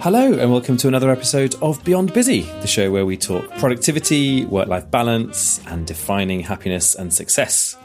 Hello, 0.00 0.32
and 0.32 0.52
welcome 0.52 0.76
to 0.76 0.86
another 0.86 1.10
episode 1.10 1.56
of 1.60 1.82
Beyond 1.82 2.14
Busy, 2.14 2.42
the 2.60 2.68
show 2.68 2.88
where 2.92 3.04
we 3.04 3.16
talk 3.16 3.50
productivity, 3.58 4.44
work 4.44 4.68
life 4.68 4.88
balance, 4.92 5.60
and 5.66 5.84
defining 5.88 6.38
happiness 6.38 6.94
and 6.94 7.12
success. 7.12 7.76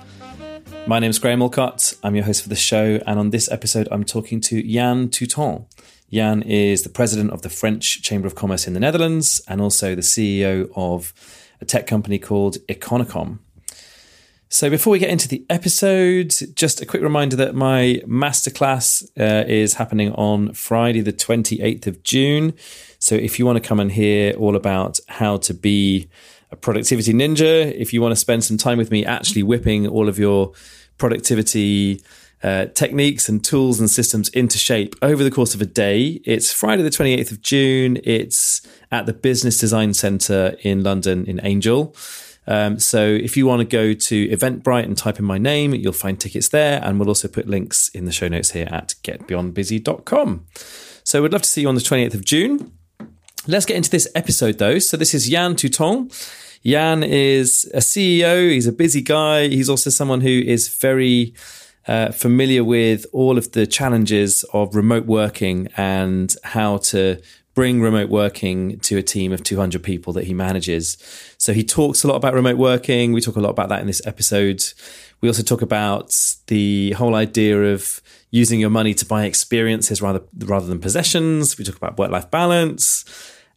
My 0.85 0.99
name 0.99 1.09
is 1.09 1.17
Graham 1.17 1.39
Allcott. 1.39 1.97
I'm 2.03 2.13
your 2.15 2.25
host 2.25 2.43
for 2.43 2.49
the 2.49 2.55
show, 2.55 2.99
and 3.07 3.17
on 3.17 3.31
this 3.31 3.51
episode, 3.51 3.87
I'm 3.89 4.03
talking 4.03 4.41
to 4.41 4.63
Yann 4.63 5.09
Toutant. 5.09 5.65
Yann 6.07 6.43
is 6.43 6.83
the 6.83 6.89
president 6.89 7.31
of 7.31 7.41
the 7.41 7.49
French 7.49 8.03
Chamber 8.03 8.27
of 8.27 8.35
Commerce 8.35 8.67
in 8.67 8.73
the 8.73 8.79
Netherlands 8.79 9.41
and 9.47 9.59
also 9.59 9.95
the 9.95 10.01
CEO 10.01 10.71
of 10.75 11.13
a 11.61 11.65
tech 11.65 11.87
company 11.87 12.19
called 12.19 12.57
Econocom. 12.67 13.39
So, 14.53 14.69
before 14.69 14.91
we 14.91 14.99
get 14.99 15.09
into 15.09 15.27
the 15.27 15.43
episode, 15.49 16.31
just 16.53 16.79
a 16.79 16.85
quick 16.85 17.01
reminder 17.01 17.35
that 17.37 17.55
my 17.55 18.03
masterclass 18.05 19.03
uh, 19.19 19.47
is 19.47 19.73
happening 19.73 20.11
on 20.11 20.53
Friday, 20.53 21.01
the 21.01 21.11
28th 21.11 21.87
of 21.87 22.03
June. 22.03 22.53
So, 22.99 23.15
if 23.15 23.39
you 23.39 23.47
want 23.47 23.55
to 23.55 23.67
come 23.67 23.79
and 23.79 23.91
hear 23.91 24.35
all 24.35 24.55
about 24.55 24.99
how 25.09 25.37
to 25.37 25.55
be 25.55 26.07
a 26.51 26.55
productivity 26.55 27.13
ninja, 27.13 27.73
if 27.73 27.93
you 27.93 28.01
want 28.03 28.11
to 28.11 28.15
spend 28.15 28.43
some 28.43 28.59
time 28.59 28.77
with 28.77 28.91
me 28.91 29.03
actually 29.03 29.41
whipping 29.41 29.87
all 29.87 30.07
of 30.07 30.19
your 30.19 30.51
productivity 30.99 32.03
uh, 32.43 32.67
techniques 32.75 33.27
and 33.27 33.43
tools 33.43 33.79
and 33.79 33.89
systems 33.89 34.29
into 34.29 34.59
shape 34.59 34.93
over 35.01 35.23
the 35.23 35.31
course 35.31 35.55
of 35.55 35.63
a 35.63 35.65
day, 35.65 36.21
it's 36.25 36.53
Friday, 36.53 36.83
the 36.83 36.91
28th 36.91 37.31
of 37.31 37.41
June. 37.41 37.97
It's 38.03 38.61
at 38.91 39.07
the 39.07 39.13
Business 39.13 39.57
Design 39.57 39.95
Centre 39.95 40.55
in 40.61 40.83
London, 40.83 41.25
in 41.25 41.39
Angel. 41.41 41.95
Um, 42.45 42.79
so 42.79 43.05
if 43.05 43.37
you 43.37 43.45
want 43.45 43.61
to 43.61 43.65
go 43.65 43.93
to 43.93 44.27
Eventbrite 44.27 44.83
and 44.83 44.97
type 44.97 45.19
in 45.19 45.25
my 45.25 45.37
name, 45.37 45.73
you'll 45.73 45.93
find 45.93 46.19
tickets 46.19 46.49
there. 46.49 46.81
And 46.83 46.99
we'll 46.99 47.09
also 47.09 47.27
put 47.27 47.47
links 47.47 47.89
in 47.89 48.05
the 48.05 48.11
show 48.11 48.27
notes 48.27 48.51
here 48.51 48.67
at 48.71 48.95
getbeyondbusy.com. 49.03 50.45
So 51.03 51.21
we'd 51.21 51.31
love 51.31 51.41
to 51.43 51.49
see 51.49 51.61
you 51.61 51.69
on 51.69 51.75
the 51.75 51.81
28th 51.81 52.13
of 52.13 52.25
June. 52.25 52.71
Let's 53.45 53.65
get 53.65 53.75
into 53.75 53.89
this 53.89 54.07
episode 54.15 54.57
though. 54.57 54.79
So 54.79 54.97
this 54.97 55.13
is 55.13 55.29
Yann 55.29 55.55
Toutant. 55.55 56.13
Yann 56.61 57.03
is 57.03 57.69
a 57.73 57.79
CEO. 57.79 58.49
He's 58.49 58.67
a 58.67 58.71
busy 58.71 59.01
guy. 59.01 59.49
He's 59.49 59.69
also 59.69 59.89
someone 59.89 60.21
who 60.21 60.29
is 60.29 60.69
very 60.69 61.33
uh, 61.87 62.11
familiar 62.11 62.63
with 62.63 63.05
all 63.11 63.37
of 63.37 63.51
the 63.51 63.67
challenges 63.67 64.45
of 64.53 64.73
remote 64.75 65.05
working 65.05 65.67
and 65.75 66.33
how 66.43 66.77
to 66.77 67.21
bring 67.53 67.81
remote 67.81 68.09
working 68.09 68.79
to 68.79 68.97
a 68.97 69.03
team 69.03 69.31
of 69.31 69.43
200 69.43 69.83
people 69.83 70.13
that 70.13 70.25
he 70.25 70.33
manages. 70.33 70.97
So 71.37 71.53
he 71.53 71.63
talks 71.63 72.03
a 72.03 72.07
lot 72.07 72.15
about 72.15 72.33
remote 72.33 72.57
working. 72.57 73.13
We 73.13 73.21
talk 73.21 73.35
a 73.35 73.41
lot 73.41 73.51
about 73.51 73.69
that 73.69 73.81
in 73.81 73.87
this 73.87 74.05
episode. 74.05 74.63
We 75.21 75.29
also 75.29 75.43
talk 75.43 75.61
about 75.61 76.35
the 76.47 76.91
whole 76.93 77.15
idea 77.15 77.73
of 77.73 78.01
using 78.31 78.59
your 78.59 78.71
money 78.71 78.93
to 78.95 79.05
buy 79.05 79.25
experiences 79.25 80.01
rather 80.01 80.21
rather 80.39 80.65
than 80.65 80.79
possessions. 80.79 81.57
We 81.57 81.63
talk 81.63 81.77
about 81.77 81.97
work 81.97 82.11
life 82.11 82.31
balance 82.31 83.05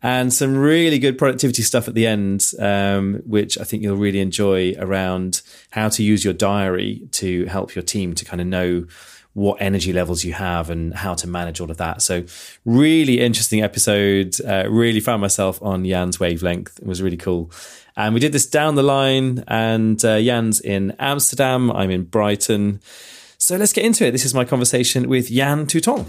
and 0.02 0.32
some 0.32 0.56
really 0.56 0.98
good 0.98 1.16
productivity 1.16 1.62
stuff 1.62 1.88
at 1.88 1.94
the 1.94 2.06
end, 2.06 2.52
um, 2.60 3.22
which 3.26 3.58
I 3.58 3.64
think 3.64 3.82
you'll 3.82 3.96
really 3.96 4.20
enjoy 4.20 4.74
around 4.78 5.40
how 5.70 5.88
to 5.88 6.02
use 6.02 6.24
your 6.24 6.34
diary 6.34 7.08
to 7.12 7.46
help 7.46 7.74
your 7.74 7.82
team 7.82 8.14
to 8.14 8.24
kind 8.24 8.40
of 8.40 8.46
know 8.46 8.86
what 9.36 9.60
energy 9.60 9.92
levels 9.92 10.24
you 10.24 10.32
have 10.32 10.70
and 10.70 10.94
how 10.94 11.12
to 11.12 11.28
manage 11.28 11.60
all 11.60 11.70
of 11.70 11.76
that. 11.76 12.00
So, 12.00 12.24
really 12.64 13.20
interesting 13.20 13.62
episode. 13.62 14.34
Uh, 14.40 14.64
really 14.66 14.98
found 14.98 15.20
myself 15.20 15.62
on 15.62 15.84
Yann's 15.84 16.18
wavelength. 16.18 16.78
It 16.78 16.86
was 16.86 17.02
really 17.02 17.18
cool. 17.18 17.50
And 17.96 18.14
we 18.14 18.20
did 18.20 18.32
this 18.32 18.46
down 18.46 18.76
the 18.76 18.82
line, 18.82 19.44
and 19.46 20.02
uh, 20.02 20.14
Yann's 20.14 20.60
in 20.60 20.96
Amsterdam. 20.98 21.70
I'm 21.70 21.90
in 21.90 22.04
Brighton. 22.04 22.80
So, 23.36 23.56
let's 23.58 23.74
get 23.74 23.84
into 23.84 24.06
it. 24.06 24.12
This 24.12 24.24
is 24.24 24.32
my 24.32 24.46
conversation 24.46 25.06
with 25.06 25.30
Yann 25.30 25.66
Toutant. 25.66 26.06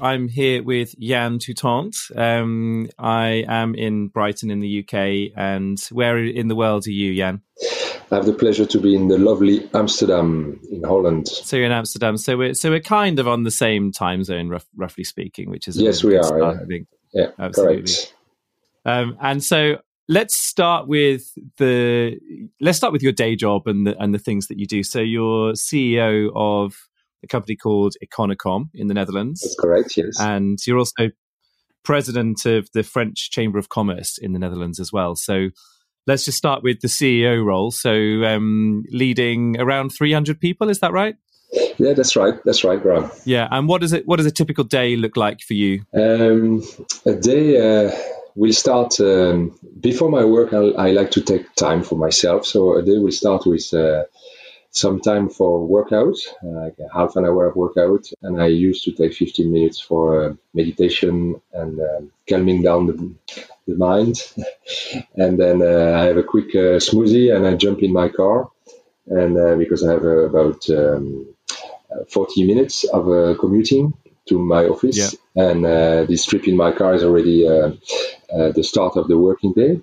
I'm 0.00 0.26
here 0.26 0.64
with 0.64 0.96
Yann 0.98 1.38
Toutant. 1.38 1.94
Um, 2.16 2.88
I 2.98 3.44
am 3.46 3.76
in 3.76 4.08
Brighton 4.08 4.50
in 4.50 4.58
the 4.58 4.80
UK. 4.80 5.32
And 5.36 5.80
where 5.92 6.18
in 6.18 6.48
the 6.48 6.56
world 6.56 6.88
are 6.88 6.90
you, 6.90 7.12
Yann? 7.12 7.42
I 8.12 8.16
have 8.16 8.26
the 8.26 8.34
pleasure 8.34 8.66
to 8.66 8.78
be 8.78 8.94
in 8.94 9.08
the 9.08 9.16
lovely 9.16 9.70
Amsterdam 9.72 10.60
in 10.70 10.82
Holland. 10.82 11.28
So 11.28 11.56
you're 11.56 11.64
in 11.64 11.72
Amsterdam. 11.72 12.18
So 12.18 12.36
we're 12.36 12.52
so 12.52 12.68
we're 12.68 12.80
kind 12.80 13.18
of 13.18 13.26
on 13.26 13.44
the 13.44 13.50
same 13.50 13.90
time 13.90 14.22
zone, 14.22 14.50
rough, 14.50 14.66
roughly 14.76 15.02
speaking, 15.02 15.48
which 15.48 15.66
is 15.66 15.80
yes, 15.80 16.04
we 16.04 16.18
are. 16.18 16.22
Start, 16.22 16.56
yeah. 16.56 16.62
I 16.62 16.64
think. 16.66 16.88
Yeah, 17.14 17.26
absolutely. 17.38 17.84
Correct. 17.84 18.14
Um, 18.84 19.16
and 19.18 19.42
so 19.42 19.78
let's 20.10 20.36
start 20.36 20.88
with 20.88 21.22
the 21.56 22.18
let's 22.60 22.76
start 22.76 22.92
with 22.92 23.02
your 23.02 23.12
day 23.12 23.34
job 23.34 23.66
and 23.66 23.86
the 23.86 23.96
and 23.98 24.14
the 24.14 24.18
things 24.18 24.48
that 24.48 24.58
you 24.58 24.66
do. 24.66 24.82
So 24.82 25.00
you're 25.00 25.52
CEO 25.52 26.30
of 26.34 26.74
a 27.24 27.26
company 27.26 27.56
called 27.56 27.94
Econocom 28.04 28.68
in 28.74 28.88
the 28.88 28.94
Netherlands. 28.94 29.40
That's 29.40 29.56
correct. 29.58 29.96
Yes, 29.96 30.20
and 30.20 30.58
you're 30.66 30.78
also 30.78 31.08
president 31.82 32.44
of 32.44 32.68
the 32.74 32.82
French 32.82 33.30
Chamber 33.30 33.58
of 33.58 33.70
Commerce 33.70 34.18
in 34.18 34.34
the 34.34 34.38
Netherlands 34.38 34.78
as 34.78 34.92
well. 34.92 35.16
So 35.16 35.48
let's 36.06 36.24
just 36.24 36.38
start 36.38 36.62
with 36.62 36.80
the 36.80 36.88
CEO 36.88 37.44
role. 37.44 37.70
So, 37.70 37.92
um, 38.24 38.84
leading 38.90 39.60
around 39.60 39.90
300 39.90 40.40
people, 40.40 40.68
is 40.68 40.80
that 40.80 40.92
right? 40.92 41.16
Yeah, 41.78 41.92
that's 41.92 42.16
right. 42.16 42.34
That's 42.44 42.64
right, 42.64 42.80
Graham. 42.80 43.10
Yeah, 43.24 43.46
and 43.50 43.68
what 43.68 43.82
does 43.82 43.92
it? 43.92 44.06
What 44.06 44.16
does 44.16 44.26
a 44.26 44.30
typical 44.30 44.64
day 44.64 44.96
look 44.96 45.16
like 45.16 45.40
for 45.40 45.54
you? 45.54 45.84
Um, 45.92 46.62
a 47.04 47.14
day 47.14 47.58
uh, 47.58 47.92
will 48.34 48.52
start 48.52 48.98
um, 49.00 49.58
before 49.78 50.10
my 50.10 50.24
work. 50.24 50.54
I, 50.54 50.88
I, 50.88 50.90
like 50.92 51.10
to 51.12 51.20
take 51.20 51.54
time 51.54 51.82
for 51.82 51.96
myself. 51.96 52.46
So 52.46 52.78
a 52.78 52.82
day 52.82 52.98
will 52.98 53.12
start 53.12 53.44
with 53.44 53.72
uh, 53.74 54.04
some 54.70 55.00
time 55.00 55.28
for 55.28 55.66
workout, 55.66 56.16
like 56.42 56.76
half 56.94 57.16
an 57.16 57.26
hour 57.26 57.46
of 57.46 57.56
workout, 57.56 58.06
and 58.22 58.40
I 58.40 58.46
used 58.46 58.84
to 58.84 58.92
take 58.92 59.12
15 59.12 59.52
minutes 59.52 59.78
for 59.78 60.24
uh, 60.24 60.34
meditation 60.54 61.40
and 61.52 61.78
um, 61.78 62.12
calming 62.26 62.62
down 62.62 62.86
the, 62.86 63.14
the 63.66 63.76
mind. 63.76 64.16
and 65.16 65.38
then 65.38 65.62
uh, 65.62 65.98
I 66.00 66.04
have 66.04 66.16
a 66.16 66.22
quick 66.22 66.54
uh, 66.54 66.78
smoothie 66.78 67.34
and 67.34 67.46
I 67.46 67.54
jump 67.54 67.82
in 67.82 67.92
my 67.92 68.08
car. 68.08 68.50
And 69.06 69.36
uh, 69.36 69.56
because 69.56 69.84
I 69.84 69.92
have 69.92 70.04
about 70.04 70.68
um, 70.70 71.34
40 72.10 72.46
minutes 72.46 72.84
of 72.84 73.38
commuting 73.38 73.94
to 74.28 74.38
my 74.38 74.66
office, 74.66 75.16
yeah. 75.34 75.42
and 75.42 75.64
this 76.08 76.24
trip 76.24 76.46
in 76.46 76.56
my 76.56 76.70
car 76.70 76.94
is 76.94 77.02
already 77.02 77.42
the 77.42 78.62
start 78.62 78.96
of 78.96 79.08
the 79.08 79.18
working 79.18 79.52
day. 79.52 79.80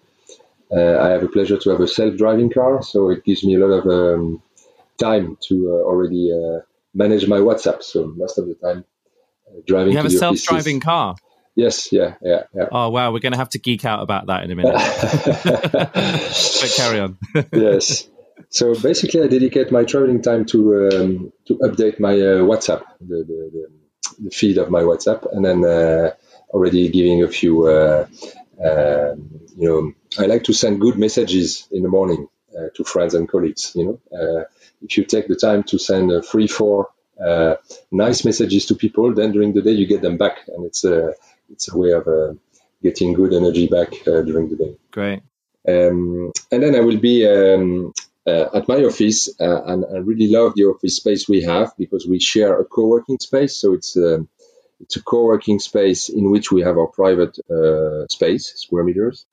I 0.72 1.10
have 1.10 1.24
a 1.24 1.28
pleasure 1.28 1.58
to 1.58 1.70
have 1.72 1.82
a 1.82 1.88
self-driving 1.88 2.52
car, 2.52 2.82
so 2.82 3.10
it 3.10 3.26
gives 3.26 3.44
me 3.44 3.56
a 3.56 3.60
lot 3.60 3.74
of 3.80 3.86
um, 3.88 4.42
time 4.98 5.38
to 5.50 5.70
already 5.86 6.32
manage 6.94 7.28
my 7.28 7.40
WhatsApp. 7.40 7.84
So 7.84 8.08
most 8.08 8.38
of 8.38 8.48
the 8.48 8.56
time, 8.56 8.86
driving. 9.68 9.92
You 9.92 9.98
have 9.98 10.06
a 10.06 10.12
self-driving 10.12 10.80
car. 10.80 11.18
Yes, 11.60 11.92
yeah, 11.92 12.16
yeah, 12.22 12.44
yeah. 12.56 12.70
Oh 12.72 12.90
wow, 12.90 13.12
we're 13.12 13.20
going 13.20 13.34
to 13.34 13.38
have 13.38 13.50
to 13.50 13.60
geek 13.60 13.84
out 13.84 14.02
about 14.02 14.28
that 14.28 14.46
in 14.46 14.52
a 14.52 14.56
minute. 14.56 14.76
but 15.44 16.74
carry 16.78 17.00
on. 17.02 17.18
yes. 17.52 18.08
So 18.50 18.80
basically, 18.80 19.24
I 19.24 19.28
dedicate 19.28 19.70
my 19.70 19.84
traveling 19.84 20.22
time 20.22 20.46
to 20.46 20.60
um, 20.88 21.34
to 21.48 21.56
update 21.56 22.00
my 22.00 22.14
uh, 22.14 22.48
WhatsApp, 22.52 22.84
the, 23.02 23.18
the, 23.30 23.68
the, 24.24 24.32
feed 24.32 24.58
of 24.58 24.72
my 24.72 24.84
WhatsApp, 24.84 25.28
and 25.34 25.44
then 25.44 25.66
uh, 25.66 26.14
already 26.50 26.88
giving 26.88 27.24
a 27.24 27.28
few. 27.28 27.68
Uh, 27.68 28.08
um, 28.64 29.30
you 29.58 29.68
know, 29.68 29.92
I 30.18 30.28
like 30.28 30.46
to 30.46 30.54
send 30.54 30.80
good 30.80 30.98
messages 30.98 31.68
in 31.72 31.84
the 31.84 31.90
morning 31.90 32.30
uh, 32.58 32.70
to 32.76 32.86
friends 32.86 33.16
and 33.16 33.28
colleagues. 33.28 33.74
You 33.76 33.86
know, 33.86 34.18
uh, 34.18 34.44
if 34.82 34.98
you 34.98 35.04
take 35.04 35.28
the 35.28 35.36
time 35.36 35.64
to 35.64 35.78
send 35.78 36.10
three, 36.24 36.48
four 36.48 36.88
uh, 37.20 37.56
nice 37.92 38.24
messages 38.24 38.68
to 38.68 38.76
people, 38.76 39.14
then 39.14 39.34
during 39.34 39.52
the 39.54 39.62
day 39.62 39.72
you 39.72 39.88
get 39.88 40.02
them 40.02 40.18
back, 40.18 40.38
and 40.48 40.66
it's 40.66 40.86
a 40.86 41.16
it's 41.52 41.72
a 41.72 41.78
way 41.78 41.92
of 41.92 42.08
uh, 42.08 42.34
getting 42.82 43.14
good 43.14 43.34
energy 43.34 43.68
back 43.68 43.94
uh, 44.08 44.22
during 44.22 44.50
the 44.50 44.56
day. 44.56 44.76
Great. 44.92 45.22
Um, 45.68 46.32
and 46.52 46.64
then 46.64 46.76
I 46.76 46.80
will 46.80 46.98
be 46.98 47.28
um, 47.28 47.94
uh, 48.26 48.48
at 48.54 48.68
my 48.68 48.84
office, 48.84 49.30
uh, 49.40 49.64
and 49.66 49.86
I 49.86 49.98
really 49.98 50.28
love 50.28 50.54
the 50.56 50.66
office 50.66 50.96
space 50.98 51.28
we 51.28 51.42
have 51.44 51.74
because 51.78 52.08
we 52.08 52.20
share 52.20 52.60
a 52.60 52.66
co-working 52.66 53.20
space. 53.20 53.58
So 53.58 53.74
it's 53.74 53.98
um, 53.98 54.30
it's 54.80 54.96
a 54.96 55.04
co-working 55.04 55.60
space 55.60 56.10
in 56.10 56.32
which 56.32 56.52
we 56.52 56.62
have 56.62 56.78
our 56.78 56.88
private 56.88 57.38
uh, 57.50 58.08
space, 58.08 58.54
square 58.56 58.84
meters. 58.84 59.26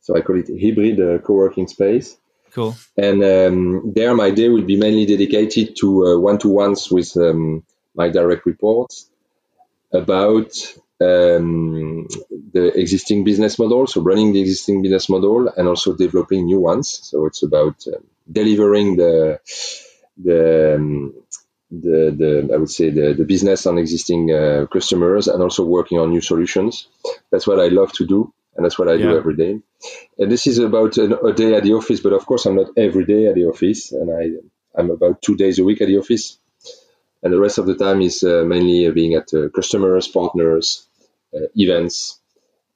So 0.00 0.16
I 0.16 0.20
call 0.20 0.36
it 0.36 0.48
hybrid 0.48 0.98
uh, 1.00 1.18
co-working 1.18 1.68
space. 1.68 2.16
Cool. 2.50 2.74
And 2.96 3.22
um, 3.22 3.92
there, 3.94 4.14
my 4.14 4.30
day 4.30 4.48
will 4.48 4.64
be 4.64 4.76
mainly 4.76 5.06
dedicated 5.06 5.76
to 5.76 6.20
one-to-ones 6.20 6.90
with 6.90 7.16
um, 7.16 7.64
my 7.94 8.10
direct 8.10 8.44
reports 8.44 9.08
about 9.92 10.52
um, 11.02 12.06
the 12.52 12.64
existing 12.78 13.24
business 13.24 13.58
model, 13.58 13.86
so 13.86 14.00
running 14.00 14.32
the 14.32 14.40
existing 14.40 14.82
business 14.82 15.08
model 15.08 15.48
and 15.56 15.68
also 15.68 15.94
developing 15.94 16.46
new 16.46 16.60
ones. 16.60 17.00
So 17.10 17.26
it's 17.26 17.42
about 17.42 17.76
uh, 17.86 17.98
delivering 18.30 18.96
the 18.96 19.40
the, 20.26 20.74
um, 20.76 21.14
the 21.70 21.98
the 22.20 22.54
I 22.54 22.56
would 22.58 22.70
say 22.70 22.90
the, 22.90 23.14
the 23.14 23.24
business 23.24 23.66
on 23.66 23.78
existing 23.78 24.30
uh, 24.32 24.66
customers 24.72 25.28
and 25.28 25.42
also 25.42 25.64
working 25.64 25.98
on 25.98 26.10
new 26.10 26.20
solutions. 26.20 26.88
That's 27.30 27.46
what 27.46 27.60
I 27.60 27.68
love 27.68 27.92
to 27.94 28.06
do, 28.06 28.32
and 28.56 28.64
that's 28.64 28.78
what 28.78 28.88
I 28.88 28.94
yeah. 28.94 29.10
do 29.10 29.16
every 29.16 29.36
day. 29.36 29.60
And 30.18 30.30
this 30.30 30.46
is 30.46 30.58
about 30.58 30.96
an, 30.98 31.12
a 31.12 31.32
day 31.32 31.54
at 31.54 31.62
the 31.64 31.74
office, 31.74 32.00
but 32.00 32.12
of 32.12 32.26
course 32.26 32.46
I'm 32.46 32.56
not 32.56 32.70
every 32.76 33.04
day 33.04 33.26
at 33.26 33.34
the 33.34 33.46
office, 33.46 33.92
and 33.92 34.10
I 34.10 34.78
I'm 34.78 34.90
about 34.90 35.22
two 35.22 35.36
days 35.36 35.58
a 35.58 35.64
week 35.64 35.80
at 35.80 35.88
the 35.88 35.98
office. 35.98 36.38
and 37.22 37.32
the 37.32 37.40
rest 37.40 37.58
of 37.58 37.66
the 37.66 37.76
time 37.76 38.00
is 38.02 38.22
uh, 38.24 38.42
mainly 38.46 38.90
being 38.90 39.14
at 39.14 39.32
uh, 39.34 39.48
customers, 39.54 40.08
partners, 40.08 40.86
events. 41.54 42.20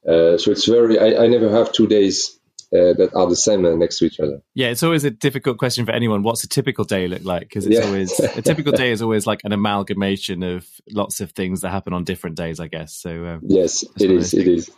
so 0.05 0.37
it's 0.37 0.67
very. 0.67 0.99
I, 0.99 1.25
I, 1.25 1.27
never 1.27 1.51
have 1.51 1.73
two 1.73 1.87
days 1.87 2.39
that 2.71 3.11
are 3.15 3.27
the 3.27 3.37
same 3.37 3.63
next 3.79 3.99
to 3.99 4.07
each 4.07 4.21
other. 4.21 4.43
Yeah, 4.55 4.69
it's 4.69 4.83
always 4.83 5.05
a 5.05 5.11
difficult 5.11 5.59
question 5.59 5.87
for 5.87 5.93
anyone. 5.93 6.23
What's 6.23 6.45
a 6.45 6.49
typical 6.49 6.85
day 6.85 7.09
look 7.09 7.25
like? 7.25 7.43
Because 7.43 7.67
it's 7.67 7.79
yeah. 7.79 7.87
always 7.87 8.19
a 8.21 8.43
typical 8.43 8.73
day 8.73 8.91
is 8.91 9.03
always 9.03 9.27
like 9.27 9.41
an 9.45 9.53
amalgamation 9.53 10.43
of 10.43 10.67
lots 10.91 11.21
of 11.21 11.33
things 11.33 11.63
that 11.63 11.71
happen 11.71 11.93
on 11.93 12.05
different 12.05 12.37
days, 12.37 12.61
I 12.61 12.69
guess. 12.69 12.95
So 12.95 13.11
um, 13.27 13.41
yes, 13.45 13.85
it 13.99 14.11
is. 14.11 14.35
It 14.35 14.49
is. 14.49 14.71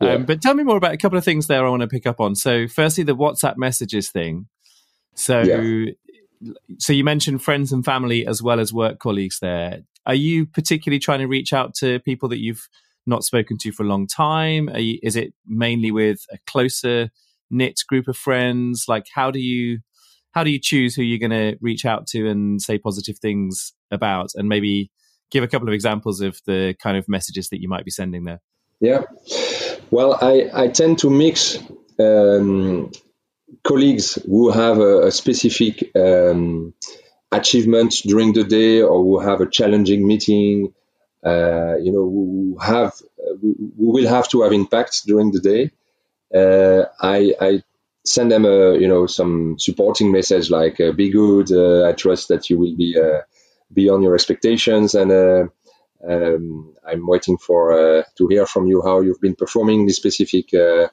Yeah. 0.00 0.14
Um, 0.14 0.24
but 0.24 0.42
tell 0.42 0.54
me 0.54 0.62
more 0.62 0.76
about 0.76 0.92
a 0.92 0.98
couple 0.98 1.18
of 1.18 1.24
things 1.24 1.46
there 1.46 1.66
I 1.66 1.70
want 1.70 1.82
to 1.82 1.88
pick 1.88 2.06
up 2.06 2.20
on. 2.20 2.34
So, 2.34 2.68
firstly, 2.68 3.04
the 3.04 3.16
WhatsApp 3.16 3.56
messages 3.56 4.10
thing. 4.10 4.46
So, 5.14 5.40
yeah. 5.40 6.52
so 6.78 6.92
you 6.92 7.02
mentioned 7.02 7.42
friends 7.42 7.72
and 7.72 7.84
family 7.84 8.26
as 8.26 8.42
well 8.42 8.60
as 8.60 8.72
work 8.72 8.98
colleagues 8.98 9.38
there. 9.40 9.80
Are 10.04 10.14
you 10.14 10.46
particularly 10.46 10.98
trying 10.98 11.20
to 11.20 11.26
reach 11.26 11.52
out 11.52 11.74
to 11.76 11.98
people 12.00 12.28
that 12.28 12.38
you've 12.38 12.68
not 13.06 13.24
spoken 13.24 13.56
to 13.58 13.72
for 13.72 13.82
a 13.82 13.86
long 13.86 14.06
time? 14.06 14.68
You, 14.76 14.98
is 15.02 15.16
it 15.16 15.32
mainly 15.46 15.90
with 15.90 16.20
a 16.32 16.38
closer 16.46 17.10
knit 17.50 17.80
group 17.88 18.08
of 18.08 18.16
friends? 18.16 18.84
Like, 18.88 19.06
how 19.14 19.30
do 19.30 19.40
you 19.40 19.78
how 20.32 20.44
do 20.44 20.50
you 20.50 20.60
choose 20.60 20.94
who 20.94 21.02
you're 21.02 21.26
going 21.26 21.30
to 21.30 21.58
reach 21.62 21.86
out 21.86 22.06
to 22.08 22.28
and 22.28 22.60
say 22.60 22.76
positive 22.76 23.18
things 23.18 23.72
about, 23.90 24.32
and 24.34 24.48
maybe 24.48 24.90
give 25.30 25.42
a 25.42 25.48
couple 25.48 25.66
of 25.66 25.72
examples 25.72 26.20
of 26.20 26.38
the 26.46 26.74
kind 26.82 26.98
of 26.98 27.08
messages 27.08 27.48
that 27.48 27.62
you 27.62 27.68
might 27.68 27.84
be 27.84 27.90
sending 27.90 28.24
there? 28.24 28.40
Yeah. 28.80 29.04
Well, 29.90 30.18
I, 30.20 30.50
I 30.52 30.68
tend 30.68 30.98
to 30.98 31.10
mix 31.10 31.58
um, 31.98 32.92
colleagues 33.64 34.18
who 34.26 34.50
have 34.50 34.78
a, 34.78 35.06
a 35.06 35.10
specific 35.10 35.90
um, 35.96 36.74
achievement 37.32 37.94
during 38.04 38.32
the 38.32 38.44
day 38.44 38.82
or 38.82 39.02
who 39.02 39.20
have 39.20 39.40
a 39.40 39.48
challenging 39.48 40.06
meeting, 40.06 40.74
uh, 41.26 41.76
you 41.82 41.92
know, 41.92 42.04
who 42.14 42.58
have 42.60 42.92
who 43.40 43.72
will 43.76 44.08
have 44.08 44.28
to 44.28 44.42
have 44.42 44.52
impacts 44.52 45.02
during 45.02 45.32
the 45.32 45.40
day. 45.40 45.70
Uh, 46.34 46.86
I, 47.00 47.34
I, 47.40 47.62
send 48.04 48.30
them 48.30 48.44
a 48.44 48.78
you 48.78 48.86
know 48.86 49.06
some 49.06 49.58
supporting 49.58 50.12
message 50.12 50.48
like 50.50 50.80
uh, 50.80 50.92
"Be 50.92 51.10
good. 51.10 51.50
Uh, 51.50 51.88
I 51.88 51.92
trust 51.92 52.28
that 52.28 52.48
you 52.48 52.58
will 52.58 52.76
be 52.76 52.96
uh, 52.98 53.22
beyond 53.72 54.02
your 54.02 54.14
expectations 54.14 54.94
and." 54.94 55.10
Uh, 55.12 55.46
um, 56.08 56.74
I'm 56.86 57.06
waiting 57.06 57.38
for 57.38 57.72
uh, 57.72 58.02
to 58.18 58.28
hear 58.28 58.46
from 58.46 58.66
you 58.66 58.82
how 58.82 59.00
you've 59.00 59.20
been 59.20 59.34
performing 59.34 59.86
this 59.86 59.96
specific 59.96 60.52
uh, 60.54 60.88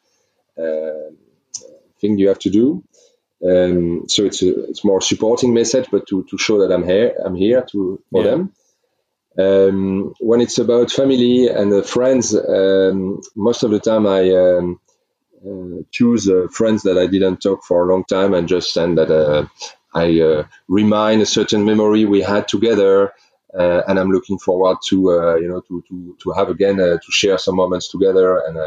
uh, 0.58 1.10
thing 2.00 2.18
you 2.18 2.30
have 2.30 2.40
to 2.40 2.50
do. 2.50 2.84
Um, 3.46 4.06
so 4.08 4.26
it's 4.26 4.42
a, 4.42 4.70
it's 4.70 4.86
more 4.86 5.02
supporting 5.02 5.54
message, 5.54 5.88
but 5.92 6.08
to, 6.08 6.24
to 6.30 6.38
show 6.38 6.60
that 6.60 6.74
I'm 6.74 6.86
here, 6.86 7.14
I'm 7.24 7.36
here 7.36 7.62
to 7.72 8.02
for 8.10 8.24
yeah. 8.24 8.30
them. 8.32 8.54
Um, 9.40 10.14
when 10.20 10.42
it's 10.42 10.60
about 10.60 10.92
family 10.92 11.48
and 11.48 11.74
uh, 11.74 11.82
friends, 11.82 12.36
um, 12.36 13.22
most 13.36 13.64
of 13.64 13.72
the 13.72 13.80
time 13.80 14.06
I 14.06 14.30
um, 14.32 14.80
uh, 15.46 15.84
choose 15.92 16.30
uh, 16.30 16.48
friends 16.52 16.84
that 16.84 16.98
I 16.98 17.08
didn't 17.08 17.42
talk 17.42 17.64
for 17.64 17.84
a 17.84 17.92
long 17.92 18.04
time 18.06 18.34
and 18.34 18.48
just 18.48 18.74
send 18.74 18.98
that 18.98 19.50
I 19.96 20.46
remind 20.68 21.22
a 21.22 21.26
certain 21.26 21.66
memory 21.66 22.06
we 22.06 22.22
had 22.22 22.48
together 22.48 23.14
uh, 23.58 23.82
and 23.88 24.00
I'm 24.00 24.12
looking 24.12 24.40
forward 24.40 24.78
to 24.88 25.12
uh, 25.12 25.36
you 25.36 25.48
know 25.48 25.62
to 25.62 25.84
to 25.90 26.18
to 26.24 26.32
have 26.32 26.50
again 26.50 26.80
uh, 26.80 26.98
to 26.98 27.12
share 27.12 27.38
some 27.38 27.56
moments 27.56 27.90
together 27.90 28.38
and 28.40 28.58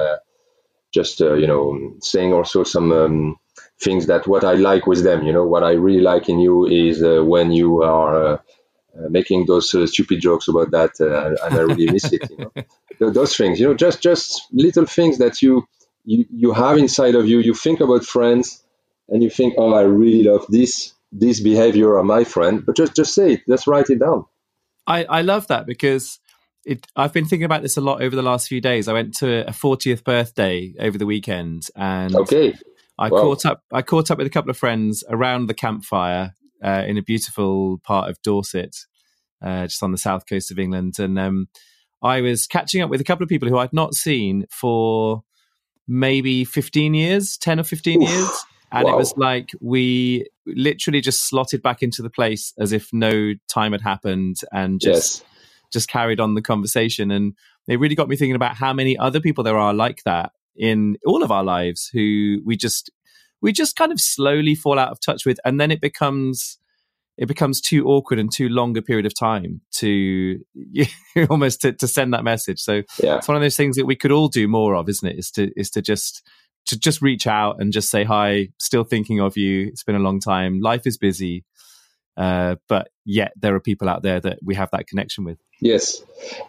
just 0.93 1.21
you 1.21 1.47
know 1.47 1.95
saying 2.01 2.33
also 2.33 2.65
some 2.65 2.93
um, 2.93 3.37
things 3.81 4.07
that 4.07 4.27
what 4.27 4.45
I 4.45 4.55
like 4.55 4.87
with 4.87 5.03
them. 5.05 5.25
You 5.27 5.33
know 5.33 5.47
what 5.47 5.63
I 5.65 5.73
really 5.73 6.01
like 6.01 6.29
in 6.29 6.39
you 6.41 6.67
is 6.67 7.03
when 7.03 7.53
you 7.53 7.83
are. 7.83 8.43
Uh, 8.99 9.09
making 9.11 9.45
those 9.47 9.75
uh, 9.75 9.87
stupid 9.87 10.21
jokes 10.21 10.49
about 10.49 10.71
that, 10.71 10.93
uh, 11.01 11.35
and 11.45 11.55
I 11.55 11.63
really 11.63 11.91
miss 11.91 12.11
it. 12.13 12.31
You 12.31 12.51
know? 13.01 13.11
those 13.13 13.37
things, 13.37 13.61
you 13.61 13.67
know, 13.67 13.75
just 13.75 14.01
just 14.01 14.47
little 14.53 14.87
things 14.87 15.19
that 15.19 15.43
you, 15.43 15.69
you 16.05 16.25
you 16.31 16.53
have 16.53 16.79
inside 16.79 17.15
of 17.15 17.29
you. 17.29 17.41
You 17.41 17.53
think 17.53 17.81
about 17.81 18.05
friends, 18.05 18.65
and 19.09 19.23
you 19.23 19.29
think, 19.29 19.55
oh, 19.59 19.75
I 19.75 19.83
really 19.83 20.23
love 20.23 20.47
this 20.49 20.95
this 21.13 21.41
behavior 21.41 21.97
of 21.99 22.07
my 22.07 22.25
friend. 22.25 22.65
But 22.65 22.77
just 22.77 22.97
just 22.97 23.15
say 23.15 23.35
it. 23.35 23.43
Just 23.47 23.67
write 23.67 23.91
it 23.91 23.99
down. 23.99 24.25
I, 24.87 25.05
I 25.05 25.23
love 25.23 25.49
that 25.49 25.67
because 25.67 26.19
it, 26.65 26.87
I've 26.97 27.13
been 27.13 27.27
thinking 27.27 27.45
about 27.45 27.63
this 27.63 27.77
a 27.77 27.83
lot 27.83 28.01
over 28.01 28.17
the 28.17 28.23
last 28.23 28.49
few 28.49 28.61
days. 28.61 28.89
I 28.89 28.93
went 28.93 29.15
to 29.17 29.47
a 29.47 29.53
40th 29.53 30.05
birthday 30.05 30.73
over 30.81 30.97
the 30.97 31.07
weekend, 31.07 31.69
and 31.77 32.15
okay, 32.15 32.55
I 32.99 33.11
wow. 33.11 33.21
caught 33.21 33.45
up. 33.45 33.63
I 33.71 33.83
caught 33.83 34.11
up 34.11 34.17
with 34.17 34.27
a 34.27 34.31
couple 34.31 34.51
of 34.51 34.57
friends 34.57 35.05
around 35.11 35.49
the 35.49 35.55
campfire 35.55 36.35
uh, 36.67 36.83
in 36.87 36.99
a 36.99 37.03
beautiful 37.03 37.79
part 37.85 38.11
of 38.11 38.21
Dorset, 38.23 38.77
uh, 39.41 39.67
just 39.67 39.83
on 39.83 39.93
the 39.93 39.99
south 39.99 40.25
coast 40.29 40.51
of 40.51 40.59
England, 40.59 40.99
and 40.99 41.19
um, 41.19 41.49
I 42.03 42.21
was 42.21 42.47
catching 42.47 42.83
up 42.83 42.91
with 42.91 43.01
a 43.01 43.05
couple 43.05 43.23
of 43.23 43.29
people 43.29 43.49
who 43.49 43.59
I'd 43.59 43.73
not 43.73 43.95
seen 43.95 44.47
for 44.51 45.23
maybe 45.89 46.45
15 46.45 46.95
years, 46.95 47.37
10 47.37 47.61
or 47.61 47.65
15 47.65 48.03
Oof. 48.03 48.09
years. 48.09 48.45
And 48.73 48.85
wow. 48.85 48.95
it 48.95 48.97
was 48.97 49.17
like 49.17 49.51
we 49.61 50.29
literally 50.45 51.01
just 51.01 51.29
slotted 51.29 51.63
back 51.63 51.83
into 51.83 52.03
the 52.03 52.11
place 52.11 52.53
as 52.59 52.73
if 52.73 52.93
no 52.93 53.35
time 53.49 53.73
had 53.73 53.81
happened 53.81 54.39
and 54.53 54.81
just 54.81 55.21
yes. 55.21 55.31
just 55.73 55.89
carried 55.89 56.21
on 56.21 56.35
the 56.35 56.43
conversation. 56.43 57.11
And 57.11 57.35
it 57.69 57.79
really 57.79 57.95
got 57.95 58.09
me 58.09 58.17
thinking 58.17 58.35
about 58.35 58.57
how 58.57 58.73
many 58.73 58.99
other 58.99 59.21
people 59.21 59.45
there 59.45 59.57
are 59.57 59.73
like 59.73 60.03
that 60.05 60.33
in 60.57 60.97
all 61.07 61.23
of 61.23 61.31
our 61.31 61.45
lives 61.45 61.89
who 61.93 62.41
we 62.45 62.57
just 62.57 62.91
we 63.43 63.53
just 63.53 63.77
kind 63.77 63.93
of 63.93 64.01
slowly 64.01 64.55
fall 64.55 64.79
out 64.79 64.91
of 64.91 65.01
touch 65.01 65.27
with 65.27 65.39
and 65.45 65.61
then 65.61 65.71
it 65.71 65.81
becomes 65.81 66.59
it 67.19 67.27
becomes 67.27 67.63
too 67.63 67.87
awkward 67.87 68.19
and 68.19 68.31
too 68.31 68.49
long 68.49 68.77
a 68.77 68.83
period 68.83 69.07
of 69.07 69.19
time 69.19 69.63
to 69.73 70.39
almost 71.31 71.63
to, 71.63 71.73
to 71.73 71.89
send 71.89 72.13
that 72.13 72.25
message 72.25 72.61
so 72.61 72.83
yeah. 73.03 73.17
it's 73.17 73.29
one 73.29 73.37
of 73.37 73.43
those 73.43 73.57
things 73.57 73.77
that 73.77 73.87
we 73.87 73.97
could 73.97 74.13
all 74.13 74.29
do 74.29 74.47
more 74.47 74.75
of 74.75 74.89
isn't 74.89 75.09
it 75.09 75.19
is 75.19 75.31
to 75.31 75.51
is 75.57 75.71
to 75.71 75.81
just 75.81 76.23
to 76.67 76.79
just 76.79 77.01
reach 77.01 77.27
out 77.27 77.57
and 77.61 77.73
just 77.73 77.91
say 77.91 78.05
hi. 78.05 78.49
Still 78.59 78.85
thinking 78.85 79.21
of 79.21 79.37
you. 79.37 79.69
It's 79.69 79.85
been 79.85 79.95
a 79.95 80.01
long 80.01 80.21
time. 80.21 80.61
Life 80.61 80.87
is 80.87 80.99
busy, 80.99 81.45
uh, 82.17 82.57
but 82.69 82.89
yet 83.05 83.33
there 83.41 83.55
are 83.55 83.61
people 83.61 83.89
out 83.89 84.03
there 84.03 84.21
that 84.21 84.39
we 84.45 84.55
have 84.57 84.71
that 84.73 84.87
connection 84.87 85.25
with. 85.25 85.39
Yes, 85.61 86.03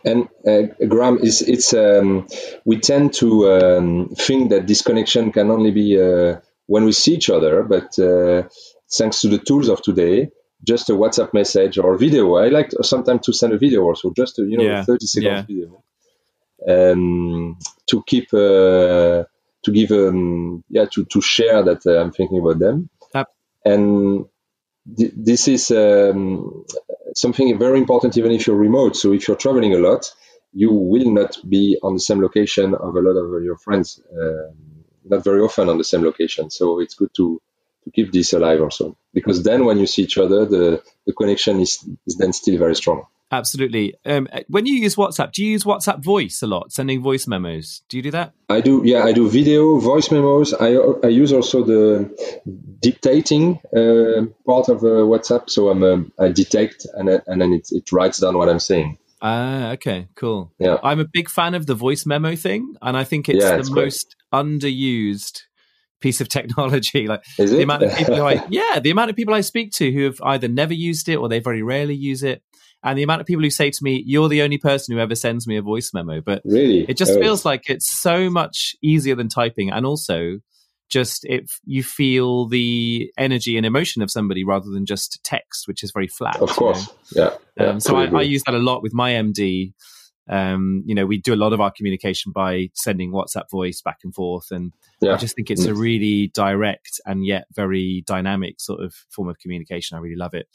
and 0.04 0.28
uh, 0.46 0.64
Graham 0.88 1.20
is 1.20 1.42
it's 1.42 1.74
um, 1.74 2.28
we 2.66 2.80
tend 2.80 3.14
to 3.16 3.52
um, 3.54 4.10
think 4.10 4.50
that 4.50 4.68
this 4.68 4.82
connection 4.82 5.32
can 5.32 5.50
only 5.50 5.72
be 5.72 6.02
uh, 6.02 6.40
when 6.68 6.86
we 6.86 6.92
see 6.92 7.16
each 7.16 7.30
other, 7.30 7.64
but 7.64 7.98
uh, 8.00 8.44
thanks 8.92 9.22
to 9.22 9.30
the 9.30 9.40
tools 9.40 9.70
of 9.70 9.82
today, 9.82 10.30
just 10.64 10.90
a 10.90 10.94
WhatsApp 10.94 11.34
message 11.34 11.78
or 11.78 11.98
video. 11.98 12.36
I 12.36 12.50
like 12.50 12.72
sometimes 12.82 13.26
to 13.26 13.34
send 13.34 13.54
a 13.54 13.58
video 13.58 13.82
also, 13.84 14.12
just 14.16 14.40
a, 14.40 14.44
you 14.44 14.58
know, 14.58 14.64
yeah. 14.64 14.84
thirty 14.84 15.08
seconds 15.08 15.46
yeah. 15.50 15.56
video, 15.56 15.84
um, 16.68 17.58
to 17.90 18.04
keep 18.06 18.34
uh, 18.34 19.24
to 19.64 19.72
give 19.72 19.92
um, 19.92 20.64
yeah 20.70 20.86
to, 20.94 21.06
to 21.06 21.22
share 21.22 21.64
that 21.64 21.86
uh, 21.86 22.00
I'm 22.02 22.12
thinking 22.12 22.40
about 22.40 22.60
them. 22.60 22.90
Yep. 23.14 23.28
And 23.66 24.26
th- 24.98 25.14
this 25.16 25.48
is 25.48 25.72
um, 25.72 26.66
something 27.16 27.58
very 27.58 27.80
important 27.80 28.18
even 28.18 28.32
if 28.32 28.48
you're 28.48 28.56
remote. 28.56 28.96
So 28.96 29.14
if 29.14 29.28
you're 29.28 29.38
traveling 29.38 29.74
a 29.74 29.80
lot, 29.80 30.12
you 30.54 30.72
will 30.72 31.12
not 31.12 31.38
be 31.48 31.78
on 31.84 31.94
the 31.94 32.00
same 32.00 32.22
location 32.22 32.74
of 32.74 32.96
a 32.96 33.00
lot 33.00 33.18
of 33.18 33.44
your 33.44 33.58
friends. 33.58 34.02
Uh, 34.12 34.52
not 35.10 35.24
very 35.24 35.42
often 35.42 35.70
on 35.70 35.78
the 35.78 35.84
same 35.84 36.04
location. 36.04 36.50
So 36.50 36.80
it's 36.80 36.96
good 36.96 37.14
to 37.16 37.42
to 37.84 37.92
keep 37.92 38.12
this 38.12 38.34
alive 38.34 38.62
also 38.62 38.98
because 39.14 39.44
then 39.44 39.66
when 39.66 39.78
you 39.80 39.88
see 39.88 40.04
each 40.04 40.18
other, 40.18 40.46
the 40.46 40.84
the 41.06 41.14
connection 41.14 41.60
is 41.60 41.88
is 42.06 42.18
then 42.18 42.34
still 42.34 42.58
very 42.58 42.76
strong. 42.76 43.06
Absolutely. 43.30 43.94
Um, 44.06 44.30
when 44.48 44.66
you 44.66 44.76
use 44.76 44.96
WhatsApp, 44.96 45.34
do 45.34 45.44
you 45.44 45.52
use 45.52 45.66
WhatsApp 45.66 46.02
voice 46.02 46.42
a 46.42 46.48
lot, 46.48 46.72
sending 46.72 47.02
voice 47.02 47.28
memos? 47.28 47.82
Do 47.90 47.98
you 47.98 48.04
do 48.04 48.12
that? 48.12 48.32
I 48.50 48.62
do. 48.62 48.84
Yeah, 48.86 49.04
I 49.04 49.12
do 49.12 49.30
video, 49.30 49.80
voice 49.80 50.12
memos. 50.12 50.54
I, 50.54 50.76
I 51.04 51.10
use 51.10 51.34
also 51.34 51.64
the 51.64 52.10
dictating 52.80 53.60
uh, 53.76 54.28
part 54.46 54.70
of 54.70 54.78
uh, 54.84 55.04
WhatsApp. 55.04 55.50
So 55.50 55.70
I'm 55.70 55.84
um, 55.84 56.14
I 56.18 56.30
dictate 56.30 56.86
and 56.94 57.10
and 57.10 57.42
then 57.42 57.52
it, 57.54 57.68
it 57.72 57.92
writes 57.92 58.20
down 58.20 58.38
what 58.38 58.48
I'm 58.48 58.60
saying. 58.60 58.98
Ah, 59.22 59.72
okay, 59.72 60.08
cool. 60.16 60.54
Yeah, 60.60 60.78
I'm 60.84 61.00
a 61.00 61.06
big 61.12 61.30
fan 61.30 61.56
of 61.56 61.66
the 61.66 61.76
voice 61.76 62.06
memo 62.06 62.36
thing, 62.36 62.76
and 62.82 62.96
I 62.96 63.04
think 63.04 63.30
it's 63.30 63.44
yeah, 63.44 63.58
the 63.58 63.72
most 63.72 64.16
underused 64.34 65.42
piece 66.00 66.22
of 66.22 66.30
technology. 66.38 67.08
Like 67.08 67.24
the 67.38 67.64
amount 67.64 67.84
of 67.84 67.96
people 67.96 68.16
who 68.16 68.24
I 68.24 68.46
yeah, 68.50 68.80
the 68.80 68.92
amount 68.92 69.10
of 69.10 69.16
people 69.16 69.34
I 69.34 69.42
speak 69.42 69.72
to 69.74 69.92
who 69.92 70.04
have 70.06 70.20
either 70.24 70.48
never 70.48 70.74
used 70.74 71.10
it 71.10 71.16
or 71.16 71.30
they 71.30 71.40
very 71.40 71.64
rarely 71.64 71.96
use 71.96 72.24
it 72.24 72.42
and 72.84 72.98
the 72.98 73.04
amount 73.04 73.22
of 73.22 73.28
people 73.28 73.44
who 73.44 73.50
say 73.50 73.70
to 73.70 73.80
me, 73.82 74.04
"You're 74.06 74.30
the 74.30 74.42
only 74.42 74.58
person 74.58 74.96
who 74.96 75.02
ever 75.02 75.16
sends 75.16 75.48
me 75.48 75.58
a 75.58 75.62
voice 75.62 75.92
memo," 75.94 76.22
but 76.22 76.42
really, 76.46 76.86
it 76.88 76.98
just 76.98 77.14
oh. 77.14 77.20
feels 77.20 77.44
like 77.44 77.70
it's 77.70 77.90
so 78.00 78.30
much 78.30 78.76
easier 78.84 79.16
than 79.16 79.30
typing, 79.30 79.72
and 79.72 79.86
also 79.86 80.40
just 80.90 81.26
if 81.26 81.60
you 81.66 81.84
feel 81.84 82.48
the 82.48 83.12
energy 83.18 83.58
and 83.58 83.66
emotion 83.66 84.02
of 84.02 84.10
somebody 84.10 84.44
rather 84.44 84.70
than 84.70 84.86
just 84.86 85.20
text, 85.24 85.68
which 85.68 85.84
is 85.84 85.92
very 85.92 86.08
flat. 86.08 86.38
Of 86.38 86.50
course, 86.50 86.90
you 87.14 87.22
know? 87.22 87.32
yeah. 87.58 87.64
yeah 87.64 87.72
um, 87.72 87.80
so 87.80 87.96
I, 87.96 88.06
I, 88.06 88.22
use 88.22 88.44
that 88.44 88.56
a 88.56 88.60
lot 88.60 88.82
with 88.82 88.94
my 88.94 89.12
MD. 89.12 89.74
Um, 90.30 90.84
you 90.86 90.94
know, 90.94 91.06
we 91.06 91.18
do 91.18 91.34
a 91.34 91.38
lot 91.38 91.54
of 91.54 91.62
our 91.62 91.72
communication 91.72 92.32
by 92.34 92.70
sending 92.74 93.12
WhatsApp 93.12 93.50
voice 93.50 93.82
back 93.82 94.00
and 94.04 94.14
forth, 94.14 94.52
and 94.52 94.74
yeah. 95.02 95.14
I 95.14 95.18
just 95.18 95.36
think 95.36 95.50
it's 95.50 95.66
a 95.66 95.72
mm. 95.72 95.80
really 95.80 96.28
direct 96.34 97.00
and 97.06 97.26
yet 97.26 97.46
very 97.54 98.04
dynamic 98.06 98.60
sort 98.60 98.82
of 98.82 98.94
form 99.10 99.30
of 99.30 99.40
communication. 99.40 99.98
I 99.98 100.02
really 100.02 100.18
love 100.18 100.34
it. 100.34 100.48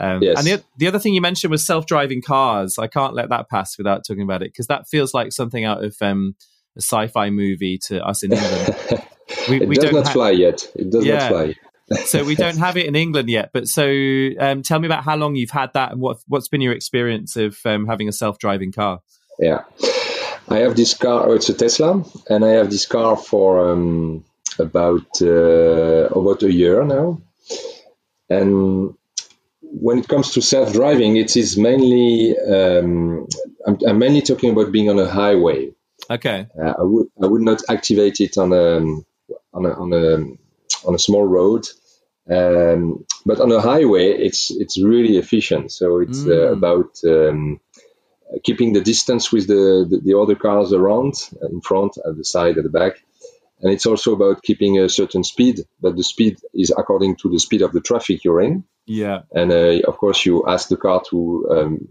Um, 0.00 0.22
yes. 0.22 0.38
And 0.38 0.46
the, 0.46 0.64
the 0.76 0.86
other 0.86 0.98
thing 0.98 1.14
you 1.14 1.20
mentioned 1.20 1.50
was 1.50 1.66
self-driving 1.66 2.22
cars. 2.22 2.78
I 2.78 2.86
can't 2.86 3.14
let 3.14 3.30
that 3.30 3.48
pass 3.48 3.76
without 3.76 4.02
talking 4.06 4.22
about 4.22 4.42
it 4.42 4.52
because 4.52 4.68
that 4.68 4.86
feels 4.88 5.12
like 5.12 5.32
something 5.32 5.64
out 5.64 5.82
of 5.82 5.96
um, 6.00 6.36
a 6.78 6.82
sci-fi 6.82 7.30
movie 7.30 7.78
to 7.88 8.04
us 8.04 8.22
in 8.22 8.32
England. 8.32 8.76
We, 9.46 9.60
it 9.60 9.68
we 9.68 9.74
does 9.76 9.92
not 9.92 10.06
ha- 10.06 10.12
fly 10.12 10.30
yet. 10.30 10.66
It 10.74 10.90
does 10.90 11.04
yeah. 11.04 11.18
not 11.18 11.28
fly. 11.28 11.54
so 12.06 12.24
we 12.24 12.34
don't 12.44 12.56
have 12.56 12.78
it 12.78 12.86
in 12.86 12.96
England 12.96 13.28
yet. 13.28 13.50
But 13.52 13.68
so, 13.68 13.84
um, 14.38 14.62
tell 14.62 14.80
me 14.80 14.86
about 14.86 15.04
how 15.04 15.16
long 15.16 15.36
you've 15.36 15.50
had 15.50 15.74
that, 15.74 15.92
and 15.92 16.00
what 16.00 16.18
what's 16.28 16.48
been 16.48 16.62
your 16.62 16.72
experience 16.72 17.36
of 17.36 17.58
um, 17.66 17.86
having 17.86 18.08
a 18.08 18.12
self-driving 18.12 18.72
car? 18.72 19.00
Yeah, 19.38 19.64
I 20.48 20.58
have 20.60 20.76
this 20.76 20.94
car. 20.94 21.28
Oh, 21.28 21.34
it's 21.34 21.50
a 21.50 21.54
Tesla, 21.54 22.02
and 22.30 22.42
I 22.42 22.52
have 22.52 22.70
this 22.70 22.86
car 22.86 23.18
for 23.18 23.70
um, 23.70 24.24
about 24.58 25.20
uh, 25.20 26.08
about 26.08 26.42
a 26.42 26.52
year 26.52 26.82
now. 26.84 27.20
And 28.30 28.94
when 29.60 29.98
it 29.98 30.08
comes 30.08 30.32
to 30.32 30.42
self-driving, 30.42 31.16
it 31.16 31.36
is 31.36 31.56
mainly 31.56 32.36
um, 32.38 33.26
I'm, 33.66 33.78
I'm, 33.86 33.98
mainly 33.98 34.22
talking 34.22 34.50
about 34.50 34.72
being 34.72 34.88
on 34.90 34.98
a 34.98 35.08
highway. 35.08 35.72
Okay. 36.10 36.46
Uh, 36.60 36.74
I 36.78 36.82
would 36.82 37.06
I 37.22 37.26
would 37.26 37.42
not 37.42 37.62
activate 37.68 38.20
it 38.20 38.38
on 38.38 38.52
a 38.52 38.78
on 39.52 39.66
a 39.66 39.70
on 39.70 39.92
a, 39.92 40.86
on 40.86 40.94
a 40.94 40.98
small 40.98 41.24
road. 41.24 41.66
Um, 42.30 43.06
but 43.24 43.40
on 43.40 43.50
a 43.52 43.60
highway, 43.60 44.10
it's 44.10 44.50
it's 44.50 44.80
really 44.80 45.16
efficient. 45.16 45.72
So 45.72 46.00
it's 46.00 46.24
uh, 46.24 46.28
mm. 46.28 46.48
uh, 46.48 46.52
about 46.52 46.98
um, 47.04 47.60
keeping 48.44 48.74
the 48.74 48.82
distance 48.82 49.32
with 49.32 49.46
the, 49.46 49.86
the, 49.88 50.00
the 50.04 50.18
other 50.18 50.34
cars 50.34 50.72
around, 50.72 51.14
in 51.50 51.60
front, 51.62 51.96
at 51.96 52.16
the 52.16 52.24
side, 52.24 52.58
at 52.58 52.64
the 52.64 52.70
back, 52.70 53.02
and 53.60 53.72
it's 53.72 53.86
also 53.86 54.12
about 54.12 54.42
keeping 54.42 54.78
a 54.78 54.88
certain 54.88 55.24
speed. 55.24 55.60
But 55.80 55.96
the 55.96 56.04
speed 56.04 56.38
is 56.52 56.70
according 56.70 57.16
to 57.16 57.30
the 57.30 57.38
speed 57.38 57.62
of 57.62 57.72
the 57.72 57.80
traffic 57.80 58.24
you're 58.24 58.42
in. 58.42 58.64
Yeah. 58.86 59.22
And 59.32 59.50
uh, 59.50 59.80
of 59.86 59.96
course, 59.96 60.24
you 60.24 60.46
ask 60.46 60.68
the 60.68 60.76
car 60.76 61.02
to 61.10 61.48
um, 61.50 61.88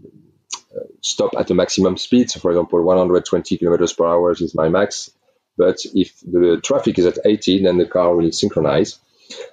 stop 1.00 1.34
at 1.38 1.50
a 1.50 1.54
maximum 1.54 1.96
speed. 1.96 2.30
So, 2.30 2.40
for 2.40 2.50
example, 2.50 2.82
120 2.82 3.56
kilometers 3.58 3.92
per 3.92 4.06
hour 4.06 4.32
is 4.32 4.54
my 4.54 4.68
max. 4.68 5.10
But 5.56 5.78
if 5.94 6.20
the 6.20 6.60
traffic 6.62 6.98
is 6.98 7.06
at 7.06 7.18
80, 7.24 7.64
then 7.64 7.78
the 7.78 7.86
car 7.86 8.14
will 8.14 8.30
synchronize. 8.32 8.98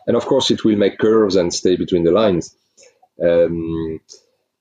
And 0.08 0.16
of 0.16 0.26
course, 0.26 0.52
it 0.52 0.64
will 0.64 0.78
make 0.78 1.00
curves 1.00 1.36
and 1.36 1.54
stay 1.54 1.76
between 1.76 2.04
the 2.04 2.12
lines. 2.12 2.56
Um, 3.22 4.00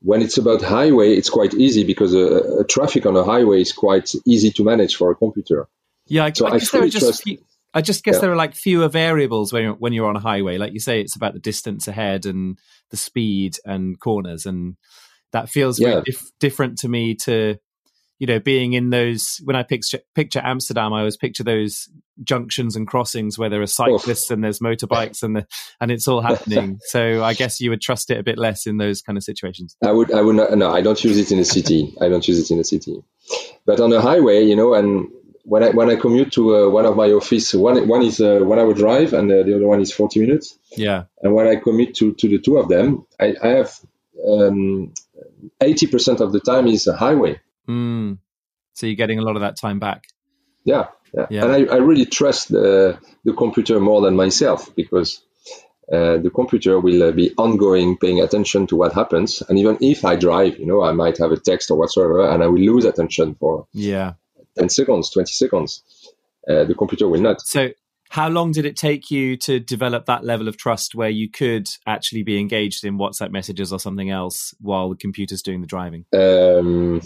when 0.00 0.22
it's 0.22 0.38
about 0.38 0.62
highway, 0.62 1.14
it's 1.14 1.30
quite 1.30 1.54
easy 1.54 1.84
because 1.84 2.14
a, 2.14 2.60
a, 2.60 2.64
traffic 2.64 3.06
on 3.06 3.16
a 3.16 3.24
highway 3.24 3.60
is 3.60 3.72
quite 3.72 4.12
easy 4.26 4.50
to 4.52 4.64
manage 4.64 4.96
for 4.96 5.10
a 5.10 5.14
computer. 5.14 5.66
Yeah, 6.06 6.24
I, 6.24 6.32
so 6.32 6.46
I, 6.46 6.50
I 6.50 6.58
guess 6.58 6.70
there 6.70 6.82
are 6.82 6.88
just 6.88 7.22
few, 7.22 7.38
I 7.72 7.80
just 7.80 8.04
guess 8.04 8.16
yeah. 8.16 8.20
there 8.20 8.32
are 8.32 8.36
like 8.36 8.54
fewer 8.54 8.88
variables 8.88 9.52
when 9.52 9.62
you're, 9.62 9.74
when 9.74 9.92
you're 9.92 10.08
on 10.08 10.16
a 10.16 10.20
highway. 10.20 10.58
Like 10.58 10.72
you 10.72 10.80
say, 10.80 11.00
it's 11.00 11.16
about 11.16 11.32
the 11.32 11.40
distance 11.40 11.88
ahead 11.88 12.26
and 12.26 12.58
the 12.90 12.96
speed 12.96 13.56
and 13.64 13.98
corners, 13.98 14.46
and 14.46 14.76
that 15.34 15.50
feels 15.50 15.78
yeah. 15.78 16.00
dif- 16.04 16.30
different 16.40 16.78
to 16.78 16.88
me 16.88 17.14
to 17.14 17.56
you 18.18 18.26
know, 18.26 18.38
being 18.38 18.72
in 18.72 18.90
those 18.90 19.40
when 19.44 19.56
I 19.56 19.64
picture 19.64 19.98
picture 20.14 20.40
Amsterdam, 20.42 20.92
I 20.92 21.00
always 21.00 21.16
picture 21.16 21.42
those 21.42 21.88
junctions 22.22 22.76
and 22.76 22.86
crossings 22.86 23.36
where 23.36 23.50
there 23.50 23.60
are 23.60 23.66
cyclists 23.66 24.30
Oof. 24.30 24.34
and 24.34 24.44
there's 24.44 24.60
motorbikes 24.60 25.22
and 25.24 25.36
the, 25.36 25.46
and 25.80 25.90
it's 25.90 26.06
all 26.06 26.20
happening. 26.20 26.78
so 26.86 27.24
I 27.24 27.34
guess 27.34 27.60
you 27.60 27.70
would 27.70 27.80
trust 27.80 28.10
it 28.10 28.18
a 28.18 28.22
bit 28.22 28.38
less 28.38 28.66
in 28.66 28.76
those 28.76 29.02
kind 29.02 29.18
of 29.18 29.24
situations. 29.24 29.76
I 29.84 29.90
would 29.90 30.12
I 30.12 30.20
would 30.20 30.36
not 30.36 30.56
no, 30.56 30.72
I 30.72 30.80
don't 30.80 31.02
use 31.02 31.18
it 31.18 31.32
in 31.32 31.38
the 31.38 31.44
city. 31.44 31.92
I 32.00 32.08
don't 32.08 32.26
use 32.26 32.38
it 32.38 32.50
in 32.52 32.58
the 32.58 32.64
city. 32.64 33.02
But 33.66 33.80
on 33.80 33.90
the 33.90 34.00
highway, 34.00 34.44
you 34.44 34.54
know, 34.54 34.74
and 34.74 35.08
when 35.42 35.64
I 35.64 35.70
when 35.70 35.90
I 35.90 35.96
commute 35.96 36.32
to 36.34 36.56
uh, 36.56 36.68
one 36.70 36.86
of 36.86 36.96
my 36.96 37.10
office, 37.10 37.52
one 37.52 37.88
one 37.88 38.02
is 38.02 38.20
uh, 38.20 38.38
one 38.38 38.60
hour 38.60 38.72
drive 38.74 39.12
and 39.12 39.30
uh, 39.30 39.42
the 39.42 39.56
other 39.56 39.66
one 39.66 39.80
is 39.80 39.92
forty 39.92 40.20
minutes. 40.20 40.56
Yeah. 40.76 41.04
And 41.20 41.34
when 41.34 41.48
I 41.48 41.56
commute 41.56 41.94
to 41.96 42.14
to 42.14 42.28
the 42.28 42.38
two 42.38 42.58
of 42.58 42.68
them, 42.68 43.06
I, 43.20 43.34
I 43.42 43.48
have 43.48 43.74
um, 44.26 44.94
eighty 45.60 45.86
percent 45.86 46.20
of 46.20 46.32
the 46.32 46.40
time 46.40 46.66
is 46.66 46.86
a 46.86 46.96
highway. 46.96 47.40
Mm. 47.68 48.18
So 48.74 48.86
you're 48.86 48.96
getting 48.96 49.18
a 49.18 49.22
lot 49.22 49.36
of 49.36 49.42
that 49.42 49.56
time 49.56 49.78
back. 49.78 50.06
Yeah, 50.64 50.88
yeah. 51.12 51.26
yeah. 51.30 51.44
And 51.44 51.52
I, 51.52 51.74
I 51.74 51.76
really 51.76 52.06
trust 52.06 52.48
the, 52.48 52.98
the 53.24 53.32
computer 53.32 53.78
more 53.78 54.00
than 54.00 54.16
myself 54.16 54.74
because 54.74 55.22
uh, 55.92 56.16
the 56.16 56.30
computer 56.34 56.80
will 56.80 57.02
uh, 57.02 57.12
be 57.12 57.32
ongoing, 57.36 57.96
paying 57.96 58.20
attention 58.20 58.66
to 58.68 58.76
what 58.76 58.92
happens. 58.92 59.42
And 59.48 59.58
even 59.58 59.78
if 59.80 60.04
I 60.04 60.16
drive, 60.16 60.58
you 60.58 60.66
know, 60.66 60.82
I 60.82 60.92
might 60.92 61.18
have 61.18 61.30
a 61.30 61.38
text 61.38 61.70
or 61.70 61.78
whatsoever, 61.78 62.28
and 62.28 62.42
I 62.42 62.46
will 62.46 62.58
lose 62.58 62.84
attention 62.84 63.34
for 63.34 63.66
yeah 63.72 64.14
10 64.58 64.68
seconds, 64.68 65.10
20 65.10 65.32
seconds. 65.32 65.82
Uh, 66.48 66.64
the 66.64 66.74
computer 66.74 67.08
will 67.08 67.20
not. 67.20 67.40
So 67.40 67.70
how 68.14 68.28
long 68.28 68.52
did 68.52 68.64
it 68.64 68.76
take 68.76 69.10
you 69.10 69.36
to 69.36 69.58
develop 69.58 70.06
that 70.06 70.22
level 70.22 70.46
of 70.46 70.56
trust 70.56 70.94
where 70.94 71.08
you 71.10 71.28
could 71.28 71.68
actually 71.84 72.22
be 72.22 72.38
engaged 72.38 72.84
in 72.84 72.96
WhatsApp 72.96 73.32
messages 73.32 73.72
or 73.72 73.80
something 73.80 74.08
else 74.08 74.54
while 74.60 74.88
the 74.88 74.94
computer's 74.94 75.42
doing 75.42 75.60
the 75.62 75.66
driving? 75.66 76.04
Um, 76.12 77.02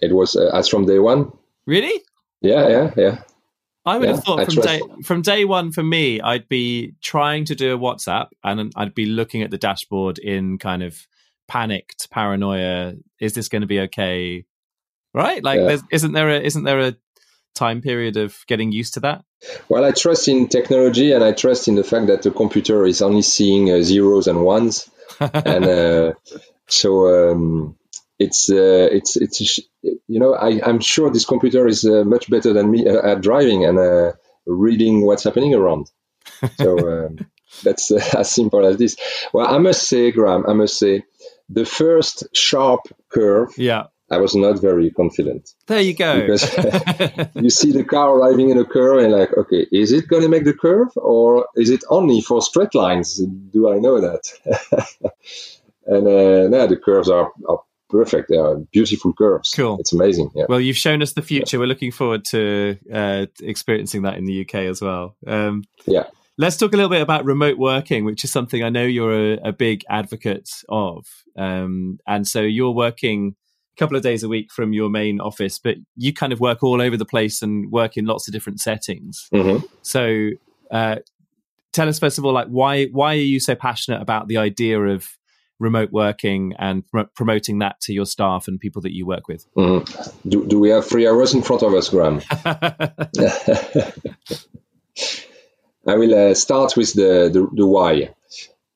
it 0.00 0.12
was 0.12 0.36
uh, 0.36 0.52
as 0.54 0.68
from 0.68 0.86
day 0.86 1.00
one. 1.00 1.32
Really? 1.66 2.04
Yeah, 2.40 2.68
yeah, 2.68 2.90
yeah. 2.96 3.22
I 3.84 3.98
would 3.98 4.08
yeah, 4.08 4.14
have 4.14 4.24
thought 4.24 4.44
from 4.52 4.62
day 4.62 4.80
from 5.02 5.22
day 5.22 5.44
one 5.44 5.72
for 5.72 5.82
me, 5.82 6.20
I'd 6.20 6.48
be 6.48 6.94
trying 7.02 7.44
to 7.46 7.56
do 7.56 7.74
a 7.74 7.78
WhatsApp 7.78 8.28
and 8.44 8.72
I'd 8.76 8.94
be 8.94 9.06
looking 9.06 9.42
at 9.42 9.50
the 9.50 9.58
dashboard 9.58 10.20
in 10.20 10.56
kind 10.58 10.84
of 10.84 11.04
panicked 11.48 12.10
paranoia. 12.10 12.92
Is 13.20 13.32
this 13.34 13.48
going 13.48 13.62
to 13.62 13.66
be 13.66 13.80
okay? 13.80 14.44
Right? 15.12 15.42
Like, 15.42 15.58
yeah. 15.58 15.78
isn't 15.90 16.12
there 16.12 16.30
a 16.30 16.40
isn't 16.40 16.62
there 16.62 16.78
a 16.78 16.94
time 17.54 17.80
period 17.80 18.16
of 18.16 18.44
getting 18.46 18.72
used 18.72 18.94
to 18.94 19.00
that? 19.00 19.24
Well, 19.68 19.84
I 19.84 19.92
trust 19.92 20.28
in 20.28 20.48
technology 20.48 21.12
and 21.12 21.24
I 21.24 21.32
trust 21.32 21.68
in 21.68 21.74
the 21.74 21.84
fact 21.84 22.06
that 22.06 22.22
the 22.22 22.30
computer 22.30 22.86
is 22.86 23.02
only 23.02 23.22
seeing 23.22 23.70
uh, 23.70 23.82
zeros 23.82 24.26
and 24.26 24.42
ones, 24.42 24.88
and 25.20 25.64
uh, 25.64 26.12
so 26.68 27.32
um, 27.32 27.76
it's 28.18 28.50
uh, 28.50 28.88
it's 28.90 29.16
it's 29.16 29.58
you 29.82 30.20
know 30.20 30.34
I, 30.34 30.60
I'm 30.64 30.80
sure 30.80 31.10
this 31.10 31.24
computer 31.24 31.66
is 31.66 31.84
uh, 31.84 32.04
much 32.04 32.30
better 32.30 32.52
than 32.52 32.70
me 32.70 32.86
uh, 32.86 33.12
at 33.12 33.20
driving 33.20 33.64
and 33.64 33.78
uh, 33.78 34.12
reading 34.46 35.04
what's 35.04 35.24
happening 35.24 35.54
around. 35.54 35.90
So 36.56 36.78
um, 37.06 37.18
that's 37.62 37.90
uh, 37.90 38.00
as 38.18 38.30
simple 38.30 38.64
as 38.66 38.76
this. 38.76 38.96
Well, 39.32 39.46
I 39.46 39.58
must 39.58 39.88
say, 39.88 40.10
Graham, 40.10 40.46
I 40.46 40.52
must 40.52 40.78
say, 40.78 41.04
the 41.48 41.64
first 41.64 42.24
sharp 42.34 42.80
curve. 43.08 43.54
Yeah. 43.56 43.86
I 44.12 44.18
was 44.18 44.34
not 44.34 44.60
very 44.60 44.90
confident. 44.90 45.48
There 45.66 45.80
you 45.80 45.94
go. 45.94 46.20
Because 46.20 46.42
you 47.34 47.48
see 47.48 47.72
the 47.72 47.82
car 47.82 48.14
arriving 48.14 48.50
in 48.50 48.58
a 48.58 48.64
curve 48.64 49.02
and 49.02 49.12
like, 49.12 49.32
okay, 49.36 49.66
is 49.72 49.90
it 49.90 50.06
going 50.06 50.22
to 50.22 50.28
make 50.28 50.44
the 50.44 50.52
curve 50.52 50.90
or 50.96 51.46
is 51.56 51.70
it 51.70 51.82
only 51.88 52.20
for 52.20 52.42
straight 52.42 52.74
lines? 52.74 53.16
Do 53.16 53.72
I 53.72 53.78
know 53.78 54.02
that? 54.02 54.22
and 55.86 56.06
uh, 56.06 56.48
now 56.48 56.66
the 56.66 56.76
curves 56.76 57.08
are, 57.08 57.32
are 57.48 57.62
perfect. 57.88 58.28
They 58.28 58.36
are 58.36 58.56
beautiful 58.70 59.14
curves. 59.14 59.50
Cool. 59.56 59.78
It's 59.80 59.94
amazing. 59.94 60.30
Yeah. 60.34 60.44
Well, 60.46 60.60
you've 60.60 60.76
shown 60.76 61.00
us 61.00 61.14
the 61.14 61.22
future. 61.22 61.56
Yeah. 61.56 61.60
We're 61.62 61.68
looking 61.68 61.90
forward 61.90 62.26
to 62.26 62.76
uh, 62.92 63.26
experiencing 63.40 64.02
that 64.02 64.18
in 64.18 64.26
the 64.26 64.42
UK 64.42 64.56
as 64.56 64.82
well. 64.82 65.16
Um, 65.26 65.64
yeah. 65.86 66.04
Let's 66.36 66.58
talk 66.58 66.74
a 66.74 66.76
little 66.76 66.90
bit 66.90 67.00
about 67.00 67.24
remote 67.24 67.56
working, 67.56 68.04
which 68.04 68.24
is 68.24 68.30
something 68.30 68.62
I 68.62 68.68
know 68.68 68.84
you're 68.84 69.34
a, 69.34 69.48
a 69.48 69.52
big 69.52 69.84
advocate 69.88 70.50
of. 70.68 71.06
Um, 71.36 71.98
and 72.06 72.28
so 72.28 72.42
you're 72.42 72.72
working 72.72 73.36
a 73.74 73.78
couple 73.78 73.96
of 73.96 74.02
days 74.02 74.22
a 74.22 74.28
week 74.28 74.52
from 74.52 74.72
your 74.72 74.90
main 74.90 75.20
office, 75.20 75.58
but 75.58 75.76
you 75.96 76.12
kind 76.12 76.32
of 76.32 76.40
work 76.40 76.62
all 76.62 76.80
over 76.80 76.96
the 76.96 77.04
place 77.04 77.42
and 77.42 77.70
work 77.70 77.96
in 77.96 78.04
lots 78.04 78.28
of 78.28 78.32
different 78.32 78.60
settings. 78.60 79.28
Mm-hmm. 79.32 79.64
So, 79.82 80.30
uh, 80.70 80.96
tell 81.72 81.88
us 81.88 81.98
first 81.98 82.18
of 82.18 82.24
all, 82.24 82.32
like 82.32 82.48
why 82.48 82.86
why 82.86 83.14
are 83.14 83.16
you 83.16 83.40
so 83.40 83.54
passionate 83.54 84.00
about 84.00 84.28
the 84.28 84.36
idea 84.36 84.80
of 84.80 85.08
remote 85.58 85.90
working 85.92 86.54
and 86.58 86.86
pr- 86.88 87.02
promoting 87.14 87.60
that 87.60 87.80
to 87.80 87.92
your 87.92 88.04
staff 88.04 88.48
and 88.48 88.60
people 88.60 88.82
that 88.82 88.92
you 88.92 89.06
work 89.06 89.28
with? 89.28 89.46
Mm-hmm. 89.54 90.28
Do, 90.28 90.46
do 90.46 90.58
we 90.60 90.70
have 90.70 90.86
three 90.86 91.06
hours 91.08 91.34
in 91.34 91.42
front 91.42 91.62
of 91.62 91.72
us, 91.74 91.88
Graham? 91.88 92.20
I 95.86 95.96
will 95.96 96.30
uh, 96.30 96.34
start 96.34 96.76
with 96.76 96.92
the, 96.92 97.30
the, 97.32 97.48
the 97.52 97.66
why. 97.66 98.14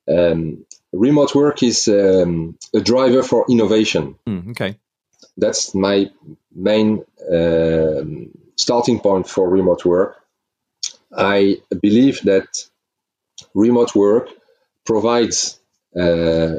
Um, 0.08 0.64
remote 0.92 1.34
work 1.34 1.62
is 1.62 1.88
um, 1.88 2.58
a 2.74 2.80
driver 2.80 3.22
for 3.22 3.44
innovation. 3.48 4.16
Mm, 4.26 4.50
okay. 4.50 4.78
That's 5.36 5.74
my 5.74 6.10
main 6.54 7.04
uh, 7.32 8.02
starting 8.56 9.00
point 9.00 9.28
for 9.28 9.48
remote 9.48 9.84
work. 9.84 10.16
I 11.16 11.58
believe 11.82 12.22
that 12.22 12.46
remote 13.54 13.94
work 13.94 14.30
provides 14.84 15.60
uh, 15.96 16.56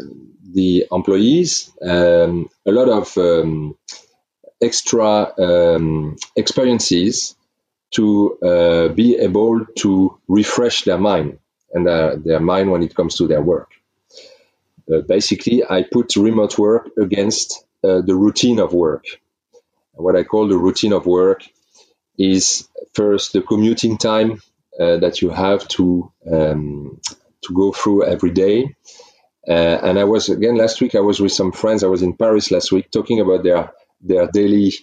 the 0.53 0.85
employees 0.91 1.71
um, 1.81 2.49
a 2.65 2.71
lot 2.71 2.89
of 2.89 3.17
um, 3.17 3.77
extra 4.61 5.33
um, 5.39 6.15
experiences 6.35 7.35
to 7.91 8.37
uh, 8.39 8.89
be 8.89 9.15
able 9.17 9.65
to 9.77 10.19
refresh 10.27 10.83
their 10.83 10.97
mind 10.97 11.39
and 11.73 11.87
uh, 11.87 12.15
their 12.23 12.39
mind 12.39 12.71
when 12.71 12.83
it 12.83 12.95
comes 12.95 13.15
to 13.17 13.27
their 13.27 13.41
work. 13.41 13.71
Uh, 14.91 15.01
basically, 15.01 15.63
I 15.69 15.83
put 15.83 16.15
remote 16.15 16.57
work 16.57 16.89
against 16.99 17.65
uh, 17.83 18.01
the 18.01 18.15
routine 18.15 18.59
of 18.59 18.73
work. 18.73 19.05
What 19.93 20.15
I 20.15 20.23
call 20.23 20.47
the 20.47 20.57
routine 20.57 20.93
of 20.93 21.05
work 21.05 21.43
is 22.17 22.67
first 22.93 23.33
the 23.33 23.41
commuting 23.41 23.97
time 23.97 24.41
uh, 24.79 24.97
that 24.97 25.21
you 25.21 25.29
have 25.29 25.67
to 25.69 26.11
um, 26.31 26.99
to 27.43 27.53
go 27.53 27.71
through 27.71 28.05
every 28.05 28.31
day 28.31 28.75
Uh, 29.47 29.79
and 29.87 29.97
I 29.97 30.03
was 30.03 30.29
again 30.29 30.57
last 30.57 30.81
week. 30.81 30.93
I 30.95 30.99
was 30.99 31.19
with 31.19 31.31
some 31.31 31.51
friends. 31.53 31.83
I 31.83 31.87
was 31.87 32.01
in 32.01 32.17
Paris 32.17 32.51
last 32.51 32.71
week 32.71 32.91
talking 32.91 33.21
about 33.21 33.43
their 33.43 33.71
their 34.01 34.27
daily 34.27 34.73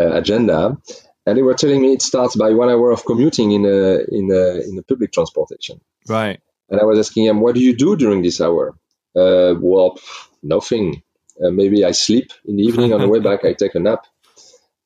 uh, 0.00 0.12
agenda, 0.18 0.76
and 1.24 1.38
they 1.38 1.42
were 1.42 1.54
telling 1.54 1.80
me 1.82 1.92
it 1.92 2.02
starts 2.02 2.34
by 2.34 2.50
one 2.52 2.68
hour 2.68 2.90
of 2.90 3.04
commuting 3.04 3.52
in 3.52 3.64
a 3.64 4.02
in 4.10 4.30
a 4.32 4.44
in 4.68 4.78
a 4.78 4.82
public 4.82 5.12
transportation. 5.12 5.80
Right. 6.08 6.40
And 6.68 6.80
I 6.80 6.84
was 6.84 6.98
asking 6.98 7.26
them, 7.26 7.40
"What 7.40 7.54
do 7.54 7.60
you 7.60 7.76
do 7.76 7.94
during 7.96 8.22
this 8.22 8.40
hour?" 8.40 8.74
Uh, 9.14 9.54
well, 9.60 9.98
nothing. 10.42 11.02
Uh, 11.42 11.50
maybe 11.50 11.84
I 11.84 11.92
sleep 11.92 12.32
in 12.44 12.56
the 12.56 12.64
evening. 12.64 12.92
on 12.92 13.00
the 13.00 13.08
way 13.08 13.20
back, 13.20 13.44
I 13.44 13.52
take 13.52 13.74
a 13.74 13.80
nap, 13.80 14.06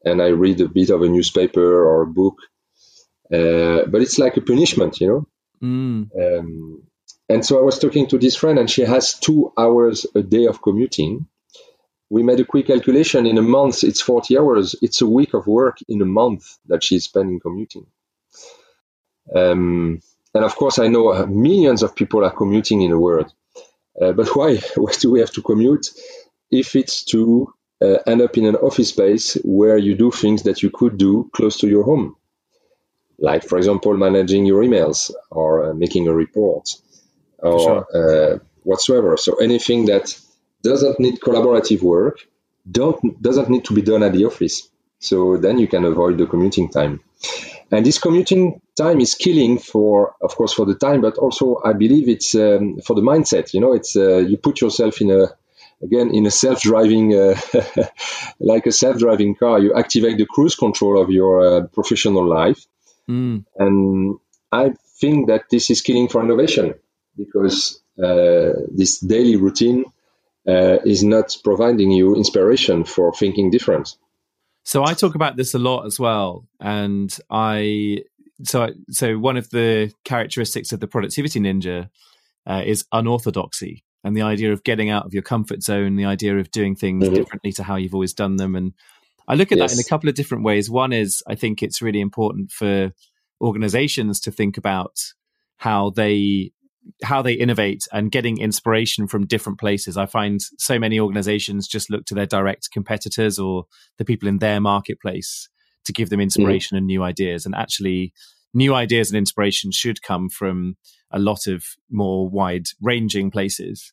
and 0.04 0.20
I 0.20 0.28
read 0.28 0.60
a 0.60 0.68
bit 0.68 0.90
of 0.90 1.02
a 1.02 1.08
newspaper 1.08 1.60
or 1.62 2.02
a 2.02 2.06
book. 2.06 2.36
Uh, 3.32 3.86
but 3.86 4.02
it's 4.02 4.18
like 4.18 4.36
a 4.36 4.42
punishment, 4.42 5.00
you 5.00 5.08
know. 5.08 5.26
Mm. 5.62 6.38
Um, 6.38 6.82
and 7.28 7.44
so 7.44 7.58
I 7.58 7.62
was 7.62 7.78
talking 7.78 8.06
to 8.08 8.18
this 8.18 8.36
friend, 8.36 8.58
and 8.58 8.70
she 8.70 8.82
has 8.82 9.18
two 9.18 9.52
hours 9.56 10.06
a 10.14 10.22
day 10.22 10.46
of 10.46 10.60
commuting. 10.60 11.26
We 12.10 12.22
made 12.22 12.40
a 12.40 12.44
quick 12.44 12.66
calculation. 12.66 13.24
In 13.24 13.38
a 13.38 13.42
month, 13.42 13.84
it's 13.84 14.02
40 14.02 14.38
hours. 14.38 14.76
It's 14.82 15.00
a 15.00 15.06
week 15.06 15.32
of 15.32 15.46
work 15.46 15.78
in 15.88 16.02
a 16.02 16.06
month 16.06 16.58
that 16.66 16.84
she's 16.84 17.04
spending 17.04 17.40
commuting. 17.40 17.86
Um, 19.34 20.00
and 20.34 20.44
of 20.44 20.54
course, 20.56 20.78
I 20.78 20.88
know 20.88 21.26
millions 21.26 21.82
of 21.82 21.94
people 21.94 22.24
are 22.24 22.30
commuting 22.30 22.82
in 22.82 22.90
the 22.90 22.98
world. 22.98 23.32
Uh, 24.00 24.12
but 24.12 24.28
why? 24.34 24.56
Why 24.76 24.92
do 24.98 25.10
we 25.10 25.20
have 25.20 25.32
to 25.32 25.42
commute 25.42 25.88
if 26.52 26.76
it's 26.76 27.04
to 27.06 27.52
uh, 27.82 27.98
end 28.06 28.22
up 28.22 28.36
in 28.36 28.44
an 28.46 28.56
office 28.56 28.90
space 28.90 29.34
where 29.42 29.76
you 29.76 29.96
do 29.96 30.12
things 30.12 30.44
that 30.44 30.62
you 30.62 30.70
could 30.70 30.98
do 30.98 31.30
close 31.32 31.58
to 31.58 31.68
your 31.68 31.82
home? 31.82 32.16
Like, 33.18 33.44
for 33.44 33.58
example, 33.58 33.96
managing 33.96 34.46
your 34.46 34.62
emails 34.62 35.10
or 35.30 35.70
uh, 35.70 35.74
making 35.74 36.08
a 36.08 36.14
report 36.14 36.68
or 37.38 37.58
Sure. 37.58 37.86
uh, 38.34 38.38
whatsoever. 38.62 39.16
So 39.16 39.36
anything 39.36 39.86
that 39.86 40.16
doesn't 40.62 41.00
need 41.00 41.20
collaborative 41.20 41.82
work 41.82 42.18
don't 42.70 43.20
doesn't 43.20 43.48
need 43.48 43.64
to 43.64 43.74
be 43.74 43.82
done 43.82 44.02
at 44.02 44.12
the 44.12 44.26
office. 44.26 44.68
So 45.00 45.36
then 45.36 45.58
you 45.58 45.66
can 45.66 45.84
avoid 45.84 46.18
the 46.18 46.26
commuting 46.26 46.70
time. 46.70 47.00
And 47.72 47.84
this 47.86 47.98
commuting 47.98 48.60
time 48.76 49.00
is 49.00 49.14
killing 49.14 49.58
for, 49.58 50.14
of 50.20 50.36
course, 50.36 50.52
for 50.52 50.66
the 50.66 50.74
time, 50.74 51.00
but 51.00 51.16
also 51.16 51.60
I 51.64 51.72
believe 51.72 52.08
it's 52.08 52.34
um, 52.34 52.78
for 52.84 52.94
the 52.94 53.02
mindset. 53.02 53.54
You 53.54 53.60
know, 53.60 53.72
it's 53.72 53.96
uh, 53.96 54.18
you 54.18 54.36
put 54.36 54.60
yourself 54.60 55.00
in 55.00 55.10
a 55.10 55.28
again 55.82 56.14
in 56.14 56.26
a 56.26 56.30
self-driving, 56.30 57.14
uh, 57.14 57.40
like 58.40 58.66
a 58.66 58.72
self-driving 58.72 59.34
car. 59.36 59.58
You 59.58 59.74
activate 59.74 60.18
the 60.18 60.26
cruise 60.26 60.54
control 60.54 61.00
of 61.00 61.10
your 61.10 61.46
uh, 61.46 61.66
professional 61.68 62.26
life, 62.26 62.66
Mm. 63.08 63.44
and 63.58 64.18
I 64.52 64.74
think 65.00 65.26
that 65.26 65.50
this 65.50 65.70
is 65.70 65.80
killing 65.80 66.08
for 66.08 66.22
innovation 66.22 66.74
because 67.16 67.82
uh, 68.02 68.52
this 68.70 69.00
daily 69.00 69.36
routine 69.36 69.84
uh, 70.46 70.78
is 70.84 71.02
not 71.02 71.36
providing 71.42 71.90
you 71.90 72.14
inspiration 72.16 72.84
for 72.84 73.12
thinking 73.12 73.50
different. 73.50 73.96
So 74.64 74.84
I 74.84 74.94
talk 74.94 75.14
about 75.14 75.36
this 75.36 75.54
a 75.54 75.58
lot 75.58 75.86
as 75.86 75.98
well, 75.98 76.46
and 76.60 77.12
I 77.28 78.04
so 78.44 78.68
so 78.90 79.18
one 79.18 79.36
of 79.36 79.50
the 79.50 79.92
characteristics 80.04 80.72
of 80.72 80.80
the 80.80 80.86
productivity 80.86 81.40
ninja 81.40 81.90
uh, 82.46 82.62
is 82.64 82.84
unorthodoxy 82.92 83.82
and 84.04 84.16
the 84.16 84.22
idea 84.22 84.52
of 84.52 84.64
getting 84.64 84.90
out 84.90 85.06
of 85.06 85.14
your 85.14 85.22
comfort 85.22 85.62
zone, 85.62 85.96
the 85.96 86.04
idea 86.04 86.38
of 86.38 86.50
doing 86.50 86.74
things 86.74 87.08
Mhm. 87.08 87.14
differently 87.14 87.52
to 87.52 87.62
how 87.62 87.76
you've 87.76 87.94
always 87.94 88.12
done 88.12 88.36
them, 88.36 88.54
and 88.56 88.72
I 89.28 89.34
look 89.34 89.52
at 89.52 89.58
that 89.58 89.72
in 89.72 89.78
a 89.78 89.84
couple 89.84 90.08
of 90.08 90.14
different 90.16 90.44
ways. 90.44 90.68
One 90.68 90.92
is 90.92 91.22
I 91.28 91.34
think 91.36 91.62
it's 91.62 91.80
really 91.80 92.00
important 92.00 92.50
for 92.50 92.92
organizations 93.40 94.20
to 94.20 94.30
think 94.30 94.56
about 94.56 94.98
how 95.56 95.90
they 95.90 96.52
how 97.04 97.22
they 97.22 97.34
innovate 97.34 97.86
and 97.92 98.10
getting 98.10 98.38
inspiration 98.38 99.06
from 99.06 99.24
different 99.24 99.60
places. 99.60 99.96
I 99.96 100.06
find 100.06 100.40
so 100.58 100.80
many 100.80 100.98
organizations 100.98 101.68
just 101.68 101.88
look 101.90 102.04
to 102.06 102.14
their 102.14 102.26
direct 102.26 102.70
competitors 102.72 103.38
or 103.38 103.66
the 103.98 104.04
people 104.04 104.28
in 104.28 104.38
their 104.38 104.60
marketplace 104.60 105.48
to 105.84 105.92
give 105.92 106.10
them 106.10 106.20
inspiration 106.20 106.76
and 106.76 106.86
new 106.86 107.04
ideas. 107.04 107.46
And 107.46 107.54
actually, 107.54 108.12
new 108.52 108.74
ideas 108.74 109.10
and 109.10 109.16
inspiration 109.16 109.70
should 109.70 110.02
come 110.02 110.28
from 110.28 110.76
a 111.12 111.18
lot 111.18 111.46
of 111.46 111.64
more 111.90 112.28
wide 112.28 112.66
ranging 112.80 113.30
places. 113.30 113.92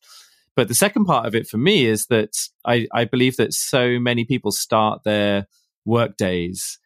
But 0.55 0.67
the 0.67 0.75
second 0.75 1.05
part 1.05 1.25
of 1.25 1.35
it 1.35 1.47
for 1.47 1.57
me 1.57 1.85
is 1.85 2.07
that 2.07 2.31
I, 2.65 2.87
I 2.93 3.05
believe 3.05 3.37
that 3.37 3.53
so 3.53 3.99
many 3.99 4.25
people 4.25 4.51
start 4.51 5.01
their 5.05 5.47
work 5.85 6.17
days 6.17 6.79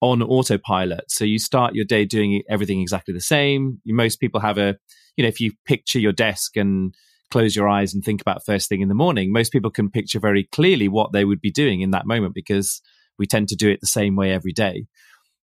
on 0.00 0.22
autopilot. 0.22 1.10
So 1.10 1.24
you 1.24 1.38
start 1.38 1.74
your 1.74 1.84
day 1.84 2.04
doing 2.04 2.42
everything 2.48 2.80
exactly 2.80 3.14
the 3.14 3.20
same. 3.20 3.80
Most 3.86 4.20
people 4.20 4.40
have 4.40 4.58
a, 4.58 4.76
you 5.16 5.22
know, 5.22 5.28
if 5.28 5.40
you 5.40 5.52
picture 5.64 5.98
your 5.98 6.12
desk 6.12 6.56
and 6.56 6.94
close 7.30 7.56
your 7.56 7.68
eyes 7.68 7.94
and 7.94 8.04
think 8.04 8.20
about 8.20 8.44
first 8.44 8.68
thing 8.68 8.80
in 8.80 8.88
the 8.88 8.94
morning, 8.94 9.32
most 9.32 9.50
people 9.50 9.70
can 9.70 9.90
picture 9.90 10.20
very 10.20 10.44
clearly 10.44 10.88
what 10.88 11.12
they 11.12 11.24
would 11.24 11.40
be 11.40 11.50
doing 11.50 11.80
in 11.80 11.90
that 11.90 12.06
moment 12.06 12.34
because 12.34 12.80
we 13.18 13.26
tend 13.26 13.48
to 13.48 13.56
do 13.56 13.68
it 13.68 13.80
the 13.80 13.86
same 13.86 14.14
way 14.16 14.32
every 14.32 14.52
day. 14.52 14.86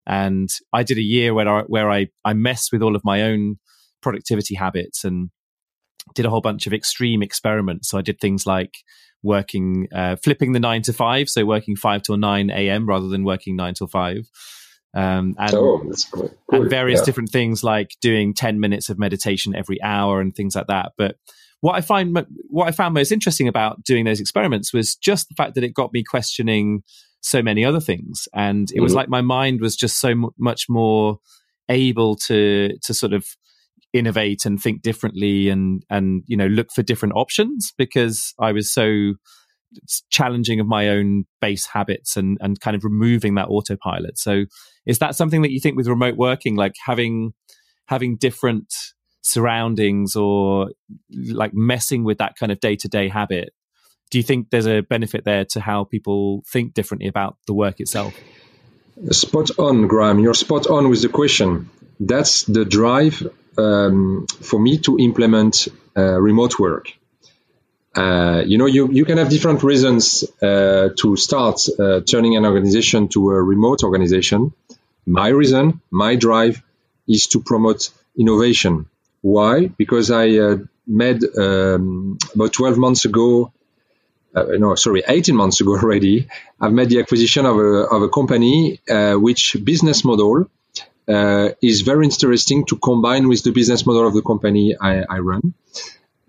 And 0.05 0.49
I 0.71 0.83
did 0.83 0.97
a 0.97 1.01
year 1.01 1.33
where 1.33 1.47
I, 1.47 1.61
where 1.63 1.89
I, 1.89 2.07
I 2.23 2.33
messed 2.33 2.71
with 2.71 2.81
all 2.81 2.95
of 2.95 3.03
my 3.03 3.23
own 3.23 3.57
productivity 4.03 4.55
habits 4.55 5.03
and 5.03 5.29
did 6.15 6.25
a 6.25 6.29
whole 6.29 6.41
bunch 6.41 6.67
of 6.67 6.73
extreme 6.73 7.23
experiments. 7.23 7.89
So 7.89 7.97
I 7.97 8.01
did 8.01 8.19
things 8.19 8.45
like 8.45 8.73
working, 9.23 9.87
uh, 9.95 10.17
flipping 10.17 10.51
the 10.51 10.59
nine 10.59 10.81
to 10.83 10.93
five, 10.93 11.29
so 11.29 11.45
working 11.45 11.75
five 11.77 12.03
till 12.03 12.17
nine 12.17 12.49
a.m. 12.49 12.85
rather 12.85 13.07
than 13.07 13.23
working 13.23 13.55
nine 13.55 13.73
till 13.73 13.87
five, 13.87 14.29
um, 14.93 15.35
and 15.39 15.55
oh, 15.55 15.81
cool. 16.11 16.29
And 16.51 16.69
various 16.69 16.99
Yeah. 16.99 17.05
different 17.05 17.29
things 17.31 17.63
like 17.63 17.91
doing 18.01 18.33
ten 18.33 18.59
minutes 18.59 18.89
of 18.89 18.99
meditation 18.99 19.55
every 19.55 19.81
hour 19.81 20.21
and 20.21 20.35
things 20.35 20.55
like 20.55 20.67
that. 20.67 20.91
But 20.97 21.15
what 21.61 21.75
I 21.75 21.81
find 21.81 22.07
what 22.49 22.67
I 22.67 22.71
found 22.71 22.93
most 22.93 23.13
interesting 23.13 23.47
about 23.47 23.83
doing 23.85 24.03
those 24.05 24.19
experiments 24.19 24.73
was 24.73 24.95
just 24.95 25.29
the 25.29 25.35
fact 25.35 25.55
that 25.55 25.63
it 25.63 25.73
got 25.73 25.93
me 25.93 26.03
questioning 26.03 26.83
so 27.21 27.41
many 27.41 27.63
other 27.63 27.79
things, 27.79 28.27
and 28.33 28.69
it 28.75 28.81
was 28.81 28.91
Mhm. 28.91 28.95
like 28.97 29.09
my 29.09 29.21
mind 29.21 29.61
was 29.61 29.77
just 29.77 30.01
so 30.01 30.13
mu 30.13 30.29
much 30.37 30.67
more 30.67 31.19
able 31.69 32.17
to 32.27 32.77
to 32.83 32.93
sort 32.93 33.13
of 33.13 33.25
innovate 33.93 34.45
and 34.45 34.61
think 34.61 34.81
differently 34.81 35.49
and 35.49 35.83
and 35.89 36.23
you 36.27 36.35
know 36.35 36.47
look 36.47 36.71
for 36.71 36.81
different 36.81 37.15
options 37.15 37.73
because 37.77 38.33
I 38.39 38.51
was 38.51 38.71
so 38.71 39.13
challenging 40.09 40.59
of 40.59 40.67
my 40.67 40.89
own 40.89 41.25
base 41.41 41.67
habits 41.67 42.17
and 42.17 42.37
and 42.41 42.59
kind 42.59 42.75
of 42.75 42.83
removing 42.83 43.35
that 43.35 43.47
autopilot. 43.47 44.17
So 44.17 44.45
is 44.85 44.99
that 44.99 45.15
something 45.15 45.41
that 45.43 45.51
you 45.51 45.59
think 45.59 45.77
with 45.77 45.87
remote 45.87 46.17
working 46.17 46.55
like 46.55 46.73
having 46.85 47.33
having 47.85 48.17
different 48.17 48.73
surroundings 49.21 50.15
or 50.15 50.71
like 51.31 51.51
messing 51.53 52.03
with 52.03 52.17
that 52.17 52.35
kind 52.37 52.51
of 52.51 52.59
day-to-day 52.59 53.07
habit 53.07 53.53
do 54.11 54.17
you 54.17 54.23
think 54.23 54.49
there's 54.49 54.67
a 54.67 54.81
benefit 54.81 55.23
there 55.23 55.45
to 55.45 55.61
how 55.61 55.85
people 55.85 56.43
think 56.51 56.73
differently 56.73 57.07
about 57.07 57.37
the 57.47 57.53
work 57.53 57.79
itself 57.79 58.13
Spot 59.09 59.49
on, 59.57 59.87
Graham. 59.87 60.19
You're 60.19 60.33
spot 60.35 60.67
on 60.67 60.89
with 60.89 61.01
the 61.01 61.09
question. 61.09 61.69
That's 61.99 62.43
the 62.43 62.63
drive 62.63 63.27
um, 63.57 64.25
for 64.41 64.59
me 64.59 64.77
to 64.79 64.97
implement 64.99 65.67
uh, 65.95 66.19
remote 66.19 66.59
work. 66.59 66.91
Uh, 67.95 68.41
you 68.45 68.57
know, 68.57 68.65
you, 68.65 68.91
you 68.91 69.05
can 69.05 69.17
have 69.19 69.29
different 69.29 69.61
reasons 69.61 70.23
uh, 70.41 70.89
to 70.97 71.15
start 71.15 71.59
uh, 71.79 72.01
turning 72.01 72.35
an 72.35 72.45
organization 72.45 73.07
to 73.07 73.29
a 73.29 73.41
remote 73.41 73.83
organization. 73.83 74.51
My 75.05 75.27
reason, 75.27 75.81
my 75.91 76.15
drive 76.15 76.63
is 77.07 77.27
to 77.27 77.41
promote 77.41 77.89
innovation. 78.17 78.87
Why? 79.21 79.67
Because 79.67 80.09
I 80.09 80.37
uh, 80.37 80.57
made 80.87 81.23
um, 81.37 82.17
about 82.33 82.53
12 82.53 82.77
months 82.77 83.05
ago 83.05 83.51
uh, 84.35 84.45
no, 84.57 84.73
sorry, 84.73 85.03
18 85.07 85.35
months 85.35 85.61
ago 85.61 85.73
already, 85.77 86.27
I've 86.59 86.73
made 86.73 86.89
the 86.89 86.99
acquisition 86.99 87.45
of 87.45 87.55
a, 87.57 87.85
of 87.85 88.01
a 88.01 88.09
company 88.09 88.81
which 88.87 89.55
business 89.63 90.03
model 90.03 90.49
uh, 91.07 91.49
is 91.61 91.81
very 91.81 92.05
interesting 92.05 92.65
to 92.65 92.77
combine 92.77 93.27
with 93.27 93.43
the 93.43 93.51
business 93.51 93.85
model 93.85 94.07
of 94.07 94.13
the 94.13 94.21
company 94.21 94.75
I, 94.79 95.03
I 95.09 95.19
run. 95.19 95.53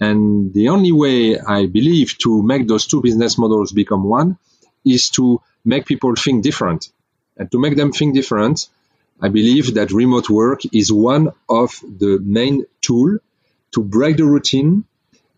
And 0.00 0.52
the 0.52 0.68
only 0.68 0.92
way 0.92 1.38
I 1.38 1.66
believe 1.66 2.18
to 2.18 2.42
make 2.42 2.66
those 2.66 2.86
two 2.86 3.00
business 3.00 3.38
models 3.38 3.72
become 3.72 4.04
one 4.04 4.38
is 4.84 5.10
to 5.10 5.40
make 5.64 5.86
people 5.86 6.14
think 6.16 6.42
different. 6.42 6.90
And 7.36 7.50
to 7.52 7.58
make 7.58 7.76
them 7.76 7.92
think 7.92 8.14
different, 8.14 8.68
I 9.20 9.28
believe 9.28 9.74
that 9.74 9.92
remote 9.92 10.28
work 10.28 10.60
is 10.72 10.92
one 10.92 11.32
of 11.48 11.80
the 11.82 12.18
main 12.22 12.66
tool 12.80 13.18
to 13.72 13.82
break 13.82 14.16
the 14.16 14.24
routine 14.24 14.84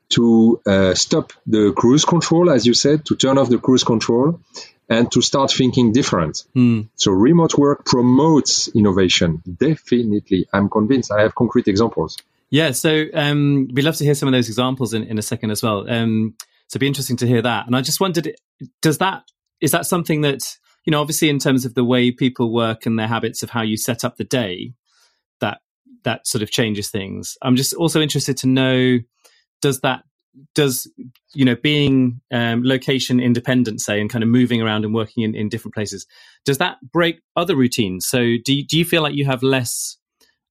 to 0.08 0.60
uh, 0.66 0.94
stop 0.94 1.32
the 1.46 1.72
cruise 1.72 2.04
control, 2.04 2.50
as 2.50 2.66
you 2.66 2.74
said, 2.74 3.04
to 3.06 3.16
turn 3.16 3.38
off 3.38 3.48
the 3.48 3.58
cruise 3.58 3.84
control 3.84 4.40
and 4.88 5.10
to 5.12 5.22
start 5.22 5.50
thinking 5.50 5.92
different. 5.92 6.44
Hmm. 6.54 6.82
So 6.94 7.12
remote 7.12 7.58
work 7.58 7.84
promotes 7.84 8.68
innovation. 8.68 9.42
Definitely. 9.58 10.46
I'm 10.52 10.68
convinced. 10.68 11.10
I 11.12 11.22
have 11.22 11.34
concrete 11.34 11.68
examples. 11.68 12.16
Yeah, 12.50 12.70
so 12.70 13.06
um, 13.12 13.68
we'd 13.72 13.84
love 13.84 13.96
to 13.96 14.04
hear 14.04 14.14
some 14.14 14.28
of 14.28 14.32
those 14.32 14.48
examples 14.48 14.94
in, 14.94 15.02
in 15.02 15.18
a 15.18 15.22
second 15.22 15.50
as 15.50 15.62
well. 15.62 15.90
Um, 15.90 16.34
so 16.68 16.76
it'd 16.76 16.80
be 16.80 16.86
interesting 16.86 17.16
to 17.18 17.26
hear 17.26 17.42
that. 17.42 17.66
And 17.66 17.74
I 17.74 17.80
just 17.80 18.00
wondered, 18.00 18.32
does 18.80 18.98
that 18.98 19.24
is 19.60 19.72
that 19.72 19.86
something 19.86 20.20
that 20.20 20.42
you 20.86 20.92
know, 20.92 21.00
obviously 21.00 21.28
in 21.28 21.40
terms 21.40 21.64
of 21.64 21.74
the 21.74 21.84
way 21.84 22.12
people 22.12 22.52
work 22.52 22.86
and 22.86 22.98
their 22.98 23.08
habits 23.08 23.42
of 23.42 23.50
how 23.50 23.62
you 23.62 23.76
set 23.76 24.04
up 24.04 24.16
the 24.16 24.24
day, 24.24 24.72
that 25.40 25.58
that 26.04 26.26
sort 26.26 26.42
of 26.42 26.50
changes 26.50 26.88
things. 26.88 27.36
I'm 27.42 27.56
just 27.56 27.74
also 27.74 28.00
interested 28.00 28.36
to 28.38 28.46
know, 28.46 29.00
does 29.60 29.80
that 29.80 30.04
does 30.54 30.90
you 31.34 31.44
know 31.44 31.56
being 31.56 32.20
um, 32.32 32.62
location 32.64 33.20
independent, 33.20 33.80
say, 33.80 34.00
and 34.00 34.10
kind 34.10 34.22
of 34.22 34.30
moving 34.30 34.62
around 34.62 34.84
and 34.84 34.94
working 34.94 35.22
in, 35.22 35.34
in 35.34 35.48
different 35.48 35.74
places, 35.74 36.06
does 36.44 36.58
that 36.58 36.78
break 36.92 37.20
other 37.36 37.56
routines? 37.56 38.06
So 38.06 38.18
do 38.44 38.54
you, 38.54 38.66
do 38.66 38.78
you 38.78 38.84
feel 38.84 39.02
like 39.02 39.14
you 39.14 39.26
have 39.26 39.42
less 39.42 39.96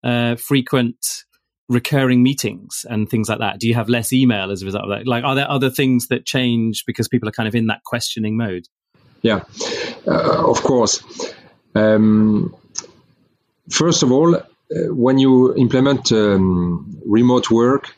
uh, 0.03 0.35
frequent 0.35 1.23
recurring 1.67 2.21
meetings 2.21 2.85
and 2.89 3.09
things 3.09 3.29
like 3.29 3.39
that? 3.39 3.59
Do 3.59 3.67
you 3.67 3.73
have 3.73 3.89
less 3.89 4.13
email 4.13 4.51
as 4.51 4.61
a 4.61 4.65
result 4.65 4.83
of 4.85 4.89
that? 4.89 5.07
Like, 5.07 5.23
are 5.23 5.35
there 5.35 5.49
other 5.49 5.69
things 5.69 6.07
that 6.07 6.25
change 6.25 6.83
because 6.85 7.07
people 7.07 7.27
are 7.27 7.31
kind 7.31 7.47
of 7.47 7.55
in 7.55 7.67
that 7.67 7.83
questioning 7.85 8.37
mode? 8.37 8.67
Yeah, 9.21 9.43
uh, 10.07 10.49
of 10.49 10.61
course. 10.61 11.03
Um, 11.73 12.55
first 13.69 14.03
of 14.03 14.11
all, 14.11 14.35
uh, 14.35 14.41
when 14.89 15.17
you 15.17 15.55
implement 15.55 16.11
um, 16.11 17.01
remote 17.05 17.49
work, 17.49 17.95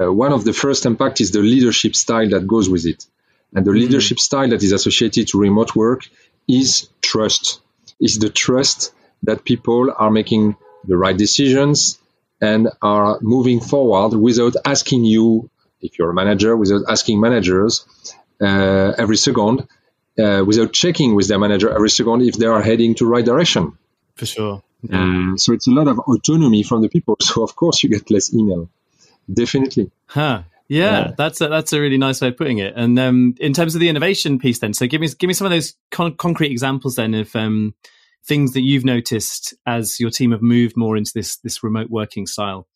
uh, 0.00 0.12
one 0.12 0.32
of 0.32 0.44
the 0.44 0.52
first 0.52 0.86
impact 0.86 1.20
is 1.20 1.32
the 1.32 1.40
leadership 1.40 1.94
style 1.94 2.28
that 2.30 2.46
goes 2.46 2.68
with 2.68 2.86
it. 2.86 3.06
And 3.54 3.64
the 3.66 3.70
mm-hmm. 3.70 3.80
leadership 3.80 4.18
style 4.18 4.48
that 4.48 4.62
is 4.62 4.72
associated 4.72 5.28
to 5.28 5.38
remote 5.38 5.76
work 5.76 6.08
is 6.48 6.88
trust. 7.02 7.60
Is 8.00 8.18
the 8.18 8.30
trust 8.30 8.92
that 9.24 9.44
people 9.44 9.92
are 9.96 10.10
making 10.10 10.56
the 10.84 10.96
right 10.96 11.16
decisions 11.16 11.98
and 12.40 12.68
are 12.80 13.18
moving 13.20 13.60
forward 13.60 14.16
without 14.18 14.56
asking 14.64 15.04
you, 15.04 15.48
if 15.80 15.98
you're 15.98 16.10
a 16.10 16.14
manager, 16.14 16.56
without 16.56 16.82
asking 16.88 17.20
managers 17.20 17.86
uh, 18.40 18.92
every 18.98 19.16
second, 19.16 19.68
uh, 20.18 20.42
without 20.44 20.72
checking 20.72 21.14
with 21.14 21.28
their 21.28 21.38
manager 21.38 21.70
every 21.70 21.90
second 21.90 22.22
if 22.22 22.34
they 22.34 22.46
are 22.46 22.62
heading 22.62 22.94
to 22.96 23.06
right 23.06 23.24
direction. 23.24 23.78
For 24.16 24.26
sure. 24.26 24.62
Yeah. 24.82 25.36
so 25.36 25.52
it's 25.52 25.68
a 25.68 25.70
lot 25.70 25.86
of 25.86 26.00
autonomy 26.00 26.64
from 26.64 26.82
the 26.82 26.88
people. 26.88 27.16
So 27.20 27.44
of 27.44 27.54
course 27.54 27.82
you 27.84 27.88
get 27.88 28.10
less 28.10 28.34
email. 28.34 28.68
Definitely. 29.32 29.90
Huh. 30.06 30.42
Yeah, 30.68 30.90
yeah, 30.90 31.12
that's 31.18 31.40
a, 31.42 31.48
that's 31.48 31.74
a 31.74 31.80
really 31.80 31.98
nice 31.98 32.22
way 32.22 32.28
of 32.28 32.36
putting 32.38 32.56
it. 32.56 32.72
And 32.74 32.98
um, 32.98 33.34
in 33.38 33.52
terms 33.52 33.74
of 33.74 33.80
the 33.80 33.90
innovation 33.90 34.38
piece, 34.38 34.60
then, 34.60 34.72
so 34.72 34.86
give 34.86 35.02
me 35.02 35.08
give 35.18 35.28
me 35.28 35.34
some 35.34 35.44
of 35.44 35.50
those 35.50 35.74
con- 35.90 36.14
concrete 36.14 36.50
examples 36.50 36.96
then 36.96 37.12
of 37.12 37.34
um, 37.36 37.74
things 38.24 38.54
that 38.54 38.62
you've 38.62 38.84
noticed 38.84 39.52
as 39.66 40.00
your 40.00 40.08
team 40.08 40.30
have 40.30 40.40
moved 40.40 40.74
more 40.76 40.96
into 40.96 41.12
this 41.14 41.36
this 41.38 41.62
remote 41.62 41.90
working 41.90 42.26
style? 42.26 42.66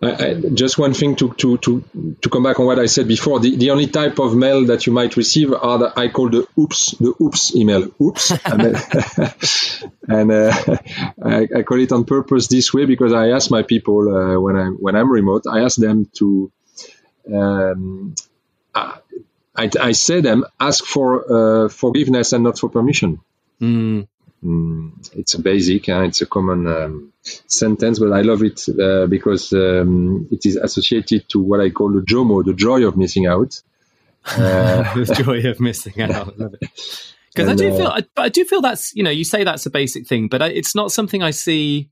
I, 0.00 0.26
I, 0.26 0.34
just 0.54 0.78
one 0.78 0.94
thing 0.94 1.16
to, 1.16 1.32
to, 1.34 1.58
to, 1.58 1.84
to 2.22 2.28
come 2.28 2.44
back 2.44 2.60
on 2.60 2.66
what 2.66 2.78
I 2.78 2.86
said 2.86 3.08
before. 3.08 3.40
The, 3.40 3.56
the 3.56 3.70
only 3.70 3.88
type 3.88 4.18
of 4.20 4.34
mail 4.34 4.66
that 4.66 4.86
you 4.86 4.92
might 4.92 5.16
receive 5.16 5.52
are 5.52 5.78
the, 5.78 5.92
I 5.98 6.08
call 6.08 6.30
the 6.30 6.46
oops, 6.58 6.92
the 6.92 7.14
oops 7.20 7.54
email. 7.56 7.90
Oops. 8.00 8.30
and 10.08 10.32
uh, 10.32 10.76
I, 11.24 11.48
I, 11.56 11.62
call 11.62 11.80
it 11.80 11.90
on 11.90 12.04
purpose 12.04 12.46
this 12.46 12.72
way 12.72 12.84
because 12.84 13.12
I 13.12 13.30
ask 13.30 13.50
my 13.50 13.62
people 13.62 14.08
uh, 14.08 14.40
when 14.40 14.56
I'm, 14.56 14.74
when 14.74 14.94
I'm 14.94 15.10
remote, 15.10 15.44
I 15.50 15.60
ask 15.60 15.76
them 15.76 16.08
to, 16.14 16.52
um, 17.34 18.14
I, 18.74 19.70
I 19.80 19.92
say 19.92 20.20
them 20.20 20.44
ask 20.60 20.84
for 20.84 21.64
uh, 21.64 21.68
forgiveness 21.68 22.32
and 22.32 22.44
not 22.44 22.58
for 22.58 22.68
permission. 22.68 23.20
Mm. 23.60 24.06
Mm, 24.44 25.16
it's 25.16 25.34
a 25.34 25.40
basic 25.40 25.88
and 25.88 26.06
it's 26.06 26.20
a 26.20 26.26
common 26.26 26.66
um, 26.68 27.12
sentence, 27.46 27.98
but 27.98 28.12
I 28.12 28.22
love 28.22 28.42
it 28.42 28.66
uh, 28.68 29.06
because 29.06 29.52
um, 29.52 30.28
it 30.30 30.44
is 30.46 30.56
associated 30.56 31.28
to 31.30 31.40
what 31.40 31.60
I 31.60 31.70
call 31.70 31.92
the 31.92 32.00
JOMO, 32.00 32.44
the 32.44 32.54
joy 32.54 32.86
of 32.86 32.96
missing 32.96 33.26
out. 33.26 33.60
Uh, 34.28 34.94
the 34.94 35.22
joy 35.24 35.48
of 35.48 35.58
missing 35.58 36.02
out. 36.02 36.10
I 36.10 36.32
love 36.36 36.54
it. 36.60 36.68
Because 37.34 37.52
I 37.52 37.54
do 37.54 37.76
feel, 37.76 37.86
I, 37.86 38.02
I, 38.16 38.28
do 38.30 38.44
feel 38.44 38.60
that's 38.60 38.92
you 38.96 39.02
know, 39.02 39.10
you 39.10 39.22
say 39.22 39.44
that's 39.44 39.64
a 39.64 39.70
basic 39.70 40.08
thing, 40.08 40.26
but 40.28 40.42
I, 40.42 40.48
it's 40.48 40.74
not 40.74 40.90
something 40.90 41.22
I 41.22 41.30
see 41.30 41.88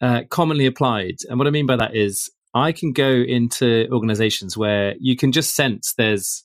uh, 0.00 0.22
commonly 0.30 0.66
applied. 0.66 1.18
And 1.28 1.38
what 1.38 1.46
I 1.46 1.50
mean 1.50 1.66
by 1.66 1.76
that 1.76 1.94
is, 1.94 2.30
I 2.54 2.72
can 2.72 2.92
go 2.92 3.08
into 3.08 3.88
organizations 3.92 4.56
where 4.56 4.94
you 4.98 5.16
can 5.16 5.32
just 5.32 5.54
sense 5.54 5.94
there's 5.96 6.44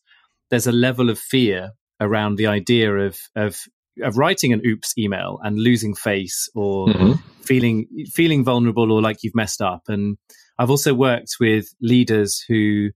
there's 0.49 0.67
a 0.67 0.71
level 0.71 1.09
of 1.09 1.19
fear 1.19 1.71
around 1.99 2.35
the 2.35 2.47
idea 2.47 2.93
of 2.93 3.17
of 3.35 3.61
of 4.03 4.17
writing 4.17 4.53
an 4.53 4.61
oops 4.65 4.97
email 4.97 5.39
and 5.43 5.57
losing 5.57 5.95
face 5.95 6.49
or 6.55 6.87
mm-hmm. 6.87 7.13
feeling 7.41 7.87
feeling 8.11 8.43
vulnerable 8.43 8.91
or 8.91 9.01
like 9.01 9.17
you've 9.23 9.35
messed 9.35 9.61
up 9.61 9.83
and 9.87 10.17
i've 10.57 10.69
also 10.69 10.93
worked 10.93 11.35
with 11.39 11.67
leaders 11.81 12.43
who 12.47 12.89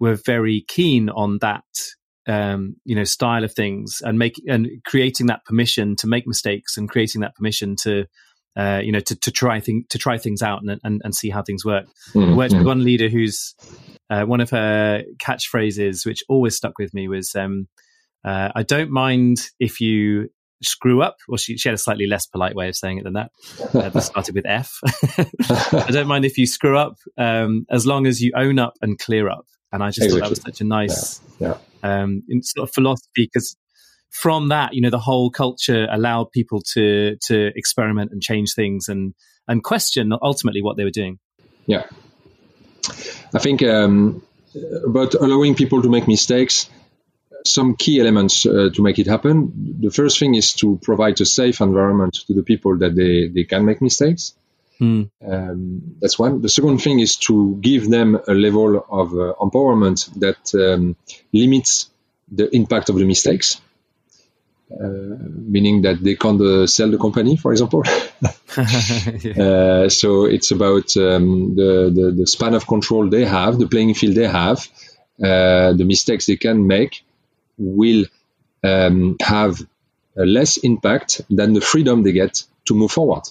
were 0.00 0.16
very 0.26 0.64
keen 0.68 1.08
on 1.10 1.38
that 1.40 1.64
um, 2.28 2.76
you 2.84 2.94
know 2.94 3.04
style 3.04 3.44
of 3.44 3.52
things 3.52 4.00
and 4.04 4.18
make 4.18 4.34
and 4.46 4.68
creating 4.86 5.26
that 5.26 5.44
permission 5.44 5.96
to 5.96 6.06
make 6.06 6.26
mistakes 6.26 6.76
and 6.76 6.88
creating 6.88 7.20
that 7.20 7.34
permission 7.34 7.74
to 7.76 8.04
uh, 8.56 8.80
you 8.82 8.92
know 8.92 9.00
to, 9.00 9.16
to 9.16 9.30
try 9.30 9.60
thing 9.60 9.84
to 9.90 9.98
try 9.98 10.18
things 10.18 10.42
out 10.42 10.60
and, 10.62 10.80
and, 10.84 11.00
and 11.02 11.14
see 11.14 11.30
how 11.30 11.42
things 11.42 11.64
work 11.64 11.86
mm-hmm. 12.14 12.32
I 12.32 12.36
worked 12.36 12.54
with 12.54 12.66
one 12.66 12.84
leader 12.84 13.08
who's 13.08 13.54
uh, 14.10 14.24
one 14.24 14.40
of 14.40 14.50
her 14.50 15.02
catchphrases 15.20 16.06
which 16.06 16.22
always 16.28 16.54
stuck 16.54 16.78
with 16.78 16.94
me 16.94 17.08
was 17.08 17.34
um, 17.34 17.66
uh, 18.24 18.50
I 18.54 18.62
don't 18.62 18.90
mind 18.90 19.38
if 19.58 19.80
you 19.80 20.30
screw 20.62 21.02
up. 21.02 21.16
Well, 21.28 21.38
she, 21.38 21.56
she 21.56 21.68
had 21.68 21.74
a 21.74 21.78
slightly 21.78 22.06
less 22.06 22.26
polite 22.26 22.54
way 22.54 22.68
of 22.68 22.76
saying 22.76 22.98
it 22.98 23.04
than 23.04 23.14
that. 23.14 23.30
Uh, 23.74 23.88
that 23.88 24.00
started 24.02 24.34
with 24.34 24.46
F. 24.46 24.78
I 25.72 25.90
don't 25.90 26.06
mind 26.06 26.24
if 26.24 26.38
you 26.38 26.46
screw 26.46 26.78
up, 26.78 26.96
um, 27.18 27.66
as 27.70 27.86
long 27.86 28.06
as 28.06 28.20
you 28.20 28.32
own 28.36 28.58
up 28.58 28.74
and 28.80 28.98
clear 28.98 29.28
up. 29.28 29.46
And 29.72 29.82
I 29.82 29.88
just 29.88 29.98
exactly. 29.98 30.20
thought 30.20 30.24
that 30.26 30.30
was 30.30 30.40
such 30.42 30.60
a 30.60 30.64
nice 30.64 31.20
yeah. 31.38 31.54
Yeah. 31.82 32.02
Um, 32.02 32.22
sort 32.42 32.68
of 32.68 32.74
philosophy 32.74 33.28
because 33.32 33.56
from 34.10 34.50
that, 34.50 34.74
you 34.74 34.82
know, 34.82 34.90
the 34.90 34.98
whole 34.98 35.30
culture 35.30 35.88
allowed 35.90 36.30
people 36.30 36.60
to 36.74 37.16
to 37.28 37.50
experiment 37.56 38.12
and 38.12 38.22
change 38.22 38.54
things 38.54 38.88
and 38.88 39.14
and 39.48 39.64
question 39.64 40.12
ultimately 40.22 40.62
what 40.62 40.76
they 40.76 40.84
were 40.84 40.90
doing. 40.90 41.18
Yeah, 41.66 41.86
I 43.34 43.38
think 43.38 43.62
um, 43.62 44.22
about 44.84 45.14
allowing 45.14 45.54
people 45.54 45.82
to 45.82 45.88
make 45.88 46.06
mistakes 46.06 46.68
some 47.44 47.76
key 47.76 48.00
elements 48.00 48.46
uh, 48.46 48.70
to 48.74 48.82
make 48.82 48.98
it 48.98 49.06
happen. 49.06 49.76
The 49.80 49.90
first 49.90 50.18
thing 50.18 50.34
is 50.34 50.52
to 50.54 50.78
provide 50.82 51.20
a 51.20 51.26
safe 51.26 51.60
environment 51.60 52.14
to 52.26 52.34
the 52.34 52.42
people 52.42 52.78
that 52.78 52.94
they, 52.94 53.28
they 53.28 53.44
can 53.44 53.64
make 53.64 53.82
mistakes. 53.82 54.34
Mm. 54.80 55.10
Um, 55.26 55.96
that's 56.00 56.18
one. 56.18 56.40
The 56.40 56.48
second 56.48 56.78
thing 56.78 57.00
is 57.00 57.16
to 57.28 57.56
give 57.60 57.88
them 57.88 58.18
a 58.26 58.34
level 58.34 58.84
of 58.90 59.12
uh, 59.12 59.34
empowerment 59.40 60.12
that 60.18 60.54
um, 60.54 60.96
limits 61.32 61.90
the 62.30 62.54
impact 62.54 62.88
of 62.88 62.96
the 62.96 63.04
mistakes. 63.04 63.60
Uh, 64.72 65.16
meaning 65.28 65.82
that 65.82 66.02
they 66.02 66.14
can't 66.14 66.40
uh, 66.40 66.66
sell 66.66 66.90
the 66.90 66.98
company, 66.98 67.36
for 67.36 67.52
example. 67.52 67.82
uh, 68.56 69.88
so 69.88 70.24
it's 70.24 70.50
about 70.50 70.96
um, 70.96 71.54
the, 71.54 71.92
the, 71.94 72.14
the, 72.16 72.26
span 72.26 72.54
of 72.54 72.66
control 72.66 73.08
they 73.08 73.24
have, 73.24 73.58
the 73.58 73.66
playing 73.66 73.92
field 73.92 74.14
they 74.14 74.26
have, 74.26 74.66
uh, 75.22 75.72
the 75.74 75.84
mistakes 75.84 76.24
they 76.26 76.36
can 76.36 76.66
make, 76.66 77.04
will 77.62 78.04
um, 78.64 79.16
have 79.20 79.58
less 80.16 80.56
impact 80.58 81.22
than 81.30 81.52
the 81.52 81.60
freedom 81.60 82.02
they 82.02 82.12
get 82.12 82.42
to 82.66 82.74
move 82.74 82.90
forward. 82.90 83.22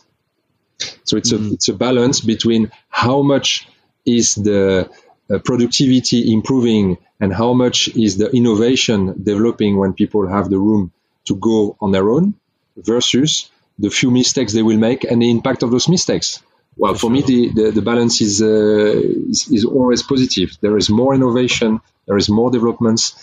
So 1.04 1.17
it's 1.17 1.32
mm-hmm. 1.32 1.50
a 1.50 1.54
it's 1.54 1.67
a 1.67 1.74
balance 1.74 2.22
between 2.22 2.72
how 2.89 3.22
much 3.22 3.67
is 4.06 4.36
the 4.36 4.89
uh, 5.30 5.39
productivity 5.39 6.34
improving 6.34 6.98
and 7.20 7.34
how 7.34 7.54
much 7.54 7.88
is 7.89 8.17
the 8.17 8.30
innovation 8.32 9.22
developing 9.24 9.78
when 9.78 9.94
people 9.94 10.28
have 10.28 10.50
the 10.50 10.58
room 10.58 10.91
to 11.26 11.36
go 11.36 11.78
on 11.80 11.91
their 11.91 12.10
own 12.10 12.34
versus 12.76 13.50
the 13.78 13.89
few 13.89 14.12
mistakes 14.12 14.54
they 14.54 14.63
will 14.63 14.78
make 14.78 15.04
and 15.04 15.22
the 15.22 15.30
impact 15.30 15.63
of 15.63 15.72
those 15.72 15.88
mistakes. 15.88 16.41
Well, 16.78 16.94
for, 16.94 17.00
for 17.00 17.10
me, 17.10 17.22
the, 17.22 17.50
the, 17.54 17.72
the, 17.72 17.82
balance 17.82 18.22
is, 18.22 18.41
uh, 18.41 18.46
is, 18.46 19.50
is 19.52 19.65
always 19.65 20.04
positive. 20.04 20.58
There 20.62 20.78
is 20.78 20.89
more 20.89 21.13
innovation, 21.13 21.82
there 22.08 22.17
is 22.17 22.30
more 22.30 22.50
developments, 22.50 23.13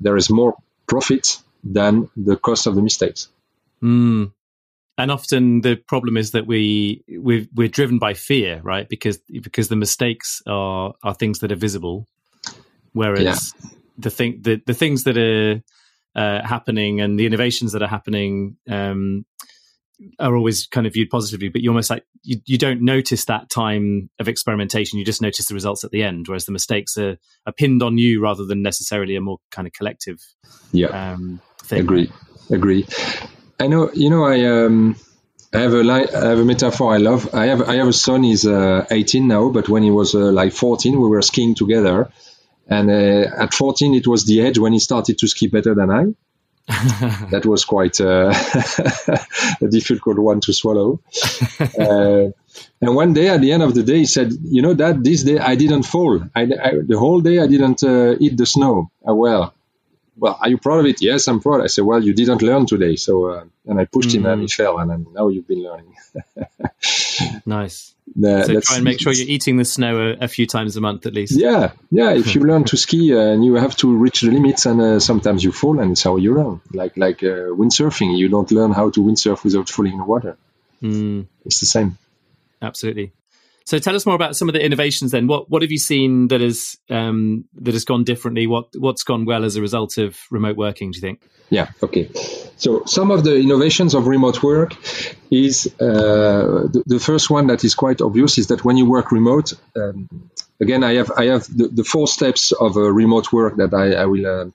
there 0.00 0.16
is 0.16 0.30
more 0.30 0.54
profit 0.86 1.38
than 1.64 2.08
the 2.16 2.36
cost 2.36 2.66
of 2.66 2.74
the 2.74 2.82
mistakes. 2.82 3.28
Mm. 3.82 4.32
And 4.96 5.10
often 5.12 5.60
the 5.60 5.76
problem 5.76 6.16
is 6.16 6.32
that 6.32 6.46
we 6.46 7.04
we're, 7.08 7.46
we're 7.54 7.68
driven 7.68 7.98
by 7.98 8.14
fear, 8.14 8.60
right? 8.64 8.88
Because 8.88 9.18
because 9.30 9.68
the 9.68 9.76
mistakes 9.76 10.42
are 10.46 10.94
are 11.04 11.14
things 11.14 11.38
that 11.38 11.52
are 11.52 11.56
visible, 11.56 12.08
whereas 12.92 13.54
yeah. 13.54 13.70
the 13.96 14.10
thing 14.10 14.40
the 14.42 14.60
the 14.66 14.74
things 14.74 15.04
that 15.04 15.16
are 15.16 15.62
uh, 16.16 16.44
happening 16.44 17.00
and 17.00 17.18
the 17.18 17.26
innovations 17.26 17.72
that 17.72 17.82
are 17.82 17.88
happening 17.88 18.56
um, 18.68 19.24
are 20.18 20.36
always 20.36 20.66
kind 20.66 20.86
of 20.86 20.92
viewed 20.92 21.10
positively, 21.10 21.48
but 21.48 21.60
you 21.60 21.70
almost 21.70 21.90
like 21.90 22.04
you, 22.22 22.40
you 22.46 22.58
don't 22.58 22.82
notice 22.82 23.24
that 23.24 23.50
time 23.50 24.10
of 24.18 24.28
experimentation. 24.28 24.98
You 24.98 25.04
just 25.04 25.22
notice 25.22 25.46
the 25.46 25.54
results 25.54 25.84
at 25.84 25.90
the 25.90 26.02
end, 26.02 26.26
whereas 26.28 26.46
the 26.46 26.52
mistakes 26.52 26.96
are, 26.96 27.16
are 27.46 27.52
pinned 27.52 27.82
on 27.82 27.98
you 27.98 28.22
rather 28.22 28.44
than 28.44 28.62
necessarily 28.62 29.16
a 29.16 29.20
more 29.20 29.38
kind 29.50 29.66
of 29.66 29.72
collective. 29.72 30.18
Yeah, 30.72 30.88
um, 30.88 31.40
thing. 31.62 31.80
agree, 31.80 32.12
agree. 32.50 32.86
I 33.58 33.66
know, 33.66 33.90
you 33.92 34.10
know, 34.10 34.24
I 34.24 34.44
um, 34.44 34.96
I 35.52 35.60
have 35.60 35.72
a 35.72 35.82
li- 35.82 36.08
I 36.14 36.26
have 36.26 36.38
a 36.38 36.44
metaphor 36.44 36.94
I 36.94 36.98
love. 36.98 37.34
I 37.34 37.46
have 37.46 37.68
I 37.68 37.76
have 37.76 37.88
a 37.88 37.92
son. 37.92 38.22
He's 38.22 38.46
uh, 38.46 38.86
18 38.90 39.26
now, 39.26 39.48
but 39.50 39.68
when 39.68 39.82
he 39.82 39.90
was 39.90 40.14
uh, 40.14 40.30
like 40.30 40.52
14, 40.52 41.00
we 41.00 41.08
were 41.08 41.22
skiing 41.22 41.54
together, 41.54 42.10
and 42.68 42.90
uh, 42.90 43.42
at 43.42 43.54
14, 43.54 43.94
it 43.94 44.06
was 44.06 44.26
the 44.26 44.42
age 44.42 44.58
when 44.58 44.72
he 44.72 44.78
started 44.78 45.18
to 45.18 45.26
ski 45.26 45.48
better 45.48 45.74
than 45.74 45.90
I. 45.90 46.04
that 47.30 47.46
was 47.46 47.64
quite 47.64 47.98
uh, 47.98 48.28
a 49.62 49.68
difficult 49.68 50.18
one 50.18 50.40
to 50.40 50.52
swallow. 50.52 51.00
Uh, 51.78 52.30
and 52.80 52.94
one 52.94 53.12
day, 53.12 53.28
at 53.28 53.40
the 53.40 53.52
end 53.52 53.62
of 53.62 53.74
the 53.74 53.82
day, 53.82 53.98
he 53.98 54.06
said, 54.06 54.32
"You 54.42 54.62
know 54.62 54.74
that 54.74 55.02
this 55.02 55.22
day 55.22 55.38
I 55.38 55.54
didn't 55.54 55.84
fall. 55.84 56.20
I, 56.34 56.42
I, 56.42 56.72
the 56.84 56.98
whole 56.98 57.20
day 57.20 57.38
I 57.38 57.46
didn't 57.46 57.82
uh, 57.82 58.16
eat 58.18 58.36
the 58.36 58.46
snow. 58.46 58.90
Uh, 59.08 59.14
well, 59.14 59.54
well, 60.16 60.38
are 60.40 60.48
you 60.48 60.58
proud 60.58 60.80
of 60.80 60.86
it? 60.86 61.00
Yes, 61.00 61.28
I'm 61.28 61.40
proud. 61.40 61.62
I 61.62 61.68
said, 61.68 61.84
well, 61.84 62.02
you 62.02 62.14
didn't 62.14 62.42
learn 62.42 62.66
today. 62.66 62.96
So, 62.96 63.26
uh, 63.26 63.44
and 63.66 63.80
I 63.80 63.84
pushed 63.84 64.10
mm. 64.10 64.16
him 64.16 64.26
and 64.26 64.42
he 64.42 64.48
fell, 64.48 64.78
and 64.78 65.06
now 65.12 65.28
you've 65.28 65.46
been 65.46 65.62
learning. 65.62 65.94
nice. 67.46 67.94
Uh, 68.16 68.42
so 68.42 68.60
try 68.60 68.76
and 68.76 68.84
make 68.84 69.00
sure 69.00 69.12
you're 69.12 69.28
eating 69.28 69.56
the 69.56 69.64
snow 69.64 69.98
a, 69.98 70.24
a, 70.24 70.28
few 70.28 70.46
times 70.46 70.76
a 70.76 70.80
month 70.80 71.06
at 71.06 71.14
least. 71.14 71.32
Yeah, 71.36 71.72
yeah. 71.90 72.12
If 72.12 72.34
you 72.34 72.40
learn 72.50 72.64
to 72.64 72.76
ski 72.76 73.14
uh, 73.14 73.18
and 73.18 73.44
you 73.44 73.54
have 73.54 73.76
to 73.76 73.96
reach 73.96 74.20
the 74.20 74.30
limits, 74.30 74.66
and 74.66 74.80
uh, 74.80 75.00
sometimes 75.00 75.44
you 75.44 75.52
fall, 75.52 75.78
and 75.80 75.92
it's 75.92 76.02
how 76.02 76.16
you 76.16 76.34
learn. 76.34 76.60
Like 76.72 76.96
like 76.96 77.22
uh, 77.22 77.52
windsurfing, 77.60 78.16
you 78.16 78.28
don't 78.28 78.50
learn 78.50 78.72
how 78.72 78.90
to 78.90 79.00
windsurf 79.00 79.44
without 79.44 79.68
falling 79.68 79.92
in 79.92 79.98
the 79.98 80.04
water. 80.04 80.36
Mm. 80.82 81.26
It's 81.44 81.60
the 81.60 81.66
same. 81.66 81.98
Absolutely. 82.60 83.12
So 83.68 83.78
tell 83.78 83.94
us 83.94 84.06
more 84.06 84.14
about 84.14 84.34
some 84.34 84.48
of 84.48 84.54
the 84.54 84.64
innovations. 84.64 85.10
Then, 85.10 85.26
what 85.26 85.50
what 85.50 85.60
have 85.60 85.70
you 85.70 85.76
seen 85.76 86.28
that 86.28 86.40
has 86.40 86.78
um, 86.88 87.44
that 87.60 87.74
has 87.74 87.84
gone 87.84 88.02
differently? 88.02 88.46
What 88.46 88.68
what's 88.78 89.02
gone 89.02 89.26
well 89.26 89.44
as 89.44 89.56
a 89.56 89.60
result 89.60 89.98
of 89.98 90.16
remote 90.30 90.56
working? 90.56 90.90
Do 90.90 90.96
you 90.96 91.02
think? 91.02 91.20
Yeah. 91.50 91.68
Okay. 91.82 92.08
So 92.56 92.84
some 92.86 93.10
of 93.10 93.24
the 93.24 93.36
innovations 93.36 93.92
of 93.92 94.06
remote 94.06 94.42
work 94.42 94.74
is 95.30 95.66
uh, 95.78 96.64
the, 96.72 96.82
the, 96.86 96.98
first 96.98 97.28
one 97.28 97.48
that 97.48 97.62
is 97.62 97.74
quite 97.74 98.00
obvious 98.00 98.38
is 98.38 98.46
that 98.46 98.64
when 98.64 98.78
you 98.78 98.88
work 98.88 99.12
remote, 99.12 99.52
um, 99.76 100.08
again, 100.58 100.82
I 100.82 100.94
have 100.94 101.10
I 101.14 101.26
have 101.26 101.44
the, 101.54 101.68
the 101.68 101.84
four 101.84 102.08
steps 102.08 102.52
of 102.52 102.78
a 102.78 102.90
remote 102.90 103.34
work 103.34 103.56
that 103.56 103.74
I, 103.74 103.92
I 103.92 104.06
will 104.06 104.26
uh, 104.26 104.46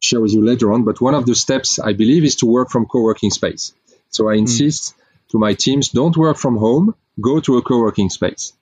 share 0.00 0.20
with 0.20 0.34
you 0.34 0.44
later 0.44 0.74
on. 0.74 0.84
But 0.84 1.00
one 1.00 1.14
of 1.14 1.24
the 1.24 1.34
steps 1.34 1.78
I 1.78 1.94
believe 1.94 2.22
is 2.22 2.36
to 2.36 2.46
work 2.46 2.68
from 2.68 2.84
co-working 2.84 3.30
space. 3.30 3.72
So 4.10 4.28
I 4.28 4.34
hmm. 4.34 4.40
insist 4.40 4.94
mm. 4.94 4.97
To 5.30 5.38
my 5.38 5.54
teams: 5.54 5.90
don't 5.90 6.16
work 6.16 6.36
from 6.36 6.56
home, 6.56 6.94
go 7.20 7.40
to 7.40 7.56
a 7.56 7.62
co-working 7.62 8.10
space. 8.10 8.52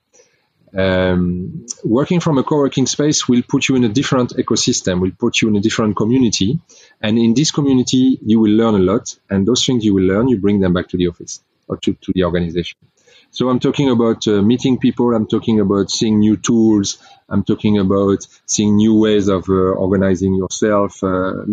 Um, 0.77 1.65
working 1.83 2.19
from 2.19 2.37
a 2.37 2.43
co-working 2.43 2.87
space 2.87 3.27
will 3.27 3.41
put 3.41 3.69
you 3.69 3.75
in 3.75 3.83
a 3.85 3.89
different 3.89 4.31
ecosystem, 4.35 4.99
will 4.99 5.11
put 5.17 5.41
you 5.41 5.47
in 5.47 5.55
a 5.55 5.61
different 5.61 5.95
community. 5.95 6.59
And 7.01 7.17
in 7.17 7.33
this 7.33 7.51
community, 7.51 8.19
you 8.21 8.39
will 8.39 8.51
learn 8.51 8.75
a 8.75 8.79
lot. 8.79 9.15
And 9.29 9.47
those 9.47 9.65
things 9.65 9.85
you 9.85 9.93
will 9.93 10.03
learn, 10.03 10.27
you 10.27 10.37
bring 10.39 10.59
them 10.59 10.73
back 10.73 10.89
to 10.89 10.97
the 10.97 11.07
office 11.07 11.41
or 11.67 11.77
to, 11.77 11.93
to 11.93 12.11
the 12.13 12.25
organization. 12.25 12.77
So 13.31 13.49
I'm 13.49 13.59
talking 13.59 13.89
about 13.89 14.27
uh, 14.27 14.41
meeting 14.41 14.77
people. 14.77 15.15
I'm 15.15 15.27
talking 15.27 15.59
about 15.59 15.89
seeing 15.89 16.19
new 16.19 16.37
tools. 16.37 16.97
I'm 17.29 17.43
talking 17.43 17.77
about 17.77 18.27
seeing 18.45 18.75
new 18.75 18.95
ways 18.95 19.27
of 19.29 19.49
uh, 19.49 19.53
organizing 19.53 20.35
yourself, 20.35 21.03
uh, 21.03 21.43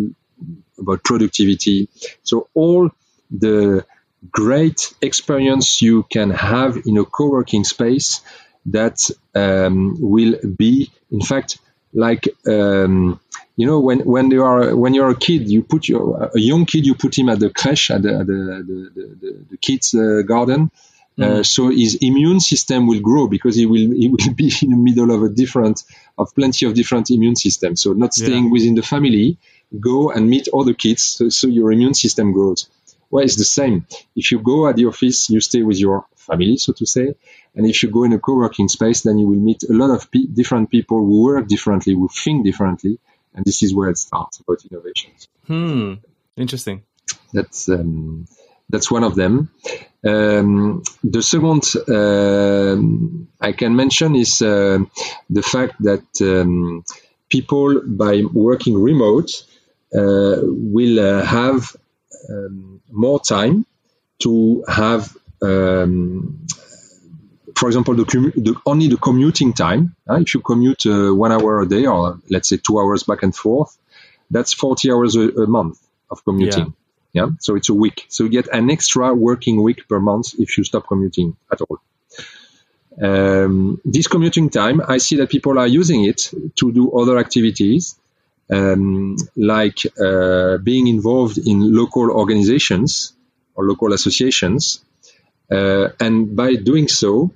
about 0.77 1.03
productivity. 1.03 1.89
So 2.23 2.47
all 2.53 2.89
the 3.31 3.85
great 4.31 4.93
experience 5.01 5.81
you 5.81 6.03
can 6.03 6.29
have 6.31 6.77
in 6.85 6.97
a 6.97 7.05
co-working 7.05 7.63
space 7.63 8.21
that 8.67 8.97
um, 9.35 9.95
will 9.99 10.35
be, 10.57 10.91
in 11.11 11.21
fact, 11.21 11.59
like 11.93 12.27
um, 12.47 13.19
you 13.55 13.65
know 13.65 13.79
when 13.79 13.99
when 13.99 14.29
you 14.31 14.43
are 14.43 14.75
when 14.75 14.93
you're 14.93 15.09
a 15.09 15.15
kid, 15.15 15.49
you 15.49 15.63
put 15.63 15.87
your 15.87 16.29
a 16.35 16.39
young 16.39 16.65
kid, 16.65 16.85
you 16.85 16.95
put 16.95 17.17
him 17.17 17.29
at 17.29 17.39
the 17.39 17.49
creche 17.49 17.91
at 17.91 18.01
the 18.01 18.09
the, 18.09 18.91
the, 18.95 19.15
the, 19.21 19.45
the 19.51 19.57
kids 19.57 19.93
uh, 19.93 20.21
garden. 20.25 20.71
Uh, 21.17 21.23
mm-hmm. 21.23 21.41
so 21.43 21.69
his 21.69 21.95
immune 22.01 22.41
system 22.41 22.87
will 22.87 22.99
grow 22.99 23.25
because 23.29 23.55
he 23.55 23.65
will 23.65 23.91
he 23.91 24.09
will 24.09 24.33
be 24.35 24.51
in 24.61 24.71
the 24.71 24.75
middle 24.75 25.11
of 25.11 25.23
a 25.23 25.29
different 25.29 25.83
of 26.17 26.35
plenty 26.35 26.65
of 26.65 26.73
different 26.73 27.09
immune 27.09 27.37
systems. 27.37 27.81
So 27.81 27.93
not 27.93 28.13
staying 28.13 28.45
yeah. 28.45 28.51
within 28.51 28.75
the 28.75 28.81
family, 28.81 29.37
go 29.79 30.11
and 30.11 30.29
meet 30.29 30.49
other 30.53 30.73
kids 30.73 31.03
so, 31.05 31.29
so, 31.29 31.47
your 31.47 31.71
immune 31.71 31.93
system 31.93 32.33
grows. 32.33 32.67
Well, 33.15 33.23
it's 33.23 33.37
the 33.37 33.45
same. 33.45 33.87
If 34.13 34.33
you 34.33 34.39
go 34.39 34.67
at 34.67 34.75
the 34.75 34.87
office, 34.87 35.29
you 35.29 35.39
stay 35.39 35.61
with 35.63 35.79
your 35.79 36.05
family, 36.17 36.57
so 36.57 36.73
to 36.73 36.85
say, 36.85 37.15
and 37.55 37.65
if 37.65 37.81
you 37.81 37.89
go 37.89 38.03
in 38.03 38.11
a 38.11 38.19
co-working 38.19 38.67
space, 38.67 39.03
then 39.03 39.17
you 39.17 39.25
will 39.25 39.39
meet 39.49 39.63
a 39.63 39.71
lot 39.71 39.89
of 39.89 40.11
pe- 40.11 40.25
different 40.25 40.69
people 40.69 40.97
who 40.97 41.23
work 41.23 41.47
differently, 41.47 41.93
who 41.93 42.09
think 42.09 42.43
differently, 42.43 42.99
and 43.33 43.45
this 43.45 43.63
is 43.63 43.73
where 43.73 43.89
it 43.89 43.97
starts 43.97 44.41
about 44.41 44.65
innovations. 44.69 45.29
Hmm. 45.47 45.93
Interesting. 46.35 46.83
That's 47.31 47.69
um, 47.69 48.27
that's 48.69 48.91
one 48.91 49.05
of 49.05 49.15
them. 49.15 49.49
Um, 50.05 50.83
the 51.01 51.21
second 51.21 51.63
uh, 51.87 52.75
I 53.39 53.53
can 53.53 53.77
mention 53.77 54.15
is 54.17 54.41
uh, 54.41 54.79
the 55.29 55.41
fact 55.41 55.75
that 55.83 56.05
um, 56.19 56.83
people, 57.29 57.81
by 57.85 58.23
working 58.33 58.75
remote, 58.77 59.31
uh, 59.95 60.35
will 60.43 60.99
uh, 60.99 61.23
have 61.23 61.77
um, 62.29 62.81
more 62.91 63.19
time 63.19 63.65
to 64.19 64.63
have 64.67 65.15
um, 65.41 66.45
for 67.55 67.67
example, 67.67 67.95
the, 67.95 68.03
the, 68.35 68.55
only 68.65 68.87
the 68.87 68.97
commuting 68.97 69.53
time. 69.53 69.95
Uh, 70.09 70.15
if 70.15 70.33
you 70.33 70.41
commute 70.41 70.85
uh, 70.85 71.13
one 71.13 71.31
hour 71.31 71.61
a 71.61 71.67
day, 71.67 71.85
or 71.85 72.19
let's 72.29 72.49
say 72.49 72.57
two 72.57 72.79
hours 72.79 73.03
back 73.03 73.23
and 73.23 73.33
forth, 73.33 73.77
that's 74.29 74.53
40 74.53 74.91
hours 74.91 75.15
a, 75.15 75.29
a 75.29 75.47
month 75.47 75.79
of 76.11 76.23
commuting. 76.25 76.73
Yeah. 77.13 77.25
yeah. 77.25 77.31
So 77.39 77.55
it's 77.55 77.69
a 77.69 77.73
week. 77.73 78.05
So 78.09 78.25
you 78.25 78.29
get 78.29 78.47
an 78.49 78.69
extra 78.69 79.13
working 79.13 79.63
week 79.63 79.87
per 79.87 79.99
month 79.99 80.33
if 80.37 80.57
you 80.57 80.63
stop 80.63 80.87
commuting 80.87 81.37
at 81.51 81.61
all. 81.61 81.79
Um, 83.01 83.81
this 83.85 84.07
commuting 84.07 84.49
time, 84.49 84.81
I 84.85 84.97
see 84.97 85.17
that 85.17 85.29
people 85.29 85.57
are 85.59 85.67
using 85.67 86.05
it 86.05 86.31
to 86.55 86.71
do 86.71 86.91
other 86.91 87.17
activities, 87.17 87.97
um, 88.49 89.15
like 89.35 89.79
uh, 89.99 90.57
being 90.57 90.87
involved 90.87 91.37
in 91.37 91.73
local 91.75 92.11
organizations 92.11 93.13
or 93.55 93.65
local 93.65 93.93
associations. 93.93 94.83
Uh, 95.51 95.89
and 95.99 96.35
by 96.35 96.55
doing 96.55 96.87
so, 96.87 97.31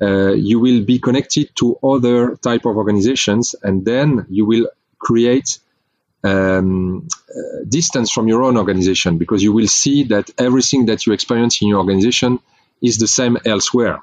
uh, 0.00 0.32
you 0.32 0.58
will 0.58 0.82
be 0.82 0.98
connected 0.98 1.50
to 1.54 1.78
other 1.82 2.36
type 2.36 2.64
of 2.64 2.76
organizations, 2.76 3.54
and 3.62 3.84
then 3.84 4.26
you 4.30 4.46
will 4.46 4.68
create 4.98 5.58
um, 6.24 7.06
uh, 7.28 7.64
distance 7.68 8.10
from 8.10 8.28
your 8.28 8.42
own 8.42 8.56
organization 8.56 9.18
because 9.18 9.42
you 9.42 9.52
will 9.52 9.68
see 9.68 10.04
that 10.04 10.30
everything 10.38 10.86
that 10.86 11.06
you 11.06 11.12
experience 11.12 11.60
in 11.62 11.68
your 11.68 11.78
organization 11.78 12.38
is 12.82 12.98
the 12.98 13.08
same 13.08 13.36
elsewhere. 13.44 14.00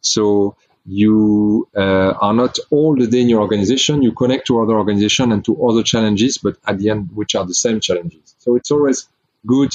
So 0.00 0.56
you 0.90 1.68
uh, 1.76 2.12
are 2.20 2.34
not 2.34 2.58
all 2.70 2.96
the 2.96 3.06
day 3.06 3.20
in 3.20 3.28
your 3.28 3.40
organization. 3.40 4.02
You 4.02 4.12
connect 4.12 4.48
to 4.48 4.60
other 4.60 4.74
organizations 4.74 5.32
and 5.32 5.44
to 5.44 5.64
other 5.68 5.84
challenges, 5.84 6.38
but 6.38 6.56
at 6.66 6.78
the 6.78 6.90
end, 6.90 7.10
which 7.14 7.36
are 7.36 7.46
the 7.46 7.54
same 7.54 7.78
challenges. 7.78 8.34
So 8.38 8.56
it's 8.56 8.72
always 8.72 9.08
good 9.46 9.70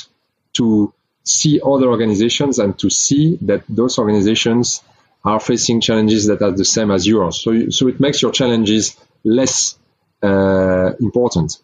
to 0.54 0.94
see 1.24 1.62
other 1.64 1.88
organizations 1.88 2.60
and 2.60 2.78
to 2.80 2.90
see 2.90 3.38
that 3.44 3.64
those 3.70 3.98
organizations 3.98 4.84
are 5.24 5.40
facing 5.40 5.80
challenges 5.80 6.28
that 6.28 6.42
are 6.42 6.52
the 6.52 6.66
same 6.66 6.92
as 6.92 7.08
yours. 7.08 7.42
So, 7.42 7.70
so 7.70 7.88
it 7.88 8.00
makes 8.02 8.22
your 8.22 8.34
challenges 8.34 8.98
less 9.24 9.78
uh, 10.22 10.92
important 11.00 11.58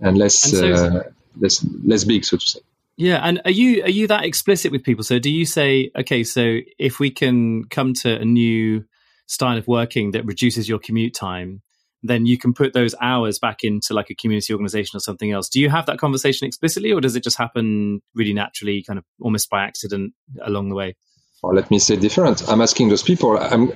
and 0.00 0.16
less 0.16 0.44
and 0.44 0.54
so, 0.54 0.72
uh, 0.72 1.02
less 1.40 1.66
less 1.84 2.04
big, 2.04 2.24
so 2.24 2.36
to 2.36 2.46
say. 2.46 2.60
Yeah, 2.96 3.20
and 3.22 3.42
are 3.44 3.50
you 3.50 3.82
are 3.82 3.90
you 3.90 4.06
that 4.06 4.24
explicit 4.24 4.72
with 4.72 4.82
people? 4.82 5.04
So 5.04 5.18
do 5.18 5.30
you 5.30 5.44
say, 5.44 5.90
okay, 5.96 6.24
so 6.24 6.58
if 6.78 6.98
we 6.98 7.10
can 7.10 7.64
come 7.64 7.92
to 7.94 8.18
a 8.18 8.24
new 8.24 8.84
style 9.26 9.58
of 9.58 9.68
working 9.68 10.12
that 10.12 10.24
reduces 10.24 10.68
your 10.68 10.78
commute 10.78 11.14
time, 11.14 11.62
then 12.02 12.24
you 12.24 12.38
can 12.38 12.54
put 12.54 12.72
those 12.72 12.94
hours 13.00 13.38
back 13.38 13.58
into 13.64 13.92
like 13.92 14.08
a 14.08 14.14
community 14.14 14.52
organization 14.52 14.96
or 14.96 15.00
something 15.00 15.30
else. 15.30 15.48
Do 15.50 15.60
you 15.60 15.68
have 15.68 15.86
that 15.86 15.98
conversation 15.98 16.46
explicitly, 16.46 16.92
or 16.92 17.00
does 17.00 17.16
it 17.16 17.22
just 17.22 17.36
happen 17.36 18.00
really 18.14 18.32
naturally, 18.32 18.82
kind 18.82 18.98
of 18.98 19.04
almost 19.20 19.50
by 19.50 19.64
accident 19.64 20.14
along 20.42 20.70
the 20.70 20.74
way? 20.74 20.96
or 21.42 21.54
let 21.54 21.70
me 21.70 21.78
say 21.78 21.96
different. 21.96 22.48
I'm 22.48 22.60
asking 22.60 22.88
those 22.88 23.02
people. 23.02 23.38
I'm, 23.38 23.72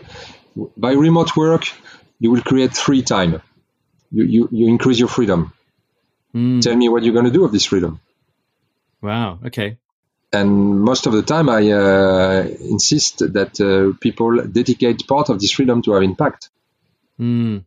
by 0.76 0.92
remote 0.92 1.36
work, 1.36 1.64
you 2.18 2.30
will 2.30 2.42
create 2.42 2.76
free 2.76 3.02
time. 3.02 3.40
You 4.10 4.24
you, 4.24 4.48
you 4.50 4.68
increase 4.68 4.98
your 4.98 5.08
freedom. 5.08 5.52
Mm. 6.34 6.60
Tell 6.62 6.76
me 6.76 6.88
what 6.88 7.02
you're 7.02 7.12
going 7.12 7.26
to 7.26 7.30
do 7.30 7.42
with 7.42 7.52
this 7.52 7.66
freedom. 7.66 8.00
Wow. 9.02 9.38
Okay. 9.46 9.76
And 10.32 10.80
most 10.82 11.06
of 11.06 11.12
the 11.12 11.22
time, 11.22 11.48
I 11.48 11.70
uh, 11.72 12.46
insist 12.60 13.18
that 13.18 13.60
uh, 13.60 13.98
people 14.00 14.42
dedicate 14.46 15.06
part 15.08 15.28
of 15.28 15.40
this 15.40 15.50
freedom 15.50 15.82
to 15.82 15.92
have 15.92 16.04
impact, 16.04 16.50
mm. 17.18 17.64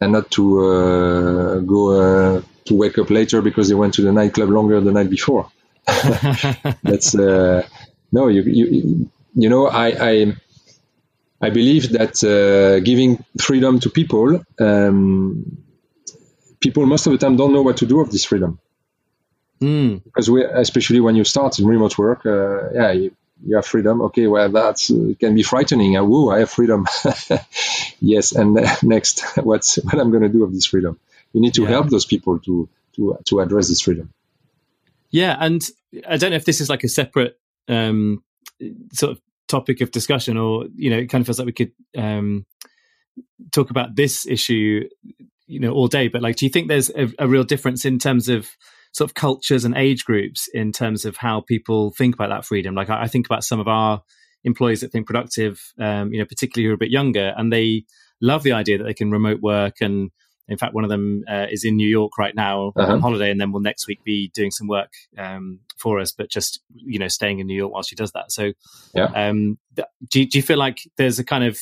and 0.00 0.12
not 0.12 0.30
to 0.32 0.60
uh, 0.60 1.58
go 1.58 1.90
uh, 1.90 2.42
to 2.64 2.74
wake 2.74 2.96
up 2.96 3.10
later 3.10 3.42
because 3.42 3.68
they 3.68 3.74
went 3.74 3.92
to 3.94 4.02
the 4.02 4.12
nightclub 4.12 4.48
longer 4.48 4.80
the 4.80 4.92
night 4.92 5.10
before. 5.10 5.50
That's 6.82 7.14
uh, 7.14 7.66
no, 8.12 8.28
you, 8.28 8.42
you, 8.42 9.10
you 9.34 9.48
know, 9.48 9.66
I, 9.66 9.88
I, 9.88 10.36
I 11.40 11.50
believe 11.50 11.90
that 11.92 12.22
uh, 12.24 12.80
giving 12.80 13.24
freedom 13.40 13.80
to 13.80 13.90
people, 13.90 14.42
um, 14.58 15.58
people 16.60 16.86
most 16.86 17.06
of 17.06 17.12
the 17.12 17.18
time 17.18 17.36
don't 17.36 17.52
know 17.52 17.62
what 17.62 17.78
to 17.78 17.86
do 17.86 17.98
with 17.98 18.10
this 18.10 18.24
freedom. 18.24 18.58
Mm. 19.60 20.04
Because 20.04 20.30
we, 20.30 20.44
especially 20.44 21.00
when 21.00 21.16
you 21.16 21.24
start 21.24 21.58
in 21.58 21.66
remote 21.66 21.96
work, 21.96 22.26
uh, 22.26 22.70
yeah, 22.72 22.92
you, 22.92 23.16
you, 23.44 23.56
have 23.56 23.66
freedom. 23.66 24.02
Okay, 24.02 24.26
well, 24.26 24.48
that 24.50 24.90
uh, 24.90 25.16
can 25.18 25.34
be 25.34 25.42
frightening. 25.42 25.96
Uh, 25.96 26.04
woo, 26.04 26.30
I 26.30 26.40
have 26.40 26.50
freedom. 26.50 26.86
yes, 28.00 28.32
and 28.32 28.58
next, 28.82 29.24
what's 29.42 29.76
what 29.76 29.98
I'm 29.98 30.10
going 30.10 30.22
to 30.22 30.28
do 30.28 30.40
with 30.40 30.52
this 30.52 30.66
freedom? 30.66 30.98
You 31.32 31.40
need 31.40 31.54
to 31.54 31.62
yeah. 31.62 31.68
help 31.68 31.88
those 31.88 32.04
people 32.04 32.38
to 32.40 32.68
to 32.96 33.18
to 33.26 33.40
address 33.40 33.68
this 33.68 33.80
freedom. 33.80 34.12
Yeah, 35.10 35.36
and 35.38 35.62
I 36.06 36.16
don't 36.16 36.30
know 36.30 36.36
if 36.36 36.44
this 36.44 36.60
is 36.60 36.68
like 36.68 36.84
a 36.84 36.88
separate 36.88 37.38
um, 37.68 38.22
sort 38.92 39.12
of 39.12 39.20
topic 39.48 39.80
of 39.80 39.90
discussion, 39.90 40.36
or 40.36 40.66
you 40.74 40.90
know, 40.90 40.98
it 40.98 41.06
kind 41.06 41.22
of 41.22 41.26
feels 41.26 41.38
like 41.38 41.46
we 41.46 41.52
could 41.52 41.72
um, 41.96 42.44
talk 43.52 43.70
about 43.70 43.96
this 43.96 44.26
issue, 44.26 44.88
you 45.46 45.60
know, 45.60 45.72
all 45.72 45.88
day. 45.88 46.08
But 46.08 46.22
like, 46.22 46.36
do 46.36 46.44
you 46.44 46.50
think 46.50 46.68
there's 46.68 46.90
a, 46.90 47.08
a 47.18 47.28
real 47.28 47.44
difference 47.44 47.84
in 47.84 47.98
terms 47.98 48.28
of 48.28 48.48
sort 48.96 49.10
of 49.10 49.14
cultures 49.14 49.66
and 49.66 49.76
age 49.76 50.04
groups 50.06 50.48
in 50.54 50.72
terms 50.72 51.04
of 51.04 51.18
how 51.18 51.42
people 51.42 51.90
think 51.90 52.14
about 52.14 52.30
that 52.30 52.46
freedom? 52.46 52.74
Like, 52.74 52.88
I, 52.88 53.02
I 53.02 53.08
think 53.08 53.26
about 53.26 53.44
some 53.44 53.60
of 53.60 53.68
our 53.68 54.02
employees 54.44 54.80
that 54.80 54.90
think 54.90 55.06
productive, 55.06 55.60
um, 55.78 56.12
you 56.12 56.18
know, 56.18 56.24
particularly 56.24 56.66
who 56.66 56.70
are 56.70 56.74
a 56.74 56.78
bit 56.78 56.90
younger, 56.90 57.34
and 57.36 57.52
they 57.52 57.84
love 58.22 58.42
the 58.42 58.52
idea 58.52 58.78
that 58.78 58.84
they 58.84 58.94
can 58.94 59.10
remote 59.10 59.40
work 59.42 59.76
and 59.80 60.10
in 60.48 60.58
fact, 60.58 60.74
one 60.74 60.84
of 60.84 60.90
them 60.90 61.24
uh, 61.28 61.46
is 61.50 61.64
in 61.64 61.76
New 61.76 61.88
York 61.88 62.16
right 62.18 62.34
now 62.34 62.72
uh-huh. 62.76 62.92
on 62.92 63.00
holiday, 63.00 63.30
and 63.30 63.40
then 63.40 63.50
will 63.50 63.60
next 63.60 63.88
week 63.88 64.04
be 64.04 64.30
doing 64.32 64.52
some 64.52 64.68
work 64.68 64.92
um, 65.18 65.58
for 65.76 65.98
us, 65.98 66.12
but 66.12 66.30
just 66.30 66.60
you 66.72 66.98
know 66.98 67.08
staying 67.08 67.40
in 67.40 67.48
New 67.48 67.56
York 67.56 67.72
while 67.72 67.82
she 67.82 67.96
does 67.96 68.12
that. 68.12 68.30
So, 68.30 68.52
yeah. 68.94 69.06
Um, 69.06 69.58
do, 70.08 70.24
do 70.24 70.38
you 70.38 70.42
feel 70.42 70.58
like 70.58 70.78
there's 70.96 71.18
a 71.18 71.24
kind 71.24 71.42
of 71.42 71.58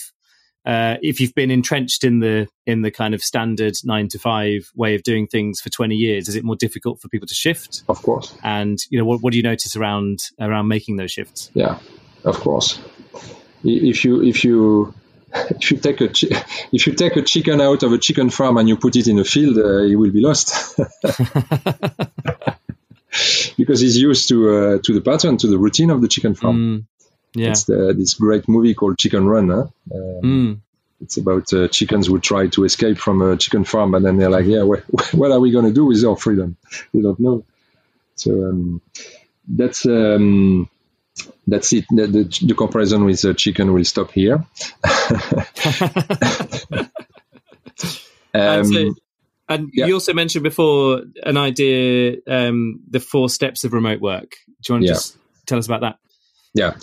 uh, 0.64 0.96
if 1.02 1.20
you've 1.20 1.34
been 1.34 1.50
entrenched 1.50 2.04
in 2.04 2.20
the 2.20 2.48
in 2.66 2.82
the 2.82 2.90
kind 2.90 3.14
of 3.14 3.22
standard 3.22 3.76
nine 3.84 4.08
to 4.08 4.18
five 4.18 4.70
way 4.74 4.94
of 4.94 5.02
doing 5.02 5.26
things 5.26 5.60
for 5.60 5.68
20 5.68 5.94
years, 5.94 6.28
is 6.28 6.36
it 6.36 6.44
more 6.44 6.56
difficult 6.56 7.00
for 7.00 7.08
people 7.08 7.28
to 7.28 7.34
shift? 7.34 7.82
Of 7.88 8.02
course. 8.02 8.34
And 8.42 8.78
you 8.90 8.98
know, 8.98 9.04
what, 9.04 9.20
what 9.20 9.32
do 9.32 9.36
you 9.36 9.42
notice 9.42 9.76
around 9.76 10.20
around 10.40 10.68
making 10.68 10.96
those 10.96 11.12
shifts? 11.12 11.50
Yeah, 11.54 11.78
of 12.24 12.40
course. 12.40 12.80
If 13.62 14.04
you 14.04 14.22
if 14.22 14.44
you 14.44 14.94
if 15.34 15.70
you 15.70 15.76
take 15.78 16.00
a 16.00 16.08
chi- 16.08 16.44
if 16.72 16.86
you 16.86 16.94
take 16.94 17.16
a 17.16 17.22
chicken 17.22 17.60
out 17.60 17.82
of 17.82 17.92
a 17.92 17.98
chicken 17.98 18.30
farm 18.30 18.56
and 18.56 18.68
you 18.68 18.76
put 18.76 18.96
it 18.96 19.06
in 19.06 19.18
a 19.18 19.24
field, 19.24 19.58
uh, 19.58 19.82
he 19.82 19.96
will 19.96 20.12
be 20.12 20.20
lost 20.20 20.78
because 23.56 23.80
he's 23.80 23.96
used 23.98 24.28
to 24.28 24.50
uh, 24.50 24.78
to 24.82 24.94
the 24.94 25.00
pattern, 25.00 25.36
to 25.38 25.46
the 25.46 25.58
routine 25.58 25.90
of 25.90 26.00
the 26.00 26.08
chicken 26.08 26.34
farm. 26.34 26.56
Mm, 26.56 26.86
yeah, 27.34 27.50
it's 27.50 27.64
the, 27.64 27.94
this 27.96 28.14
great 28.14 28.48
movie 28.48 28.74
called 28.74 28.98
Chicken 28.98 29.26
Run. 29.26 29.48
Huh? 29.48 29.66
Um, 29.92 30.20
mm. 30.22 30.60
It's 31.00 31.16
about 31.16 31.52
uh, 31.52 31.68
chickens 31.68 32.06
who 32.06 32.18
try 32.18 32.46
to 32.48 32.64
escape 32.64 32.98
from 32.98 33.20
a 33.20 33.36
chicken 33.36 33.64
farm, 33.64 33.94
and 33.94 34.04
then 34.04 34.16
they're 34.16 34.30
like, 34.30 34.46
"Yeah, 34.46 34.62
what, 34.62 34.80
what 35.12 35.32
are 35.32 35.40
we 35.40 35.50
going 35.50 35.66
to 35.66 35.72
do 35.72 35.86
with 35.86 36.04
our 36.04 36.16
freedom? 36.16 36.56
We 36.92 37.02
don't 37.02 37.20
know." 37.20 37.44
So 38.16 38.30
um, 38.30 38.80
that's. 39.46 39.86
Um, 39.86 40.68
that's 41.46 41.72
it. 41.72 41.84
The, 41.90 42.06
the, 42.06 42.46
the, 42.46 42.54
comparison 42.54 43.04
with 43.04 43.22
the 43.22 43.34
chicken 43.34 43.72
will 43.72 43.84
stop 43.84 44.10
here. 44.10 44.34
um, 44.34 44.44
and, 48.34 48.66
so, 48.66 48.94
and 49.48 49.70
yeah. 49.72 49.86
you 49.86 49.94
also 49.94 50.12
mentioned 50.12 50.42
before 50.42 51.02
an 51.22 51.36
idea, 51.36 52.16
um, 52.26 52.80
the 52.90 52.98
four 52.98 53.28
steps 53.28 53.64
of 53.64 53.72
remote 53.72 54.00
work. 54.00 54.32
Do 54.62 54.68
you 54.68 54.74
want 54.74 54.82
to 54.82 54.88
yeah. 54.88 54.94
just 54.94 55.16
tell 55.46 55.58
us 55.58 55.66
about 55.66 55.82
that? 55.82 55.98
Yeah. 56.54 56.74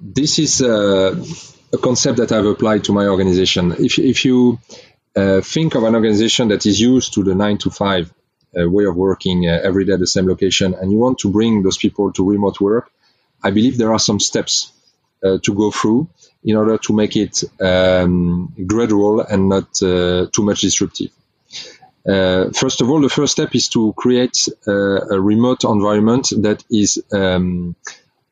This 0.00 0.38
is 0.38 0.62
uh, 0.62 1.24
a 1.72 1.78
concept 1.78 2.18
that 2.18 2.32
I've 2.32 2.46
applied 2.46 2.84
to 2.84 2.92
my 2.92 3.06
organization. 3.06 3.74
If, 3.78 3.98
if 3.98 4.24
you 4.24 4.58
uh, 5.16 5.40
think 5.40 5.74
of 5.74 5.82
an 5.82 5.94
organization 5.94 6.48
that 6.48 6.64
is 6.66 6.80
used 6.80 7.14
to 7.14 7.24
the 7.24 7.34
nine 7.34 7.58
to 7.58 7.70
five 7.70 8.12
uh, 8.58 8.68
way 8.68 8.84
of 8.84 8.96
working 8.96 9.48
uh, 9.48 9.60
every 9.62 9.84
day 9.84 9.94
at 9.94 10.00
the 10.00 10.06
same 10.06 10.26
location, 10.26 10.74
and 10.74 10.92
you 10.92 10.98
want 10.98 11.18
to 11.18 11.30
bring 11.30 11.62
those 11.62 11.76
people 11.76 12.12
to 12.12 12.28
remote 12.28 12.60
work, 12.60 12.90
I 13.42 13.50
believe 13.50 13.76
there 13.76 13.92
are 13.92 13.98
some 13.98 14.20
steps 14.20 14.72
uh, 15.22 15.38
to 15.42 15.54
go 15.54 15.70
through 15.70 16.08
in 16.44 16.56
order 16.56 16.78
to 16.78 16.92
make 16.92 17.16
it 17.16 17.42
um, 17.60 18.54
gradual 18.66 19.20
and 19.20 19.48
not 19.48 19.82
uh, 19.82 20.26
too 20.32 20.44
much 20.44 20.60
disruptive. 20.60 21.10
Uh, 22.08 22.50
first 22.50 22.80
of 22.80 22.88
all, 22.88 23.00
the 23.00 23.08
first 23.08 23.32
step 23.32 23.54
is 23.54 23.68
to 23.68 23.92
create 23.96 24.48
a 24.66 25.20
remote 25.20 25.64
environment 25.64 26.28
that 26.38 26.64
is 26.70 27.02
um, 27.12 27.74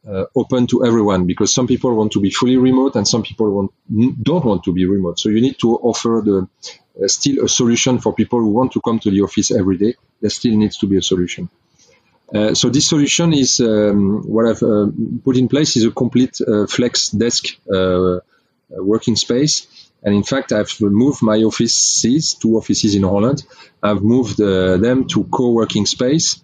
uh, 0.09 0.25
open 0.35 0.67
to 0.69 0.85
everyone 0.85 1.27
because 1.27 1.53
some 1.53 1.67
people 1.67 1.95
want 1.95 2.13
to 2.13 2.21
be 2.21 2.31
fully 2.31 2.57
remote 2.57 2.97
and 2.97 3.07
some 3.07 3.23
people 3.23 3.51
want, 3.51 3.73
don't 4.23 4.45
want 4.45 4.63
to 4.65 4.73
be 4.73 4.87
remote. 4.87 5.19
So 5.19 5.29
you 5.29 5.41
need 5.41 5.59
to 5.61 5.77
offer 5.77 6.23
the 6.25 6.49
uh, 7.03 7.09
still 7.09 7.45
a 7.45 7.49
solution 7.49 7.99
for 7.99 8.15
people 8.15 8.39
who 8.39 8.49
want 8.49 8.73
to 8.73 8.81
come 8.81 8.99
to 9.01 9.11
the 9.11 9.23
office 9.23 9.51
every 9.51 9.77
day. 9.77 9.95
There 10.21 10.31
still 10.31 10.57
needs 10.57 10.79
to 10.79 10.87
be 10.87 10.97
a 10.97 11.03
solution. 11.03 11.51
Uh, 12.35 12.55
so 12.55 12.71
this 12.71 12.89
solution 12.89 13.33
is 13.33 13.61
um, 13.61 14.23
what 14.23 14.47
I've 14.47 14.63
uh, 14.63 14.87
put 15.25 15.37
in 15.37 15.49
place 15.49 15.77
is 15.77 15.85
a 15.85 15.91
complete 15.91 16.41
uh, 16.41 16.67
flex 16.67 17.11
desk 17.11 17.45
uh, 17.73 18.19
working 18.71 19.17
space. 19.17 19.67
And 20.03 20.15
in 20.15 20.23
fact, 20.23 20.53
I've 20.53 20.73
moved 20.81 21.23
my 21.23 21.39
offices, 21.39 22.35
two 22.35 22.57
offices 22.57 22.95
in 22.95 23.03
Holland. 23.03 23.45
I've 23.83 24.03
moved 24.03 24.39
them 24.39 25.09
to 25.09 25.25
co-working 25.25 25.87
space 25.87 26.41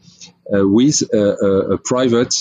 with 0.51 1.03
a, 1.13 1.19
a, 1.19 1.75
a 1.75 1.79
private 1.79 2.35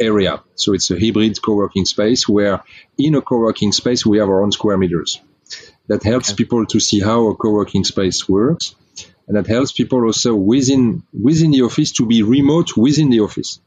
area. 0.00 0.42
So 0.54 0.72
it's 0.72 0.90
a 0.90 0.98
hybrid 0.98 1.40
co-working 1.40 1.84
space 1.84 2.28
where 2.28 2.62
in 2.98 3.14
a 3.14 3.22
co-working 3.22 3.72
space, 3.72 4.04
we 4.04 4.18
have 4.18 4.28
our 4.28 4.42
own 4.42 4.52
square 4.52 4.78
meters. 4.78 5.20
That 5.88 6.02
helps 6.02 6.30
okay. 6.30 6.36
people 6.36 6.66
to 6.66 6.80
see 6.80 7.00
how 7.00 7.26
a 7.28 7.34
co-working 7.34 7.84
space 7.84 8.28
works 8.28 8.74
and 9.30 9.36
that 9.36 9.46
helps 9.46 9.70
people 9.70 10.02
also 10.02 10.34
within 10.34 11.04
within 11.12 11.52
the 11.52 11.62
office 11.62 11.92
to 11.92 12.04
be 12.04 12.24
remote 12.24 12.76
within 12.76 13.10
the 13.10 13.20
office. 13.20 13.60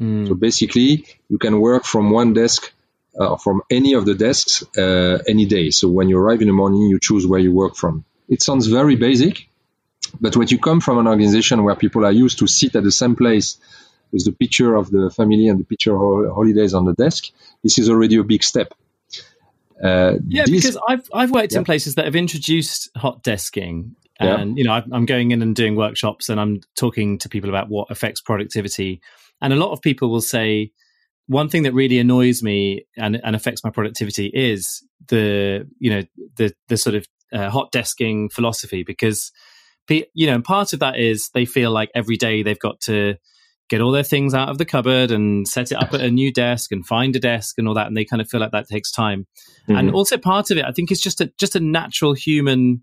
Mm. 0.00 0.26
So 0.26 0.34
basically, 0.34 1.06
you 1.28 1.38
can 1.38 1.60
work 1.60 1.84
from 1.84 2.10
one 2.10 2.34
desk 2.34 2.72
uh, 3.16 3.36
from 3.36 3.62
any 3.70 3.92
of 3.94 4.06
the 4.06 4.16
desks 4.16 4.64
uh, 4.76 5.22
any 5.28 5.46
day. 5.46 5.70
So 5.70 5.86
when 5.88 6.08
you 6.08 6.18
arrive 6.18 6.40
in 6.40 6.48
the 6.48 6.52
morning, 6.52 6.82
you 6.82 6.98
choose 6.98 7.24
where 7.28 7.38
you 7.38 7.52
work 7.52 7.76
from. 7.76 8.04
It 8.28 8.42
sounds 8.42 8.66
very 8.66 8.96
basic, 8.96 9.48
but 10.20 10.36
when 10.36 10.48
you 10.48 10.58
come 10.58 10.80
from 10.80 10.98
an 10.98 11.06
organization 11.06 11.62
where 11.64 11.76
people 11.76 12.04
are 12.04 12.12
used 12.12 12.38
to 12.38 12.46
sit 12.46 12.76
at 12.76 12.84
the 12.84 12.92
same 12.92 13.16
place 13.16 13.58
with 14.12 14.24
the 14.24 14.32
picture 14.32 14.74
of 14.74 14.90
the 14.90 15.10
family 15.10 15.48
and 15.48 15.58
the 15.58 15.64
picture 15.64 15.94
of 15.94 16.34
holidays 16.34 16.74
on 16.74 16.84
the 16.84 16.94
desk, 16.94 17.30
this 17.62 17.78
is 17.78 17.90
already 17.90 18.16
a 18.16 18.24
big 18.24 18.42
step. 18.42 18.74
Uh, 19.82 20.14
yeah, 20.28 20.44
this, 20.46 20.62
because 20.62 20.78
I've 20.88 21.08
I've 21.12 21.30
worked 21.30 21.52
yeah. 21.52 21.58
in 21.58 21.64
places 21.64 21.96
that 21.96 22.04
have 22.04 22.14
introduced 22.14 22.90
hot 22.96 23.24
desking, 23.24 23.90
and 24.20 24.56
yeah. 24.56 24.62
you 24.62 24.64
know 24.64 24.82
i'm 24.92 25.06
going 25.06 25.30
in 25.30 25.42
and 25.42 25.56
doing 25.56 25.76
workshops 25.76 26.28
and 26.28 26.40
i'm 26.40 26.60
talking 26.76 27.18
to 27.18 27.28
people 27.28 27.50
about 27.50 27.68
what 27.68 27.90
affects 27.90 28.20
productivity 28.20 29.00
and 29.40 29.52
a 29.52 29.56
lot 29.56 29.72
of 29.72 29.82
people 29.82 30.10
will 30.10 30.20
say 30.20 30.70
one 31.26 31.48
thing 31.48 31.62
that 31.62 31.72
really 31.72 31.98
annoys 31.98 32.42
me 32.42 32.86
and, 32.96 33.20
and 33.24 33.34
affects 33.34 33.64
my 33.64 33.70
productivity 33.70 34.26
is 34.26 34.82
the 35.08 35.66
you 35.78 35.90
know 35.90 36.02
the 36.36 36.52
the 36.68 36.76
sort 36.76 36.94
of 36.94 37.06
uh, 37.32 37.50
hot 37.50 37.72
desking 37.72 38.30
philosophy 38.30 38.84
because 38.84 39.32
you 39.88 40.26
know 40.26 40.40
part 40.40 40.72
of 40.72 40.80
that 40.80 40.98
is 40.98 41.30
they 41.34 41.44
feel 41.44 41.70
like 41.70 41.90
every 41.94 42.16
day 42.16 42.42
they've 42.42 42.58
got 42.58 42.80
to 42.80 43.14
get 43.70 43.80
all 43.80 43.92
their 43.92 44.02
things 44.02 44.34
out 44.34 44.50
of 44.50 44.58
the 44.58 44.64
cupboard 44.64 45.10
and 45.10 45.48
set 45.48 45.72
it 45.72 45.76
up 45.76 45.94
at 45.94 46.00
a 46.00 46.10
new 46.10 46.30
desk 46.30 46.70
and 46.70 46.86
find 46.86 47.16
a 47.16 47.18
desk 47.18 47.54
and 47.58 47.66
all 47.66 47.74
that 47.74 47.86
and 47.86 47.96
they 47.96 48.04
kind 48.04 48.20
of 48.20 48.28
feel 48.28 48.40
like 48.40 48.52
that 48.52 48.68
takes 48.68 48.92
time 48.92 49.26
mm-hmm. 49.68 49.76
and 49.76 49.90
also 49.92 50.18
part 50.18 50.50
of 50.50 50.58
it 50.58 50.64
i 50.66 50.72
think 50.72 50.92
is 50.92 51.00
just 51.00 51.20
a 51.20 51.32
just 51.38 51.56
a 51.56 51.60
natural 51.60 52.12
human 52.12 52.82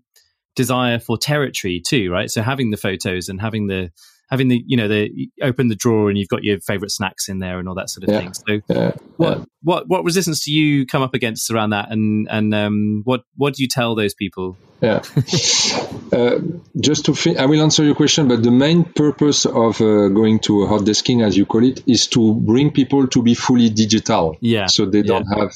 desire 0.54 0.98
for 0.98 1.16
territory 1.16 1.82
too, 1.84 2.10
right? 2.10 2.30
So 2.30 2.42
having 2.42 2.70
the 2.70 2.76
photos 2.76 3.28
and 3.28 3.40
having 3.40 3.66
the 3.66 3.90
having 4.32 4.48
the 4.48 4.64
you 4.66 4.78
know 4.78 4.88
the 4.88 5.28
open 5.42 5.68
the 5.68 5.76
drawer 5.76 6.08
and 6.08 6.18
you've 6.18 6.28
got 6.28 6.42
your 6.42 6.58
favorite 6.60 6.90
snacks 6.90 7.28
in 7.28 7.38
there 7.38 7.58
and 7.58 7.68
all 7.68 7.74
that 7.74 7.90
sort 7.90 8.04
of 8.04 8.10
yeah. 8.10 8.20
thing. 8.20 8.32
So 8.32 8.74
yeah. 8.74 8.92
what 9.18 9.38
yeah. 9.38 9.44
what 9.62 9.88
what 9.88 10.04
resistance 10.04 10.44
do 10.44 10.52
you 10.52 10.86
come 10.86 11.02
up 11.02 11.12
against 11.14 11.50
around 11.50 11.70
that? 11.70 11.90
And 11.90 12.26
and 12.30 12.54
um, 12.54 13.02
what 13.04 13.24
what 13.36 13.54
do 13.54 13.62
you 13.62 13.68
tell 13.68 13.94
those 13.94 14.14
people? 14.14 14.56
Yeah, 14.80 15.02
uh, 16.12 16.38
just 16.80 17.04
to 17.04 17.14
fi- 17.14 17.36
I 17.36 17.46
will 17.46 17.62
answer 17.62 17.84
your 17.84 17.94
question, 17.94 18.26
but 18.26 18.42
the 18.42 18.50
main 18.50 18.84
purpose 18.84 19.44
of 19.44 19.80
uh, 19.80 20.08
going 20.08 20.40
to 20.40 20.66
hot 20.66 20.80
desking, 20.80 21.24
as 21.24 21.36
you 21.36 21.46
call 21.46 21.64
it, 21.64 21.82
is 21.86 22.08
to 22.08 22.34
bring 22.34 22.72
people 22.72 23.06
to 23.08 23.22
be 23.22 23.34
fully 23.34 23.68
digital. 23.68 24.36
Yeah, 24.40 24.66
so 24.66 24.86
they 24.86 25.02
don't 25.02 25.26
have 25.26 25.52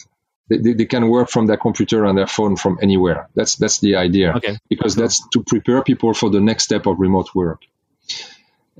they, 0.48 0.74
they 0.74 0.84
can 0.84 1.08
work 1.08 1.30
from 1.30 1.46
their 1.46 1.56
computer 1.56 2.04
and 2.04 2.16
their 2.16 2.26
phone 2.26 2.56
from 2.56 2.78
anywhere. 2.82 3.28
That's 3.34 3.56
that's 3.56 3.78
the 3.78 3.96
idea. 3.96 4.34
Okay. 4.34 4.58
Because 4.68 4.94
that's 4.94 5.26
to 5.30 5.42
prepare 5.42 5.82
people 5.82 6.12
for 6.14 6.30
the 6.30 6.40
next 6.40 6.64
step 6.64 6.86
of 6.86 7.00
remote 7.00 7.34
work. 7.34 7.62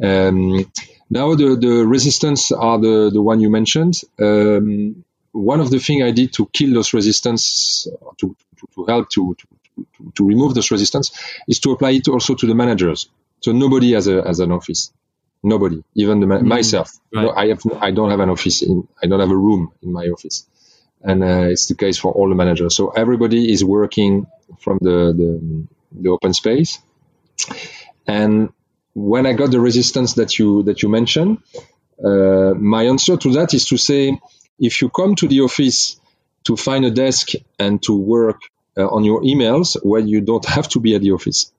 Um, 0.02 0.70
now 1.08 1.34
the, 1.34 1.56
the 1.56 1.86
resistance 1.86 2.52
are 2.52 2.78
the, 2.78 3.10
the 3.12 3.22
one 3.22 3.40
you 3.40 3.50
mentioned. 3.50 4.00
Um, 4.20 5.04
one 5.32 5.60
of 5.60 5.70
the 5.70 5.78
things 5.78 6.02
I 6.02 6.10
did 6.10 6.32
to 6.34 6.46
kill 6.46 6.74
those 6.74 6.92
resistance, 6.94 7.86
to, 8.18 8.36
to, 8.58 8.66
to 8.74 8.84
help 8.86 9.10
to, 9.10 9.36
to, 9.38 9.86
to, 10.14 10.26
remove 10.26 10.54
those 10.54 10.70
resistance, 10.70 11.12
is 11.46 11.60
to 11.60 11.72
apply 11.72 11.90
it 11.90 12.08
also 12.08 12.34
to 12.34 12.46
the 12.46 12.54
managers. 12.54 13.08
So 13.40 13.52
nobody 13.52 13.92
has 13.92 14.08
a 14.08 14.22
has 14.26 14.40
an 14.40 14.50
office. 14.50 14.92
Nobody, 15.42 15.84
even 15.94 16.20
the, 16.20 16.26
mm, 16.26 16.42
myself. 16.42 16.90
Right. 17.14 17.22
No, 17.22 17.30
I 17.30 17.48
have 17.48 17.60
I 17.80 17.90
don't 17.90 18.10
have 18.10 18.20
an 18.20 18.30
office 18.30 18.62
in 18.62 18.88
I 19.02 19.06
don't 19.06 19.20
have 19.20 19.30
a 19.30 19.36
room 19.36 19.72
in 19.82 19.92
my 19.92 20.06
office 20.06 20.46
and 21.02 21.22
uh, 21.22 21.46
it's 21.48 21.66
the 21.66 21.74
case 21.74 21.98
for 21.98 22.12
all 22.12 22.28
the 22.28 22.34
managers. 22.34 22.74
So 22.74 22.88
everybody 22.88 23.52
is 23.52 23.64
working 23.64 24.26
from 24.58 24.78
the, 24.80 25.12
the, 25.16 25.66
the 25.92 26.08
open 26.08 26.34
space. 26.34 26.80
And 28.06 28.50
when 28.96 29.26
I 29.26 29.34
got 29.34 29.50
the 29.50 29.60
resistance 29.60 30.14
that 30.14 30.38
you 30.38 30.62
that 30.62 30.82
you 30.82 30.88
mentioned, 30.88 31.38
uh, 32.02 32.54
my 32.56 32.84
answer 32.84 33.18
to 33.18 33.32
that 33.32 33.52
is 33.52 33.66
to 33.66 33.76
say, 33.76 34.18
if 34.58 34.80
you 34.80 34.88
come 34.88 35.14
to 35.16 35.28
the 35.28 35.40
office 35.42 36.00
to 36.44 36.56
find 36.56 36.84
a 36.86 36.90
desk 36.90 37.32
and 37.58 37.82
to 37.82 37.94
work 37.94 38.40
uh, 38.78 38.86
on 38.88 39.04
your 39.04 39.20
emails, 39.20 39.76
well, 39.84 40.02
you 40.02 40.22
don't 40.22 40.44
have 40.56 40.68
to 40.68 40.80
be 40.80 40.94
at 40.94 41.02
the 41.02 41.12
office. 41.12 41.52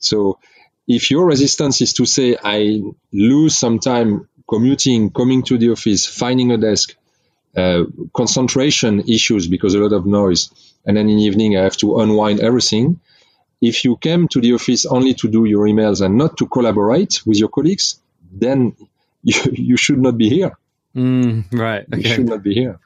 So 0.00 0.40
if 0.88 1.12
your 1.12 1.26
resistance 1.26 1.80
is 1.80 1.92
to 1.94 2.06
say, 2.06 2.36
I 2.42 2.82
lose 3.12 3.56
some 3.56 3.78
time 3.78 4.28
commuting, 4.48 5.10
coming 5.10 5.44
to 5.44 5.58
the 5.58 5.70
office, 5.70 6.06
finding 6.06 6.50
a 6.50 6.56
desk, 6.56 6.96
uh, 7.56 7.84
concentration 8.12 9.00
issues 9.08 9.46
because 9.46 9.74
a 9.74 9.78
lot 9.78 9.92
of 9.92 10.06
noise, 10.06 10.50
and 10.84 10.96
then 10.96 11.08
in 11.08 11.18
the 11.18 11.22
evening 11.22 11.56
I 11.56 11.62
have 11.62 11.76
to 11.78 12.00
unwind 12.00 12.40
everything. 12.40 12.98
If 13.60 13.84
you 13.84 13.96
came 13.96 14.28
to 14.28 14.40
the 14.40 14.54
office 14.54 14.86
only 14.86 15.14
to 15.14 15.28
do 15.28 15.44
your 15.44 15.66
emails 15.66 16.04
and 16.04 16.16
not 16.16 16.36
to 16.38 16.46
collaborate 16.46 17.20
with 17.26 17.38
your 17.38 17.48
colleagues, 17.48 18.00
then 18.32 18.74
you, 19.22 19.40
you 19.52 19.76
should 19.76 20.00
not 20.00 20.16
be 20.16 20.28
here. 20.28 20.52
Mm, 20.94 21.52
right. 21.52 21.84
Okay. 21.92 22.08
You 22.08 22.14
should 22.14 22.28
not 22.28 22.42
be 22.42 22.54
here. 22.54 22.80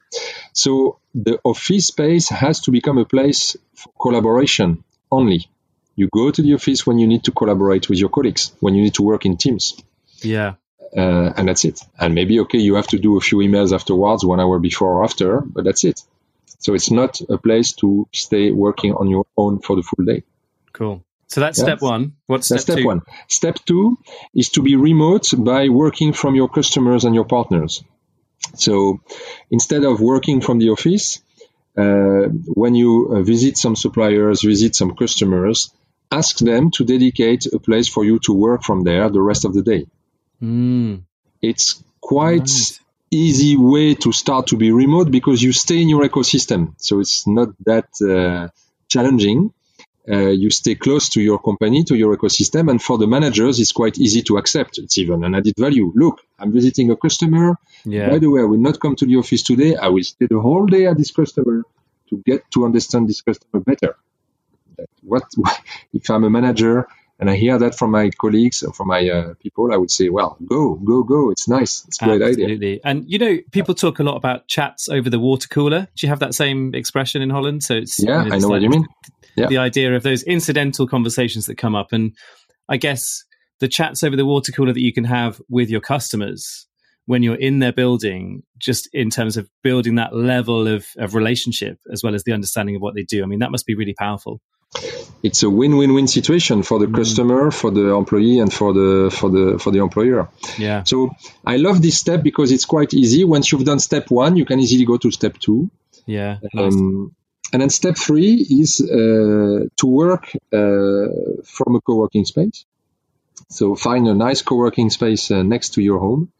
So 0.52 0.98
the 1.14 1.38
office 1.44 1.86
space 1.86 2.28
has 2.28 2.60
to 2.60 2.70
become 2.70 2.98
a 2.98 3.04
place 3.04 3.56
for 3.74 3.92
collaboration 4.00 4.84
only. 5.10 5.48
You 5.96 6.08
go 6.12 6.30
to 6.30 6.42
the 6.42 6.54
office 6.54 6.86
when 6.86 6.98
you 6.98 7.06
need 7.06 7.24
to 7.24 7.32
collaborate 7.32 7.88
with 7.88 7.98
your 7.98 8.08
colleagues, 8.08 8.52
when 8.60 8.74
you 8.74 8.82
need 8.82 8.94
to 8.94 9.02
work 9.02 9.26
in 9.26 9.36
teams. 9.36 9.80
Yeah. 10.20 10.54
Uh, 10.96 11.32
and 11.36 11.48
that's 11.48 11.64
it. 11.64 11.80
And 11.98 12.14
maybe, 12.14 12.40
okay, 12.40 12.58
you 12.58 12.74
have 12.74 12.86
to 12.88 12.98
do 12.98 13.16
a 13.16 13.20
few 13.20 13.38
emails 13.38 13.72
afterwards, 13.72 14.24
one 14.24 14.40
hour 14.40 14.58
before 14.58 14.98
or 14.98 15.04
after, 15.04 15.40
but 15.40 15.64
that's 15.64 15.84
it. 15.84 16.00
So 16.58 16.74
it's 16.74 16.90
not 16.90 17.20
a 17.28 17.38
place 17.38 17.72
to 17.74 18.08
stay 18.12 18.50
working 18.50 18.94
on 18.94 19.08
your 19.08 19.26
own 19.36 19.60
for 19.60 19.76
the 19.76 19.82
full 19.82 20.04
day. 20.04 20.22
Cool. 20.74 21.04
So 21.28 21.40
that's 21.40 21.58
yeah. 21.58 21.64
step 21.64 21.80
one. 21.80 22.16
What's 22.26 22.46
step, 22.46 22.60
step 22.60 22.78
two? 22.78 22.84
one? 22.84 23.00
Step 23.28 23.56
two 23.64 23.98
is 24.34 24.50
to 24.50 24.62
be 24.62 24.76
remote 24.76 25.30
by 25.36 25.68
working 25.68 26.12
from 26.12 26.34
your 26.34 26.48
customers 26.48 27.04
and 27.04 27.14
your 27.14 27.24
partners. 27.24 27.82
So 28.56 29.00
instead 29.50 29.84
of 29.84 30.00
working 30.00 30.42
from 30.42 30.58
the 30.58 30.70
office, 30.70 31.22
uh, 31.76 32.28
when 32.62 32.74
you 32.74 33.08
uh, 33.10 33.22
visit 33.22 33.56
some 33.56 33.74
suppliers, 33.74 34.42
visit 34.42 34.76
some 34.76 34.94
customers, 34.94 35.72
ask 36.10 36.38
them 36.38 36.70
to 36.72 36.84
dedicate 36.84 37.46
a 37.46 37.58
place 37.58 37.88
for 37.88 38.04
you 38.04 38.18
to 38.20 38.32
work 38.32 38.62
from 38.62 38.84
there 38.84 39.08
the 39.08 39.22
rest 39.22 39.44
of 39.44 39.54
the 39.54 39.62
day. 39.62 39.86
Mm. 40.42 41.02
It's 41.40 41.82
quite 42.00 42.50
right. 42.50 42.80
easy 43.10 43.56
way 43.56 43.94
to 43.94 44.12
start 44.12 44.48
to 44.48 44.56
be 44.56 44.70
remote 44.72 45.10
because 45.10 45.42
you 45.42 45.52
stay 45.52 45.80
in 45.80 45.88
your 45.88 46.06
ecosystem. 46.06 46.74
So 46.76 47.00
it's 47.00 47.26
not 47.26 47.48
that 47.64 47.88
uh, 48.02 48.48
challenging 48.88 49.52
uh, 50.06 50.28
you 50.28 50.50
stay 50.50 50.74
close 50.74 51.08
to 51.10 51.22
your 51.22 51.38
company, 51.38 51.82
to 51.84 51.96
your 51.96 52.16
ecosystem. 52.16 52.70
And 52.70 52.80
for 52.82 52.98
the 52.98 53.06
managers, 53.06 53.58
it's 53.58 53.72
quite 53.72 53.98
easy 53.98 54.22
to 54.22 54.36
accept. 54.36 54.78
It's 54.78 54.98
even 54.98 55.24
an 55.24 55.34
added 55.34 55.54
value. 55.58 55.92
Look, 55.94 56.20
I'm 56.38 56.52
visiting 56.52 56.90
a 56.90 56.96
customer. 56.96 57.56
Yeah. 57.84 58.10
By 58.10 58.18
the 58.18 58.28
way, 58.30 58.42
I 58.42 58.44
will 58.44 58.58
not 58.58 58.80
come 58.80 58.96
to 58.96 59.06
the 59.06 59.16
office 59.16 59.42
today. 59.42 59.76
I 59.76 59.88
will 59.88 60.04
stay 60.04 60.26
the 60.26 60.40
whole 60.40 60.66
day 60.66 60.86
at 60.86 60.98
this 60.98 61.10
customer 61.10 61.62
to 62.10 62.22
get 62.26 62.50
to 62.52 62.66
understand 62.66 63.08
this 63.08 63.22
customer 63.22 63.62
better. 63.62 63.96
What, 65.02 65.24
if 65.94 66.10
I'm 66.10 66.24
a 66.24 66.30
manager 66.30 66.86
and 67.18 67.30
I 67.30 67.36
hear 67.36 67.58
that 67.58 67.74
from 67.74 67.92
my 67.92 68.10
colleagues 68.10 68.62
or 68.62 68.72
from 68.72 68.88
my 68.88 69.08
uh, 69.08 69.34
people, 69.40 69.72
I 69.72 69.76
would 69.76 69.90
say, 69.90 70.08
well, 70.10 70.36
go, 70.44 70.74
go, 70.74 71.02
go. 71.04 71.30
It's 71.30 71.48
nice. 71.48 71.84
It's 71.86 72.02
a 72.02 72.04
great 72.04 72.20
Absolutely. 72.20 72.54
idea. 72.54 72.80
And 72.84 73.10
you 73.10 73.18
know, 73.18 73.38
people 73.52 73.74
talk 73.74 74.00
a 74.00 74.02
lot 74.02 74.16
about 74.16 74.48
chats 74.48 74.88
over 74.88 75.08
the 75.08 75.20
water 75.20 75.48
cooler. 75.48 75.88
Do 75.96 76.06
you 76.06 76.08
have 76.08 76.18
that 76.18 76.34
same 76.34 76.74
expression 76.74 77.22
in 77.22 77.30
Holland? 77.30 77.62
So 77.62 77.76
it's 77.76 78.02
yeah, 78.02 78.24
you 78.24 78.30
know, 78.30 78.34
I 78.34 78.38
know 78.38 78.48
like, 78.48 78.56
what 78.56 78.62
you 78.62 78.70
mean 78.70 78.86
yeah. 79.36 79.46
the 79.46 79.58
idea 79.58 79.94
of 79.94 80.02
those 80.02 80.22
incidental 80.22 80.86
conversations 80.86 81.46
that 81.46 81.56
come 81.56 81.74
up. 81.74 81.92
And 81.92 82.12
I 82.68 82.76
guess 82.76 83.24
the 83.60 83.68
chats 83.68 84.02
over 84.02 84.16
the 84.16 84.26
water 84.26 84.52
cooler 84.52 84.72
that 84.72 84.80
you 84.80 84.92
can 84.92 85.04
have 85.04 85.40
with 85.48 85.70
your 85.70 85.80
customers 85.80 86.66
when 87.06 87.22
you're 87.22 87.34
in 87.36 87.58
their 87.58 87.72
building, 87.72 88.42
just 88.58 88.88
in 88.92 89.10
terms 89.10 89.36
of 89.36 89.48
building 89.62 89.96
that 89.96 90.14
level 90.14 90.66
of, 90.66 90.86
of 90.96 91.14
relationship 91.14 91.78
as 91.92 92.02
well 92.02 92.14
as 92.14 92.24
the 92.24 92.32
understanding 92.32 92.76
of 92.76 92.82
what 92.82 92.94
they 92.94 93.02
do. 93.02 93.22
I 93.22 93.26
mean, 93.26 93.40
that 93.40 93.50
must 93.50 93.66
be 93.66 93.74
really 93.74 93.94
powerful. 93.94 94.40
It's 95.22 95.42
a 95.42 95.50
win-win-win 95.50 96.08
situation 96.08 96.62
for 96.62 96.78
the 96.78 96.86
mm. 96.86 96.94
customer, 96.94 97.50
for 97.50 97.70
the 97.70 97.94
employee, 97.94 98.40
and 98.40 98.52
for 98.52 98.72
the 98.72 99.10
for 99.10 99.30
the 99.30 99.58
for 99.58 99.70
the 99.70 99.78
employer. 99.78 100.28
Yeah. 100.58 100.82
So 100.82 101.10
I 101.46 101.56
love 101.56 101.80
this 101.80 101.96
step 101.96 102.22
because 102.22 102.50
it's 102.50 102.64
quite 102.64 102.92
easy. 102.92 103.24
Once 103.24 103.52
you've 103.52 103.64
done 103.64 103.78
step 103.78 104.10
one, 104.10 104.36
you 104.36 104.44
can 104.44 104.58
easily 104.58 104.84
go 104.84 104.96
to 104.98 105.10
step 105.10 105.38
two. 105.38 105.70
Yeah. 106.06 106.38
Um, 106.58 107.14
and 107.54 107.62
then 107.62 107.70
step 107.70 107.96
three 107.96 108.34
is 108.34 108.80
uh, 108.80 109.68
to 109.76 109.86
work 109.86 110.32
uh, 110.52 111.06
from 111.44 111.76
a 111.76 111.80
co-working 111.86 112.24
space. 112.24 112.64
So 113.48 113.76
find 113.76 114.08
a 114.08 114.14
nice 114.14 114.42
co-working 114.42 114.90
space 114.90 115.30
uh, 115.30 115.44
next 115.44 115.74
to 115.74 115.80
your 115.80 116.00
home 116.00 116.32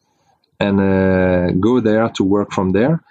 and 0.59 0.81
uh, 0.81 1.53
go 1.53 1.79
there 1.79 2.09
to 2.17 2.25
work 2.25 2.51
from 2.51 2.73
there. 2.73 3.05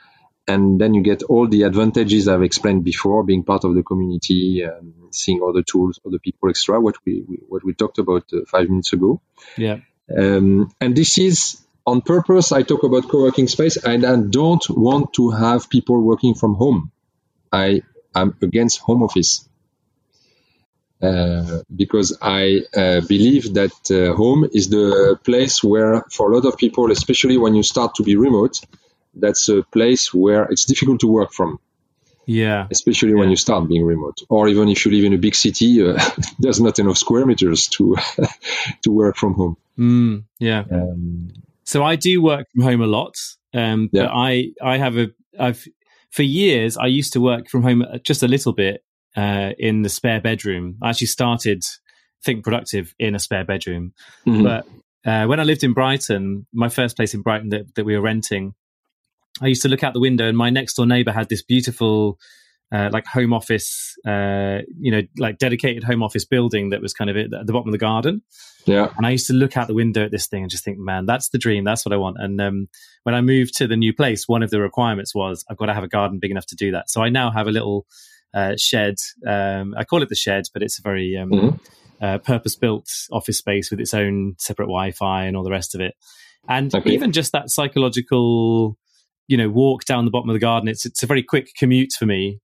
And 0.50 0.82
then 0.82 0.94
you 0.94 1.02
get 1.02 1.24
all 1.24 1.48
the 1.48 1.64
advantages 1.64 2.28
I've 2.28 2.44
explained 2.44 2.84
before, 2.84 3.24
being 3.24 3.46
part 3.46 3.64
of 3.64 3.74
the 3.74 3.84
community, 3.84 4.66
um, 4.66 5.08
seeing 5.12 5.40
other 5.42 5.64
tools, 5.64 6.02
other 6.06 6.20
people 6.20 6.50
extra, 6.50 6.82
what 6.82 6.96
we, 7.06 7.24
we 7.26 7.38
what 7.48 7.64
we 7.64 7.74
talked 7.74 8.00
about 8.00 8.26
uh, 8.34 8.40
five 8.50 8.68
minutes 8.68 8.92
ago. 8.92 9.22
Yeah. 9.56 9.78
Um, 10.14 10.74
and 10.82 10.94
this 10.94 11.18
is 11.18 11.66
on 11.86 12.02
purpose. 12.02 12.52
I 12.52 12.64
talk 12.64 12.84
about 12.84 13.08
co-working 13.08 13.48
space, 13.48 13.78
and 13.78 14.06
I 14.06 14.18
don't 14.18 14.66
want 14.70 15.14
to 15.14 15.30
have 15.30 15.70
people 15.70 16.02
working 16.02 16.36
from 16.36 16.56
home. 16.56 16.92
I 17.54 17.84
am 18.16 18.36
against 18.42 18.80
home 18.80 19.04
office. 19.04 19.48
Uh, 21.02 21.62
because 21.76 22.18
I 22.22 22.62
uh, 22.76 23.02
believe 23.02 23.54
that 23.56 23.74
uh, 23.92 24.16
home 24.16 24.48
is 24.54 24.70
the 24.70 25.20
place 25.26 25.62
where, 25.62 26.06
for 26.10 26.32
a 26.32 26.36
lot 26.36 26.46
of 26.46 26.58
people, 26.58 26.92
especially 26.92 27.38
when 27.38 27.56
you 27.56 27.64
start 27.64 27.96
to 27.96 28.04
be 28.04 28.16
remote, 28.16 28.62
that's 29.14 29.50
a 29.50 29.64
place 29.64 30.14
where 30.14 30.44
it's 30.46 30.64
difficult 30.64 31.02
to 31.02 31.08
work 31.08 31.34
from. 31.34 31.60
Yeah. 32.26 32.68
Especially 32.72 33.10
yeah. 33.10 33.18
when 33.18 33.30
you 33.30 33.36
start 33.36 33.68
being 33.68 33.84
remote, 33.84 34.22
or 34.30 34.48
even 34.48 34.70
if 34.70 34.86
you 34.86 34.92
live 34.92 35.04
in 35.04 35.14
a 35.14 35.18
big 35.18 35.36
city, 35.36 35.86
uh, 35.86 36.00
there's 36.40 36.62
not 36.62 36.80
enough 36.80 36.98
square 36.98 37.26
meters 37.26 37.68
to 37.70 37.98
to 38.84 38.92
work 38.92 39.18
from 39.18 39.34
home. 39.34 39.58
Mm, 39.78 40.24
yeah. 40.40 40.64
Um, 40.72 41.34
so 41.66 41.84
I 41.84 41.96
do 41.96 42.22
work 42.22 42.48
from 42.54 42.64
home 42.64 42.82
a 42.82 42.88
lot, 42.88 43.16
um, 43.54 43.90
yeah. 43.92 44.04
but 44.04 44.12
I 44.14 44.52
I 44.62 44.78
have 44.78 44.98
a 44.98 45.08
I've 45.38 45.68
for 46.14 46.24
years, 46.24 46.78
I 46.78 46.86
used 46.86 47.14
to 47.14 47.22
work 47.22 47.50
from 47.50 47.64
home 47.64 47.84
just 48.04 48.22
a 48.22 48.28
little 48.28 48.54
bit 48.54 48.84
uh, 49.18 49.52
in 49.58 49.82
the 49.82 49.90
spare 49.90 50.22
bedroom. 50.22 50.78
I 50.82 50.92
actually 50.92 51.08
started 51.08 51.64
Think 52.24 52.44
Productive 52.44 52.94
in 53.00 53.16
a 53.16 53.20
spare 53.20 53.44
bedroom. 53.44 53.94
Mm-hmm. 54.28 54.44
But 54.44 54.68
uh, 55.06 55.26
when 55.26 55.40
I 55.40 55.44
lived 55.44 55.64
in 55.64 55.74
Brighton, 55.74 56.46
my 56.54 56.70
first 56.70 56.96
place 56.96 57.16
in 57.16 57.24
Brighton 57.24 57.50
that, 57.50 57.74
that 57.76 57.84
we 57.84 57.96
were 57.96 58.02
renting, 58.02 58.54
I 59.42 59.48
used 59.48 59.64
to 59.64 59.70
look 59.70 59.84
out 59.84 59.94
the 59.94 60.00
window 60.00 60.28
and 60.28 60.38
my 60.38 60.52
next 60.52 60.76
door 60.76 60.86
neighbor 60.86 61.12
had 61.12 61.30
this 61.30 61.42
beautiful 61.42 62.20
uh, 62.74 62.90
like 62.92 63.06
home 63.06 63.34
office, 63.34 63.96
uh, 64.06 64.60
you 64.80 64.92
know, 64.92 65.02
like 65.18 65.38
dedicated 65.38 65.84
home 65.84 66.02
office 66.02 66.26
building 66.26 66.72
that 66.72 66.82
was 66.82 66.94
kind 66.94 67.10
of 67.10 67.16
at 67.16 67.30
the 67.30 67.54
bottom 67.54 67.68
of 67.68 67.72
the 67.72 67.78
garden. 67.78 68.24
Yeah. 68.66 68.92
And 68.98 69.06
I 69.06 69.12
used 69.12 69.28
to 69.28 69.34
look 69.34 69.58
out 69.58 69.68
the 69.68 69.74
window 69.74 70.04
at 70.04 70.12
this 70.12 70.28
thing 70.28 70.42
and 70.42 70.50
just 70.50 70.64
think, 70.64 70.80
man, 70.80 71.06
that's 71.06 71.30
the 71.30 71.38
dream. 71.38 71.64
That's 71.64 71.86
what 71.86 71.94
I 71.94 71.98
want. 71.98 72.18
And 72.20 72.42
um, 72.42 72.70
when 73.04 73.14
I 73.14 73.22
moved 73.22 73.56
to 73.58 73.68
the 73.68 73.76
new 73.76 73.94
place, 73.94 74.28
one 74.28 74.42
of 74.42 74.50
the 74.50 74.60
requirements 74.60 75.14
was 75.14 75.46
I've 75.50 75.58
got 75.58 75.68
to 75.68 75.74
have 75.74 75.84
a 75.84 75.88
garden 75.88 76.20
big 76.20 76.32
enough 76.32 76.48
to 76.48 76.56
do 76.56 76.72
that. 76.72 76.90
So 76.90 77.04
I 77.04 77.10
now 77.10 77.30
have 77.30 77.48
a 77.48 77.52
little 77.52 77.86
uh, 78.34 78.56
shed. 78.58 78.96
Um, 79.28 79.76
I 79.78 79.84
call 79.84 80.02
it 80.02 80.10
the 80.10 80.16
shed, 80.16 80.46
but 80.54 80.64
it's 80.64 80.80
a 80.80 80.82
very 80.82 81.16
um, 81.18 81.30
mm-hmm. 81.30 82.04
uh, 82.04 82.18
purpose 82.20 82.56
built 82.56 82.88
office 83.12 83.38
space 83.38 83.70
with 83.70 83.80
its 83.82 83.94
own 83.94 84.36
separate 84.40 84.66
Wi 84.66 84.92
Fi 84.92 85.26
and 85.26 85.38
all 85.38 85.44
the 85.44 85.52
rest 85.52 85.76
of 85.76 85.82
it. 85.82 85.94
And 86.50 86.74
okay. 86.74 86.90
even 86.92 87.12
just 87.12 87.34
that 87.34 87.50
psychological, 87.50 88.78
you 89.28 89.38
know, 89.38 89.50
walk 89.50 89.86
down 89.86 90.06
the 90.06 90.12
bottom 90.12 90.30
of 90.30 90.34
the 90.34 90.40
garden, 90.40 90.68
it's, 90.68 90.86
it's 90.86 91.04
a 91.04 91.08
very 91.08 91.24
quick 91.24 91.50
commute 91.58 91.92
for 91.98 92.06
me 92.06 92.40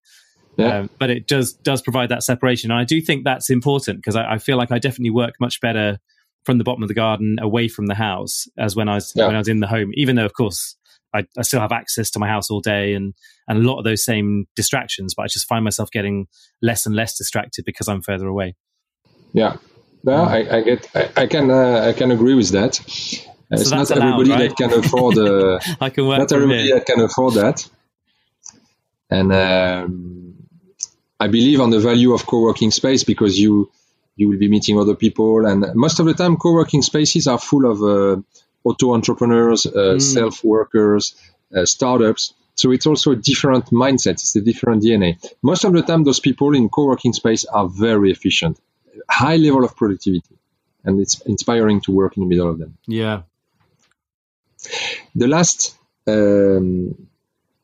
yeah. 0.59 0.79
Um, 0.79 0.89
but 0.99 1.09
it 1.09 1.25
does 1.25 1.53
does 1.53 1.81
provide 1.81 2.09
that 2.09 2.21
separation. 2.21 2.69
And 2.69 2.79
I 2.79 2.83
do 2.83 2.99
think 2.99 3.23
that's 3.23 3.49
important 3.49 3.99
because 3.99 4.17
I, 4.17 4.33
I, 4.33 4.37
feel 4.39 4.57
like 4.57 4.71
I 4.71 4.77
definitely 4.77 5.11
work 5.11 5.35
much 5.39 5.61
better 5.61 5.99
from 6.43 6.57
the 6.57 6.65
bottom 6.65 6.83
of 6.83 6.89
the 6.89 6.93
garden 6.93 7.37
away 7.39 7.69
from 7.69 7.85
the 7.85 7.95
house 7.95 8.45
as 8.57 8.75
when 8.75 8.89
I 8.89 8.95
was 8.95 9.13
yeah. 9.15 9.25
when 9.25 9.35
I 9.35 9.37
was 9.37 9.47
in 9.47 9.61
the 9.61 9.67
home. 9.67 9.91
Even 9.93 10.17
though, 10.17 10.25
of 10.25 10.33
course, 10.33 10.75
I, 11.13 11.25
I, 11.37 11.43
still 11.43 11.61
have 11.61 11.71
access 11.71 12.11
to 12.11 12.19
my 12.19 12.27
house 12.27 12.51
all 12.51 12.59
day 12.59 12.93
and 12.93 13.13
and 13.47 13.59
a 13.59 13.61
lot 13.61 13.77
of 13.77 13.85
those 13.85 14.03
same 14.03 14.47
distractions, 14.57 15.13
but 15.15 15.23
I 15.23 15.27
just 15.27 15.47
find 15.47 15.63
myself 15.63 15.91
getting 15.91 16.27
less 16.61 16.85
and 16.85 16.93
less 16.93 17.17
distracted 17.17 17.63
because 17.63 17.87
I'm 17.87 18.01
further 18.01 18.27
away. 18.27 18.55
Yeah, 19.31 19.57
no, 20.03 20.23
I, 20.23 20.57
I 20.57 20.61
get 20.61 20.89
I, 20.93 21.09
I 21.15 21.27
can 21.27 21.49
uh, 21.49 21.85
I 21.87 21.93
can 21.93 22.11
agree 22.11 22.35
with 22.35 22.49
that. 22.49 22.81
Uh, 23.51 23.57
so 23.57 23.61
it's 23.61 23.71
not 23.71 23.97
allowed, 23.97 24.21
everybody 24.21 24.29
right? 24.29 24.49
that 24.49 24.57
can 24.57 24.73
afford. 24.73 25.17
Uh, 25.17 25.59
I 25.81 25.89
can 25.89 26.07
work. 26.07 26.19
Not 26.19 26.31
everybody 26.31 26.63
here. 26.63 26.75
that 26.75 26.85
can 26.85 27.01
afford 27.01 27.33
that. 27.35 27.67
And 29.09 29.33
um, 29.33 30.35
I 31.19 31.27
believe 31.27 31.59
on 31.59 31.71
the 31.71 31.79
value 31.79 32.13
of 32.13 32.25
co-working 32.25 32.71
space 32.71 33.03
because 33.03 33.39
you 33.39 33.71
you 34.15 34.29
will 34.29 34.37
be 34.37 34.49
meeting 34.49 34.77
other 34.77 34.95
people, 34.95 35.45
and 35.45 35.65
most 35.75 35.99
of 35.99 36.05
the 36.05 36.13
time, 36.13 36.37
co-working 36.37 36.81
spaces 36.81 37.25
are 37.27 37.39
full 37.39 37.65
of 37.71 37.81
uh, 37.81 38.21
auto 38.63 38.93
entrepreneurs, 38.93 39.65
uh, 39.65 39.95
mm. 39.95 40.01
self 40.01 40.43
workers, 40.43 41.15
uh, 41.55 41.65
startups. 41.65 42.33
So 42.55 42.71
it's 42.71 42.85
also 42.85 43.13
a 43.13 43.15
different 43.15 43.67
mindset. 43.67 44.11
It's 44.11 44.35
a 44.35 44.41
different 44.41 44.83
DNA. 44.83 45.17
Most 45.41 45.63
of 45.63 45.71
the 45.71 45.81
time, 45.81 46.03
those 46.03 46.19
people 46.19 46.53
in 46.53 46.67
co-working 46.67 47.13
space 47.13 47.45
are 47.45 47.69
very 47.69 48.11
efficient, 48.11 48.59
high 49.09 49.37
level 49.37 49.63
of 49.63 49.75
productivity, 49.77 50.35
and 50.83 50.99
it's 50.99 51.21
inspiring 51.21 51.79
to 51.81 51.91
work 51.93 52.17
in 52.17 52.23
the 52.23 52.29
middle 52.29 52.49
of 52.49 52.59
them. 52.59 52.77
Yeah. 52.85 53.21
The 55.15 55.27
last, 55.27 55.77
um, 56.07 57.07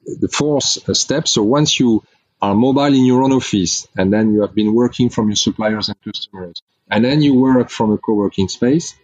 the 0.05 0.27
fourth 0.27 0.95
step. 0.95 1.27
So 1.27 1.43
once 1.43 1.79
you 1.79 2.03
are 2.41 2.53
mobile 2.53 2.93
in 2.93 3.05
your 3.05 3.23
own 3.23 3.31
office 3.31 3.87
and 3.97 4.11
then 4.11 4.33
you 4.33 4.41
have 4.41 4.53
been 4.53 4.73
working 4.73 5.09
from 5.09 5.29
your 5.29 5.35
suppliers 5.35 5.89
and 5.89 5.97
customers, 6.03 6.61
and 6.89 7.03
then 7.03 7.21
you 7.21 7.35
work 7.35 7.69
from 7.69 7.91
a 7.93 7.97
co-working 7.97 8.47
space. 8.49 8.95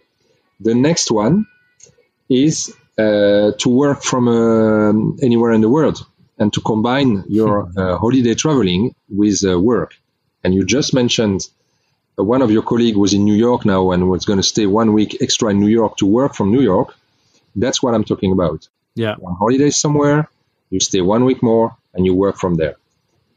The 0.60 0.74
next 0.74 1.10
one 1.10 1.46
is 2.28 2.74
uh, 2.98 3.52
to 3.58 3.68
work 3.68 4.02
from 4.02 4.28
uh, 4.28 5.24
anywhere 5.24 5.52
in 5.52 5.60
the 5.60 5.68
world 5.68 6.06
and 6.38 6.52
to 6.52 6.60
combine 6.60 7.24
your 7.28 7.68
uh, 7.76 7.98
holiday 7.98 8.34
traveling 8.34 8.94
with 9.08 9.44
uh, 9.44 9.58
work. 9.58 9.94
And 10.44 10.54
you 10.54 10.64
just 10.64 10.94
mentioned 10.94 11.40
uh, 12.18 12.24
one 12.24 12.42
of 12.42 12.50
your 12.50 12.62
colleagues 12.62 12.96
was 12.96 13.14
in 13.14 13.24
New 13.24 13.34
York 13.34 13.64
now 13.64 13.90
and 13.90 14.08
was 14.08 14.24
going 14.24 14.38
to 14.38 14.42
stay 14.42 14.66
one 14.66 14.92
week 14.92 15.18
extra 15.20 15.50
in 15.50 15.60
New 15.60 15.68
York 15.68 15.96
to 15.98 16.06
work 16.06 16.34
from 16.34 16.50
New 16.50 16.60
York. 16.60 16.94
That's 17.54 17.82
what 17.82 17.94
I'm 17.94 18.04
talking 18.04 18.32
about. 18.32 18.68
Yeah. 18.94 19.14
On 19.24 19.36
holiday 19.36 19.70
somewhere, 19.70 20.28
you 20.70 20.80
stay 20.80 21.00
one 21.00 21.24
week 21.24 21.42
more 21.42 21.76
and 21.94 22.04
you 22.06 22.14
work 22.14 22.38
from 22.38 22.54
there. 22.54 22.76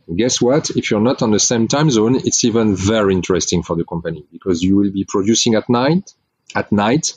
And 0.07 0.17
guess 0.17 0.41
what? 0.41 0.69
If 0.69 0.91
you're 0.91 1.01
not 1.01 1.21
on 1.21 1.31
the 1.31 1.39
same 1.39 1.67
time 1.67 1.89
zone, 1.89 2.15
it's 2.15 2.43
even 2.43 2.75
very 2.75 3.13
interesting 3.13 3.63
for 3.63 3.75
the 3.75 3.83
company 3.83 4.23
because 4.31 4.61
you 4.61 4.75
will 4.75 4.91
be 4.91 5.03
producing 5.03 5.55
at 5.55 5.69
night, 5.69 6.13
at 6.55 6.71
night, 6.71 7.13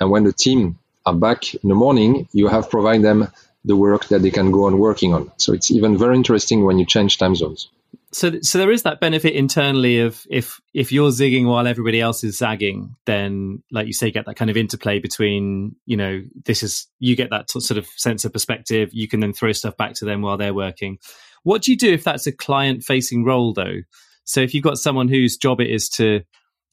and 0.00 0.10
when 0.10 0.24
the 0.24 0.32
team 0.32 0.78
are 1.06 1.14
back 1.14 1.54
in 1.54 1.68
the 1.68 1.74
morning, 1.74 2.28
you 2.32 2.48
have 2.48 2.70
provided 2.70 3.02
them 3.02 3.28
the 3.64 3.76
work 3.76 4.08
that 4.08 4.22
they 4.22 4.30
can 4.30 4.50
go 4.50 4.64
on 4.66 4.78
working 4.78 5.14
on. 5.14 5.30
So 5.36 5.52
it's 5.52 5.70
even 5.70 5.96
very 5.96 6.16
interesting 6.16 6.64
when 6.64 6.78
you 6.78 6.84
change 6.84 7.18
time 7.18 7.36
zones. 7.36 7.68
So, 8.14 8.32
so 8.42 8.58
there 8.58 8.70
is 8.70 8.82
that 8.82 9.00
benefit 9.00 9.34
internally 9.34 10.00
of 10.00 10.26
if 10.28 10.60
if 10.74 10.92
you're 10.92 11.10
zigging 11.10 11.46
while 11.46 11.66
everybody 11.66 12.00
else 12.00 12.22
is 12.22 12.36
zagging, 12.36 12.94
then 13.06 13.62
like 13.70 13.86
you 13.86 13.94
say, 13.94 14.10
get 14.10 14.26
that 14.26 14.36
kind 14.36 14.50
of 14.50 14.56
interplay 14.56 14.98
between 14.98 15.76
you 15.86 15.96
know 15.96 16.22
this 16.44 16.62
is 16.62 16.86
you 16.98 17.16
get 17.16 17.30
that 17.30 17.50
sort 17.50 17.78
of 17.78 17.86
sense 17.96 18.24
of 18.24 18.32
perspective. 18.32 18.90
You 18.92 19.08
can 19.08 19.20
then 19.20 19.32
throw 19.32 19.52
stuff 19.52 19.76
back 19.78 19.94
to 19.94 20.04
them 20.04 20.20
while 20.20 20.36
they're 20.36 20.52
working. 20.52 20.98
What 21.42 21.62
do 21.62 21.72
you 21.72 21.78
do 21.78 21.92
if 21.92 22.04
that's 22.04 22.26
a 22.26 22.32
client 22.32 22.84
facing 22.84 23.24
role 23.24 23.54
though? 23.54 23.78
So 24.24 24.40
if 24.40 24.54
you've 24.54 24.64
got 24.64 24.78
someone 24.78 25.08
whose 25.08 25.36
job 25.36 25.60
it 25.60 25.70
is 25.70 25.88
to 25.90 26.20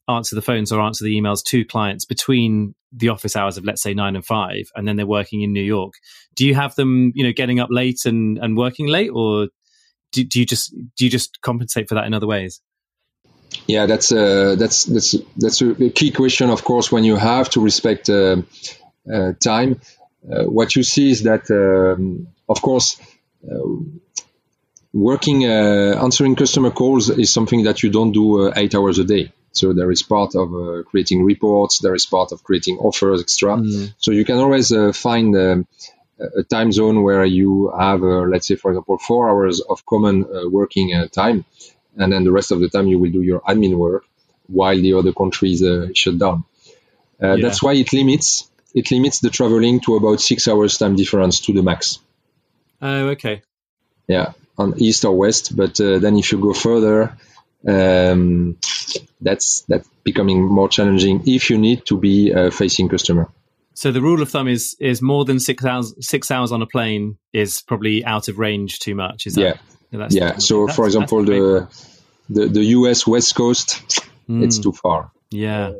answer 0.08 0.34
the 0.34 0.42
phones 0.42 0.72
or 0.72 0.80
answer 0.80 1.04
the 1.04 1.18
emails 1.18 1.42
to 1.44 1.64
clients 1.64 2.04
between 2.04 2.74
the 2.92 3.08
office 3.08 3.36
hours 3.36 3.56
of 3.56 3.64
let's 3.64 3.82
say 3.82 3.94
nine 3.94 4.16
and 4.16 4.26
five 4.26 4.64
and 4.74 4.86
then 4.86 4.96
they're 4.96 5.06
working 5.06 5.42
in 5.42 5.52
new 5.52 5.62
york 5.62 5.94
do 6.34 6.44
you 6.44 6.56
have 6.56 6.74
them 6.74 7.12
you 7.14 7.22
know 7.22 7.32
getting 7.32 7.60
up 7.60 7.68
late 7.70 8.00
and, 8.04 8.36
and 8.38 8.56
working 8.56 8.88
late 8.88 9.10
or 9.14 9.46
do, 10.12 10.24
do 10.24 10.40
you 10.40 10.46
just 10.46 10.74
do 10.96 11.04
you 11.04 11.10
just 11.10 11.40
compensate 11.40 11.88
for 11.88 11.94
that 11.94 12.04
in 12.04 12.14
other 12.14 12.26
ways 12.26 12.60
yeah 13.66 13.86
that's 13.86 14.12
uh, 14.12 14.56
that's 14.58 14.84
that's 14.84 15.16
that's 15.36 15.60
a 15.62 15.90
key 15.90 16.10
question 16.10 16.50
of 16.50 16.64
course 16.64 16.92
when 16.92 17.04
you 17.04 17.16
have 17.16 17.48
to 17.50 17.60
respect 17.60 18.08
uh, 18.08 18.36
uh, 19.12 19.32
time 19.40 19.80
uh, 20.30 20.44
what 20.44 20.76
you 20.76 20.82
see 20.82 21.10
is 21.10 21.22
that 21.22 21.50
um, 21.50 22.28
of 22.48 22.62
course 22.62 23.00
uh, 23.50 23.58
working 24.92 25.44
uh, 25.44 25.98
answering 26.02 26.36
customer 26.36 26.70
calls 26.70 27.10
is 27.10 27.32
something 27.32 27.64
that 27.64 27.82
you 27.82 27.90
don't 27.90 28.12
do 28.12 28.52
eight 28.54 28.74
hours 28.74 28.98
a 28.98 29.04
day 29.04 29.32
so 29.52 29.72
there 29.72 29.90
is 29.90 30.02
part 30.02 30.34
of 30.34 30.54
uh, 30.54 30.82
creating 30.84 31.24
reports, 31.24 31.80
there 31.80 31.94
is 31.94 32.06
part 32.06 32.32
of 32.32 32.44
creating 32.44 32.78
offers, 32.78 33.20
extra. 33.20 33.56
Mm. 33.56 33.94
So 33.98 34.12
you 34.12 34.24
can 34.24 34.38
always 34.38 34.72
uh, 34.72 34.92
find 34.92 35.36
um, 35.36 35.66
a 36.36 36.42
time 36.42 36.72
zone 36.72 37.02
where 37.02 37.24
you 37.24 37.72
have, 37.78 38.02
uh, 38.02 38.22
let's 38.22 38.46
say, 38.46 38.56
for 38.56 38.70
example, 38.70 38.98
four 38.98 39.28
hours 39.28 39.60
of 39.60 39.84
common 39.86 40.24
uh, 40.24 40.48
working 40.48 40.94
uh, 40.94 41.06
time, 41.08 41.44
and 41.96 42.12
then 42.12 42.24
the 42.24 42.32
rest 42.32 42.52
of 42.52 42.60
the 42.60 42.68
time 42.68 42.86
you 42.86 42.98
will 42.98 43.10
do 43.10 43.22
your 43.22 43.40
admin 43.40 43.76
work 43.76 44.04
while 44.46 44.76
the 44.76 44.94
other 44.94 45.12
countries 45.12 45.62
uh, 45.62 45.88
shut 45.94 46.18
down. 46.18 46.44
Yeah. 47.20 47.36
That's 47.36 47.62
why 47.62 47.74
it 47.74 47.92
limits 47.92 48.48
it 48.74 48.90
limits 48.90 49.20
the 49.20 49.30
traveling 49.30 49.80
to 49.80 49.96
about 49.96 50.20
six 50.20 50.46
hours 50.46 50.78
time 50.78 50.96
difference 50.96 51.40
to 51.40 51.52
the 51.52 51.62
max. 51.62 51.98
Oh, 52.80 53.08
okay. 53.08 53.42
Yeah, 54.06 54.32
on 54.56 54.74
east 54.78 55.04
or 55.04 55.16
west, 55.16 55.54
but 55.56 55.76
then 55.76 56.16
if 56.16 56.32
you 56.32 56.38
go 56.38 56.52
further, 56.54 57.16
um, 57.66 58.56
that's 59.20 59.62
that's 59.62 59.88
becoming 60.02 60.42
more 60.42 60.68
challenging 60.68 61.22
if 61.26 61.50
you 61.50 61.58
need 61.58 61.84
to 61.86 61.98
be 61.98 62.32
uh, 62.32 62.50
facing 62.50 62.88
customer. 62.88 63.28
So 63.74 63.92
the 63.92 64.00
rule 64.00 64.20
of 64.20 64.28
thumb 64.28 64.48
is 64.48 64.76
is 64.80 65.00
more 65.00 65.24
than 65.24 65.40
six 65.40 65.64
hours 65.64 65.94
six 66.00 66.30
hours 66.30 66.52
on 66.52 66.62
a 66.62 66.66
plane 66.66 67.18
is 67.32 67.62
probably 67.62 68.04
out 68.04 68.28
of 68.28 68.38
range 68.38 68.78
too 68.78 68.94
much. 68.94 69.26
Is 69.26 69.34
that? 69.34 69.60
Yeah. 69.92 70.08
yeah. 70.10 70.38
So 70.38 70.68
for 70.68 70.86
example, 70.86 71.24
the, 71.24 71.68
the 72.28 72.46
the 72.46 72.64
US 72.76 73.06
West 73.06 73.34
Coast, 73.34 73.82
mm. 74.28 74.42
it's 74.44 74.58
too 74.58 74.72
far. 74.72 75.12
Yeah. 75.30 75.68
Uh, 75.68 75.74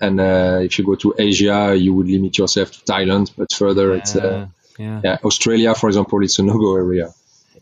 and 0.00 0.20
uh, 0.20 0.60
if 0.62 0.78
you 0.78 0.84
go 0.84 0.94
to 0.94 1.14
Asia, 1.18 1.76
you 1.76 1.92
would 1.94 2.08
limit 2.08 2.38
yourself 2.38 2.72
to 2.72 2.80
Thailand, 2.80 3.32
but 3.36 3.52
further, 3.52 3.90
yeah. 3.90 3.96
it's 3.98 4.16
uh, 4.16 4.46
yeah. 4.78 5.00
yeah. 5.04 5.18
Australia, 5.22 5.74
for 5.74 5.88
example, 5.88 6.24
it's 6.24 6.38
a 6.38 6.42
no 6.42 6.54
go 6.58 6.76
area. 6.76 7.12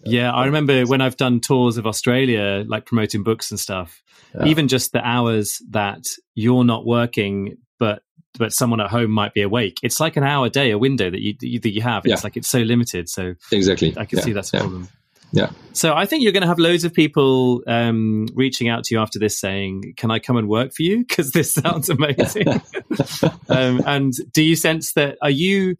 Yeah, 0.04 0.32
I 0.32 0.46
remember 0.46 0.84
when 0.84 1.00
I've 1.00 1.16
done 1.16 1.40
tours 1.40 1.76
of 1.76 1.86
Australia, 1.86 2.64
like 2.66 2.86
promoting 2.86 3.24
books 3.24 3.50
and 3.50 3.58
stuff. 3.58 4.02
Even 4.44 4.68
just 4.68 4.92
the 4.92 5.04
hours 5.04 5.60
that 5.70 6.04
you're 6.34 6.62
not 6.62 6.86
working, 6.86 7.56
but 7.78 8.02
but 8.38 8.52
someone 8.52 8.80
at 8.80 8.90
home 8.90 9.10
might 9.10 9.34
be 9.34 9.42
awake. 9.42 9.78
It's 9.82 10.00
like 10.00 10.16
an 10.16 10.24
hour 10.24 10.46
a 10.46 10.50
day, 10.50 10.70
a 10.70 10.78
window 10.78 11.10
that 11.10 11.20
you 11.20 11.34
that 11.60 11.70
you 11.70 11.82
have. 11.82 12.04
It's 12.04 12.20
yeah. 12.20 12.24
like 12.24 12.36
it's 12.36 12.48
so 12.48 12.60
limited. 12.60 13.08
So 13.08 13.34
exactly, 13.52 13.94
I 13.96 14.04
can 14.04 14.18
yeah. 14.18 14.24
see 14.24 14.32
that's 14.32 14.52
a 14.52 14.58
problem. 14.58 14.88
Yeah. 15.32 15.50
So 15.72 15.94
I 15.94 16.06
think 16.06 16.22
you're 16.22 16.32
going 16.32 16.42
to 16.42 16.48
have 16.48 16.58
loads 16.58 16.84
of 16.84 16.94
people 16.94 17.62
um, 17.66 18.28
reaching 18.34 18.68
out 18.68 18.84
to 18.84 18.94
you 18.94 19.00
after 19.00 19.18
this 19.18 19.38
saying, 19.38 19.94
"Can 19.96 20.10
I 20.10 20.18
come 20.18 20.36
and 20.36 20.48
work 20.48 20.72
for 20.72 20.82
you?" 20.82 21.04
Because 21.08 21.32
this 21.32 21.52
sounds 21.52 21.88
amazing. 21.88 22.48
um, 23.48 23.82
and 23.86 24.12
do 24.32 24.42
you 24.42 24.56
sense 24.56 24.92
that? 24.94 25.18
Are 25.22 25.30
you? 25.30 25.76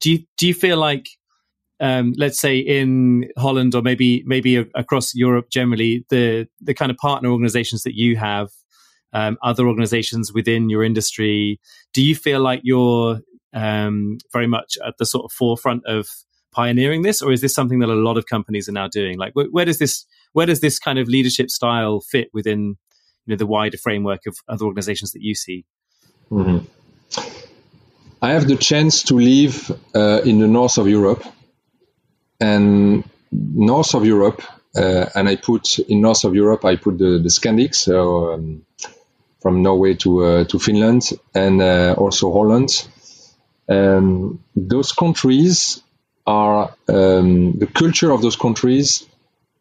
Do 0.00 0.10
you 0.10 0.24
do 0.38 0.46
you 0.46 0.54
feel 0.54 0.78
like 0.78 1.08
um, 1.80 2.14
let's 2.16 2.38
say 2.38 2.58
in 2.58 3.30
Holland 3.38 3.74
or 3.74 3.82
maybe 3.82 4.22
maybe 4.26 4.56
across 4.56 5.14
Europe 5.14 5.50
generally, 5.50 6.04
the 6.10 6.46
the 6.60 6.74
kind 6.74 6.90
of 6.90 6.96
partner 6.98 7.30
organizations 7.30 7.82
that 7.84 7.94
you 7.94 8.16
have, 8.16 8.50
um, 9.12 9.38
other 9.42 9.66
organizations 9.66 10.32
within 10.32 10.70
your 10.70 10.84
industry, 10.84 11.60
do 11.92 12.02
you 12.02 12.14
feel 12.14 12.40
like 12.40 12.60
you're 12.62 13.20
um, 13.52 14.18
very 14.32 14.46
much 14.46 14.78
at 14.86 14.98
the 14.98 15.06
sort 15.06 15.24
of 15.24 15.32
forefront 15.32 15.84
of 15.86 16.08
pioneering 16.52 17.02
this, 17.02 17.22
or 17.22 17.32
is 17.32 17.40
this 17.40 17.54
something 17.54 17.80
that 17.80 17.88
a 17.88 17.94
lot 17.94 18.16
of 18.16 18.26
companies 18.26 18.68
are 18.68 18.72
now 18.72 18.88
doing? 18.88 19.18
Like, 19.18 19.34
where, 19.34 19.46
where 19.46 19.64
does 19.64 19.78
this 19.78 20.06
where 20.32 20.46
does 20.46 20.60
this 20.60 20.78
kind 20.78 20.98
of 20.98 21.08
leadership 21.08 21.50
style 21.50 22.00
fit 22.00 22.28
within 22.32 22.76
you 23.26 23.34
know 23.34 23.36
the 23.36 23.46
wider 23.46 23.76
framework 23.76 24.20
of 24.26 24.36
other 24.48 24.64
organizations 24.64 25.12
that 25.12 25.22
you 25.22 25.34
see? 25.34 25.64
Mm-hmm. 26.30 26.66
I 28.22 28.32
have 28.32 28.46
the 28.46 28.56
chance 28.56 29.02
to 29.04 29.14
live 29.14 29.70
uh, 29.94 30.20
in 30.24 30.40
the 30.40 30.46
north 30.46 30.78
of 30.78 30.86
Europe 30.86 31.24
and 32.38 33.04
north 33.32 33.94
of 33.94 34.04
Europe, 34.04 34.42
uh, 34.76 35.06
and 35.14 35.28
I 35.28 35.36
put 35.36 35.78
in 35.78 36.00
north 36.00 36.24
of 36.24 36.34
Europe, 36.34 36.64
I 36.64 36.76
put 36.76 36.98
the, 36.98 37.18
the 37.18 37.28
Scandics, 37.28 37.76
so 37.76 38.32
um, 38.34 38.62
from 39.40 39.62
Norway 39.62 39.94
to 39.94 40.24
uh, 40.24 40.44
to 40.44 40.58
Finland 40.58 41.02
and 41.34 41.60
uh, 41.60 41.94
also 41.96 42.32
Holland. 42.32 42.88
Um, 43.68 44.40
those 44.54 44.92
countries 44.92 45.82
are 46.26 46.74
um, 46.88 47.52
the 47.58 47.66
culture 47.66 48.12
of 48.12 48.20
those 48.20 48.36
countries 48.36 49.06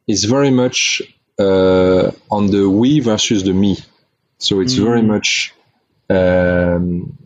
is 0.07 0.25
very 0.25 0.51
much 0.51 1.01
uh, 1.39 2.11
on 2.29 2.47
the 2.47 2.69
we 2.69 2.99
versus 2.99 3.43
the 3.43 3.53
me. 3.53 3.77
So 4.37 4.61
it's 4.61 4.75
mm. 4.75 4.83
very 4.83 5.01
much 5.01 5.53
um, 6.09 7.17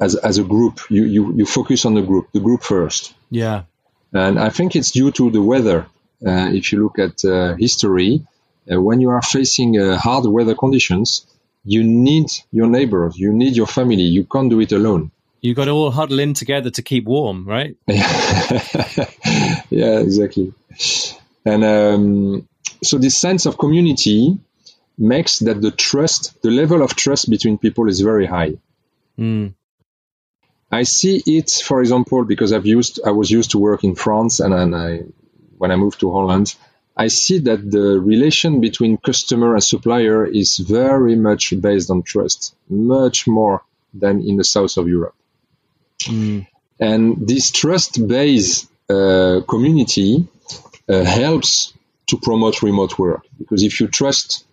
as 0.00 0.14
as 0.16 0.38
a 0.38 0.44
group. 0.44 0.80
You, 0.88 1.04
you 1.04 1.34
you 1.36 1.46
focus 1.46 1.84
on 1.84 1.94
the 1.94 2.02
group, 2.02 2.28
the 2.32 2.40
group 2.40 2.62
first. 2.62 3.14
Yeah. 3.30 3.62
And 4.12 4.38
I 4.38 4.48
think 4.50 4.76
it's 4.76 4.92
due 4.92 5.10
to 5.12 5.30
the 5.30 5.42
weather. 5.42 5.86
Uh, 6.24 6.50
if 6.52 6.72
you 6.72 6.82
look 6.82 6.98
at 6.98 7.24
uh, 7.24 7.54
history, 7.56 8.26
uh, 8.70 8.80
when 8.80 9.00
you 9.00 9.10
are 9.10 9.22
facing 9.22 9.78
uh, 9.78 9.98
hard 9.98 10.24
weather 10.24 10.54
conditions, 10.54 11.26
you 11.64 11.82
need 11.82 12.26
your 12.50 12.66
neighbors, 12.66 13.18
you 13.18 13.32
need 13.32 13.56
your 13.56 13.66
family. 13.66 14.02
You 14.02 14.24
can't 14.24 14.50
do 14.50 14.60
it 14.60 14.72
alone. 14.72 15.10
You've 15.40 15.56
got 15.56 15.66
to 15.66 15.72
all 15.72 15.90
huddle 15.90 16.20
in 16.20 16.34
together 16.34 16.70
to 16.70 16.82
keep 16.82 17.04
warm, 17.04 17.46
right? 17.46 17.76
yeah, 17.86 19.08
exactly. 20.00 20.54
And 21.44 21.64
um, 21.64 22.48
so 22.82 22.98
this 22.98 23.16
sense 23.16 23.46
of 23.46 23.58
community 23.58 24.38
makes 24.96 25.40
that 25.40 25.60
the 25.60 25.70
trust, 25.70 26.40
the 26.42 26.50
level 26.50 26.82
of 26.82 26.94
trust 26.94 27.28
between 27.28 27.58
people 27.58 27.88
is 27.88 28.00
very 28.00 28.26
high. 28.26 28.54
Mm. 29.18 29.54
I 30.70 30.84
see 30.84 31.22
it, 31.26 31.50
for 31.50 31.80
example, 31.80 32.24
because 32.24 32.52
I've 32.52 32.66
used, 32.66 33.00
I 33.04 33.10
was 33.10 33.30
used 33.30 33.52
to 33.52 33.58
work 33.58 33.84
in 33.84 33.94
France, 33.94 34.40
and, 34.40 34.54
and 34.54 34.74
I, 34.74 35.00
when 35.58 35.70
I 35.70 35.76
moved 35.76 36.00
to 36.00 36.10
Holland, 36.10 36.54
I 36.96 37.08
see 37.08 37.38
that 37.40 37.70
the 37.70 38.00
relation 38.00 38.60
between 38.60 38.98
customer 38.98 39.54
and 39.54 39.62
supplier 39.62 40.24
is 40.24 40.58
very 40.58 41.16
much 41.16 41.52
based 41.60 41.90
on 41.90 42.02
trust, 42.02 42.54
much 42.68 43.26
more 43.26 43.62
than 43.92 44.22
in 44.22 44.36
the 44.36 44.44
south 44.44 44.76
of 44.76 44.88
Europe. 44.88 45.14
Mm. 46.02 46.46
And 46.78 47.28
this 47.28 47.50
trust-based 47.50 48.68
uh, 48.88 49.40
community 49.48 50.26
uh, 50.88 51.04
helps 51.04 51.72
to 52.06 52.18
promote 52.18 52.62
remote 52.62 52.98
work 52.98 53.26
because 53.38 53.62
if 53.62 53.80
you 53.80 53.88
trust 53.88 54.44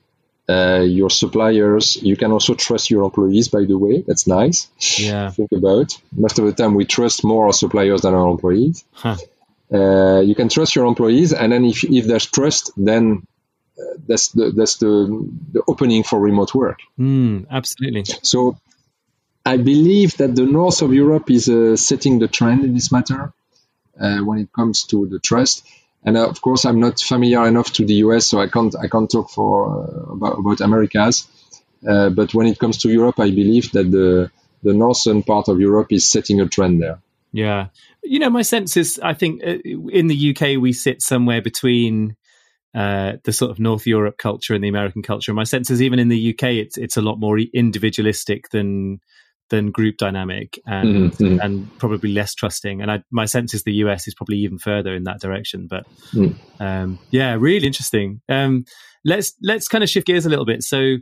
uh, 0.50 0.82
your 0.82 1.10
suppliers. 1.10 1.98
You 2.02 2.18
can 2.18 2.32
also 2.32 2.56
trust 2.56 2.89
your 2.89 3.04
employees, 3.04 3.48
by 3.48 3.64
the 3.66 3.78
way. 3.78 4.04
That's 4.06 4.28
nice. 4.28 4.68
Yeah. 5.00 5.30
Think 5.30 5.52
about. 5.52 5.98
Most 6.12 6.39
of 6.39 6.46
the 6.46 6.52
time, 6.52 6.76
we 6.76 6.86
trust 6.86 7.24
more 7.24 7.46
our 7.48 7.54
suppliers 7.54 8.02
than 8.02 8.14
our 8.14 8.28
employees. 8.28 8.84
Huh. 8.92 9.18
Uh, 9.74 10.19
you 10.19 10.36
can 10.36 10.49
trust 10.49 10.76
your 10.76 10.86
employees, 10.86 11.34
and 11.34 11.51
then 11.51 11.65
if, 11.65 11.84
if 11.84 12.05
there's 12.05 12.26
trust, 12.26 12.72
then 12.76 13.26
that's 14.07 14.30
the 14.30 14.51
that's 14.51 14.78
the, 14.78 15.30
the 15.51 15.63
opening 15.67 16.03
for 16.03 16.19
remote 16.19 16.53
work. 16.53 16.80
Mm, 16.99 17.47
absolutely. 17.49 18.03
So 18.24 18.57
I 19.45 19.57
believe 19.57 20.17
that 20.17 20.36
the 20.36 20.45
north 20.45 20.82
of 20.82 20.93
Europe 20.93 21.30
is 21.32 21.49
uh, 21.49 21.76
setting 21.76 22.19
the 22.19 22.28
trend 22.28 22.63
in 22.63 22.74
this 22.74 22.91
matter 22.91 23.34
uh, 23.99 24.19
when 24.19 24.39
it 24.39 24.53
comes 24.53 24.84
to 24.86 25.07
the 25.07 25.19
trust. 25.19 25.65
And 26.03 26.17
uh, 26.17 26.28
of 26.28 26.41
course, 26.41 26.65
I'm 26.65 26.80
not 26.80 26.99
familiar 26.99 27.47
enough 27.47 27.72
to 27.74 27.86
the 27.86 27.95
US, 28.05 28.28
so 28.28 28.39
I 28.39 28.47
can't 28.47 28.76
I 28.76 28.88
can't 28.88 29.09
talk 29.09 29.30
for 29.30 29.69
uh, 29.69 30.13
about, 30.13 30.39
about 30.39 30.61
Americas. 30.61 31.28
Uh, 31.88 32.09
but 32.09 32.34
when 32.34 32.47
it 32.47 32.59
comes 32.59 32.78
to 32.80 32.89
Europe, 32.89 33.19
I 33.19 33.32
believe 33.32 33.72
that 33.72 33.89
the 33.89 34.32
the 34.63 34.74
northern 34.74 35.24
part 35.24 35.47
of 35.47 35.59
Europe 35.59 35.91
is 35.91 36.05
setting 36.05 36.39
a 36.39 36.47
trend 36.47 36.82
there. 36.82 36.99
Yeah, 37.34 37.68
you 38.04 38.20
know, 38.20 38.30
my 38.30 38.42
sense 38.42 38.76
is 38.76 39.00
I 39.02 39.14
think 39.14 39.42
uh, 39.44 39.58
in 39.90 40.08
the 40.08 40.36
UK 40.36 40.62
we 40.62 40.74
sit 40.74 41.02
somewhere 41.02 41.42
between 41.42 42.16
uh, 42.76 43.14
the 43.24 43.34
sort 43.34 43.52
of 43.52 43.60
North 43.60 43.88
Europe 43.88 44.18
culture 44.18 44.54
and 44.54 44.64
the 44.64 44.70
American 44.70 45.02
culture. 45.02 45.34
My 45.34 45.44
sense 45.44 45.70
is 45.70 45.82
even 45.82 46.00
in 46.00 46.10
the 46.10 46.30
UK, 46.32 46.44
it's 46.44 46.78
it's 46.78 46.98
a 46.98 47.02
lot 47.02 47.20
more 47.20 47.38
individualistic 47.40 48.50
than 48.50 49.00
than 49.50 49.70
group 49.70 49.98
dynamic 49.98 50.58
and 50.66 51.12
mm-hmm. 51.12 51.40
and 51.42 51.78
probably 51.78 52.12
less 52.12 52.34
trusting. 52.34 52.82
And 52.82 52.90
I, 52.90 53.04
my 53.12 53.26
sense 53.26 53.54
is 53.54 53.64
the 53.64 53.74
US 53.74 54.08
is 54.08 54.16
probably 54.16 54.38
even 54.38 54.58
further 54.58 54.96
in 54.96 55.04
that 55.04 55.20
direction. 55.20 55.68
But 55.70 55.86
mm. 56.14 56.36
um, 56.60 56.98
yeah, 57.12 57.36
really 57.38 57.68
interesting. 57.68 58.22
Um, 58.30 58.66
let's 59.06 59.34
let's 59.44 59.68
kind 59.68 59.84
of 59.84 59.90
shift 59.90 60.08
gears 60.08 60.26
a 60.26 60.30
little 60.30 60.46
bit. 60.46 60.64
So 60.64 60.98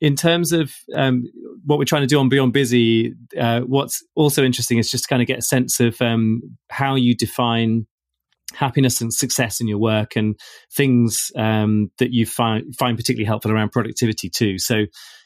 in 0.00 0.14
terms 0.14 0.52
of 0.52 0.72
um, 0.94 1.24
what 1.64 1.78
we're 1.78 1.84
trying 1.84 2.02
to 2.02 2.06
do 2.06 2.18
on 2.18 2.28
Beyond 2.28 2.52
Busy, 2.52 3.14
uh, 3.38 3.60
what's 3.60 4.04
also 4.14 4.44
interesting 4.44 4.78
is 4.78 4.90
just 4.90 5.04
to 5.04 5.08
kind 5.08 5.22
of 5.22 5.28
get 5.28 5.38
a 5.38 5.42
sense 5.42 5.80
of 5.80 6.00
um, 6.02 6.42
how 6.70 6.94
you 6.94 7.14
define 7.14 7.86
happiness 8.54 9.00
and 9.00 9.12
success 9.12 9.60
in 9.60 9.68
your 9.68 9.78
work 9.78 10.16
and 10.16 10.38
things 10.74 11.32
um, 11.36 11.90
that 11.98 12.12
you 12.12 12.26
find 12.26 12.74
find 12.76 12.96
particularly 12.96 13.26
helpful 13.26 13.50
around 13.50 13.72
productivity 13.72 14.28
too. 14.28 14.58
So 14.58 14.84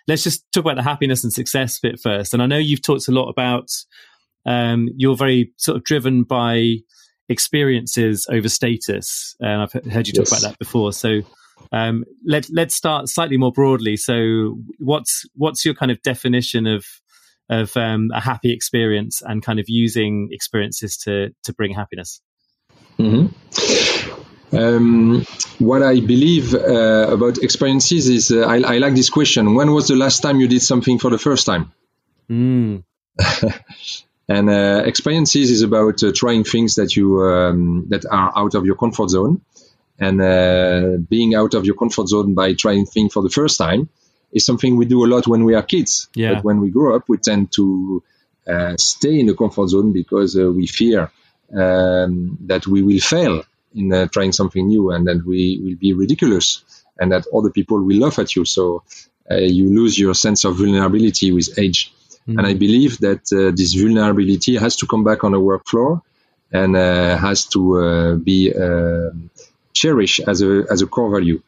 let's 0.08 0.22
just 0.22 0.44
talk 0.52 0.64
about 0.64 0.76
the 0.76 0.82
happiness 0.82 1.24
and 1.24 1.32
success 1.32 1.78
bit 1.80 2.00
first. 2.00 2.32
And 2.32 2.42
I 2.42 2.46
know 2.46 2.58
you've 2.58 2.82
talked 2.82 3.08
a 3.08 3.12
lot 3.12 3.28
about 3.28 3.68
um, 4.46 4.88
you're 4.96 5.16
very 5.16 5.52
sort 5.56 5.76
of 5.76 5.84
driven 5.84 6.22
by 6.22 6.76
experiences 7.28 8.26
over 8.30 8.48
status, 8.48 9.34
and 9.40 9.62
I've 9.62 9.72
heard 9.72 10.06
you 10.06 10.12
talk 10.12 10.26
yes. 10.26 10.32
about 10.32 10.50
that 10.50 10.58
before. 10.58 10.92
So 10.92 11.20
um, 11.72 12.04
let 12.26 12.48
let's 12.50 12.74
start 12.74 13.08
slightly 13.08 13.36
more 13.36 13.52
broadly. 13.52 13.96
So 13.96 14.58
what's 14.78 15.24
what's 15.34 15.64
your 15.64 15.74
kind 15.74 15.90
of 15.90 16.02
definition 16.02 16.66
of 16.66 16.84
of 17.48 17.76
um, 17.76 18.10
a 18.14 18.20
happy 18.20 18.52
experience 18.52 19.22
and 19.22 19.42
kind 19.42 19.58
of 19.58 19.66
using 19.68 20.28
experiences 20.32 20.96
to 20.98 21.30
to 21.44 21.52
bring 21.52 21.74
happiness? 21.74 22.20
Mm-hmm. 22.98 23.26
Um, 24.52 25.24
what 25.58 25.82
I 25.82 26.00
believe 26.00 26.54
uh, 26.54 27.08
about 27.10 27.38
experiences 27.38 28.08
is 28.08 28.32
uh, 28.32 28.40
I, 28.40 28.56
I, 28.74 28.78
like 28.78 28.94
this 28.94 29.08
question. 29.08 29.54
When 29.54 29.72
was 29.72 29.86
the 29.86 29.94
last 29.94 30.20
time 30.20 30.40
you 30.40 30.48
did 30.48 30.60
something 30.60 30.98
for 30.98 31.08
the 31.08 31.18
first 31.18 31.46
time? 31.46 31.72
Mm. 32.28 32.82
and 34.28 34.50
uh, 34.50 34.82
experiences 34.84 35.50
is 35.50 35.62
about 35.62 36.02
uh, 36.02 36.10
trying 36.12 36.42
things 36.42 36.74
that 36.76 36.96
you 36.96 37.22
um, 37.22 37.86
that 37.90 38.04
are 38.10 38.32
out 38.36 38.54
of 38.54 38.66
your 38.66 38.74
comfort 38.74 39.10
zone, 39.10 39.40
and 40.00 40.20
uh, 40.20 40.96
being 41.08 41.34
out 41.34 41.54
of 41.54 41.64
your 41.66 41.76
comfort 41.76 42.08
zone 42.08 42.34
by 42.34 42.54
trying 42.54 42.86
things 42.86 43.12
for 43.12 43.22
the 43.22 43.28
first 43.28 43.58
time 43.58 43.88
is 44.32 44.46
something 44.46 44.76
we 44.76 44.86
do 44.86 45.04
a 45.04 45.08
lot 45.08 45.26
when 45.26 45.44
we 45.44 45.54
are 45.54 45.62
kids. 45.62 46.08
Yeah. 46.14 46.34
But 46.34 46.44
when 46.44 46.60
we 46.60 46.70
grow 46.70 46.96
up, 46.96 47.04
we 47.08 47.18
tend 47.18 47.52
to 47.52 48.02
uh, 48.48 48.76
stay 48.76 49.20
in 49.20 49.26
the 49.26 49.34
comfort 49.34 49.68
zone 49.68 49.92
because 49.92 50.34
we 50.36 50.66
fear 50.66 51.10
um, 51.56 52.38
that 52.46 52.66
we 52.66 52.82
will 52.82 53.00
fail 53.00 53.42
in 53.74 53.92
uh, 53.92 54.06
trying 54.06 54.32
something 54.32 54.66
new 54.66 54.90
and 54.90 55.06
that 55.06 55.24
we 55.24 55.60
will 55.62 55.76
be 55.76 55.92
ridiculous 55.92 56.64
and 56.98 57.12
that 57.12 57.26
other 57.34 57.50
people 57.50 57.82
will 57.82 57.98
laugh 57.98 58.18
at 58.18 58.34
you. 58.34 58.44
So 58.44 58.82
uh, 59.30 59.36
you 59.36 59.68
lose 59.68 59.98
your 59.98 60.14
sense 60.14 60.44
of 60.44 60.56
vulnerability 60.56 61.32
with 61.32 61.58
age. 61.58 61.92
Mm-hmm. 62.28 62.38
And 62.38 62.46
I 62.46 62.54
believe 62.54 62.98
that 62.98 63.32
uh, 63.32 63.54
this 63.54 63.74
vulnerability 63.74 64.56
has 64.56 64.76
to 64.76 64.86
come 64.86 65.04
back 65.04 65.24
on 65.24 65.32
the 65.32 65.40
work 65.40 65.66
floor 65.66 66.02
and 66.52 66.76
uh, 66.76 67.16
has 67.16 67.46
to 67.46 67.78
uh, 67.78 68.14
be 68.16 68.52
uh, 68.52 69.10
cherished 69.74 70.20
as 70.26 70.42
a, 70.42 70.64
as 70.70 70.82
a 70.82 70.86
core 70.86 71.10
value. 71.10 71.42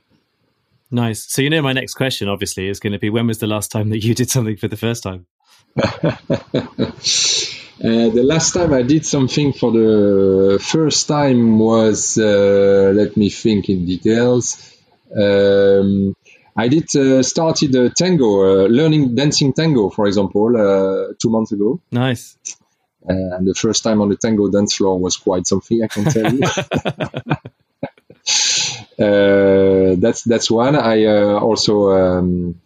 Nice. 0.91 1.25
So 1.27 1.41
you 1.41 1.49
know, 1.49 1.63
my 1.63 1.73
next 1.73 1.95
question 1.95 2.29
obviously 2.29 2.69
is 2.69 2.79
going 2.79 2.93
to 2.93 2.99
be: 2.99 3.09
When 3.09 3.27
was 3.27 3.39
the 3.39 3.47
last 3.47 3.71
time 3.71 3.89
that 3.91 4.05
you 4.05 4.15
did 4.15 4.31
something 4.31 4.57
for 4.57 4.69
the 4.69 4.77
first 4.77 5.03
time? 5.03 5.27
Uh, 7.83 8.11
the 8.11 8.23
last 8.23 8.53
time 8.53 8.73
I 8.73 8.83
did 8.83 9.05
something 9.05 9.53
for 9.53 9.73
the 9.73 10.61
first 10.63 11.09
time 11.09 11.59
was, 11.59 12.17
uh, 12.17 12.93
let 12.95 13.17
me 13.17 13.29
think 13.29 13.69
in 13.69 13.85
details. 13.87 14.73
Um, 15.17 16.15
I 16.57 16.69
did 16.69 16.95
uh, 16.95 17.25
started 17.25 17.75
a 17.75 17.91
tango, 17.91 18.27
uh, 18.27 18.69
learning 18.69 19.17
dancing 19.17 19.53
tango, 19.53 19.91
for 19.91 20.07
example, 20.07 20.57
uh, 20.57 21.15
two 21.21 21.29
months 21.29 21.51
ago. 21.51 21.81
Nice. 21.91 22.37
and 23.05 23.49
the 23.49 23.55
first 23.55 23.83
time 23.83 24.01
on 24.01 24.11
the 24.11 24.17
tango 24.17 24.49
dance 24.49 24.77
floor 24.77 24.97
was 24.97 25.17
quite 25.17 25.49
something, 25.49 25.83
I 25.83 25.89
can 25.89 26.05
tell 26.05 26.33
you. 26.33 26.43
that's 28.99 30.23
that's 30.23 30.51
one. 30.51 30.77
I 30.77 31.07
also 31.07 31.91
um, 31.91 32.61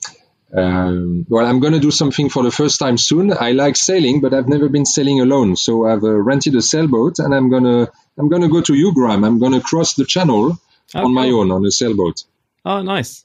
um, 0.54 1.26
well, 1.28 1.44
I'm 1.44 1.60
going 1.60 1.72
to 1.72 1.80
do 1.80 1.90
something 1.90 2.28
for 2.28 2.42
the 2.42 2.50
first 2.50 2.78
time 2.78 2.96
soon. 2.96 3.32
I 3.32 3.52
like 3.52 3.76
sailing, 3.76 4.20
but 4.20 4.32
I've 4.32 4.48
never 4.48 4.68
been 4.68 4.86
sailing 4.86 5.20
alone. 5.20 5.56
So 5.56 5.86
I've 5.86 6.04
uh, 6.04 6.12
rented 6.12 6.54
a 6.54 6.62
sailboat, 6.62 7.18
and 7.18 7.34
I'm 7.34 7.50
gonna 7.50 7.88
I'm 8.18 8.28
gonna 8.28 8.48
go 8.48 8.60
to 8.62 8.72
Ugram. 8.72 9.26
I'm 9.26 9.38
gonna 9.38 9.60
cross 9.60 9.94
the 9.94 10.04
channel 10.04 10.58
oh, 10.94 11.04
on 11.04 11.12
my 11.12 11.28
own 11.30 11.50
on 11.50 11.64
a 11.64 11.70
sailboat. 11.70 12.24
Oh, 12.64 12.82
nice. 12.82 13.24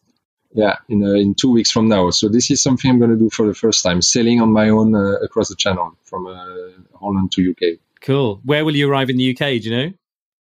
Yeah, 0.54 0.78
in 0.90 1.04
uh, 1.04 1.14
in 1.14 1.36
two 1.36 1.52
weeks 1.52 1.72
from 1.72 1.88
now. 1.88 2.10
So 2.10 2.28
this 2.28 2.52
is 2.52 2.62
something 2.62 2.92
I'm 2.92 3.00
going 3.00 3.12
to 3.12 3.18
do 3.18 3.30
for 3.30 3.48
the 3.48 3.54
first 3.54 3.84
time, 3.84 4.02
sailing 4.02 4.42
on 4.42 4.52
my 4.52 4.70
own 4.70 4.94
uh, 4.96 5.20
across 5.24 5.48
the 5.48 5.56
channel 5.56 5.96
from 6.04 6.28
uh, 6.28 6.98
Holland 7.00 7.32
to 7.34 7.52
UK. 7.52 7.80
Cool. 8.02 8.42
Where 8.44 8.66
will 8.66 8.76
you 8.76 8.90
arrive 8.90 9.10
in 9.10 9.18
the 9.18 9.32
UK? 9.32 9.62
Do 9.62 9.70
you 9.70 9.72
know? 9.72 9.94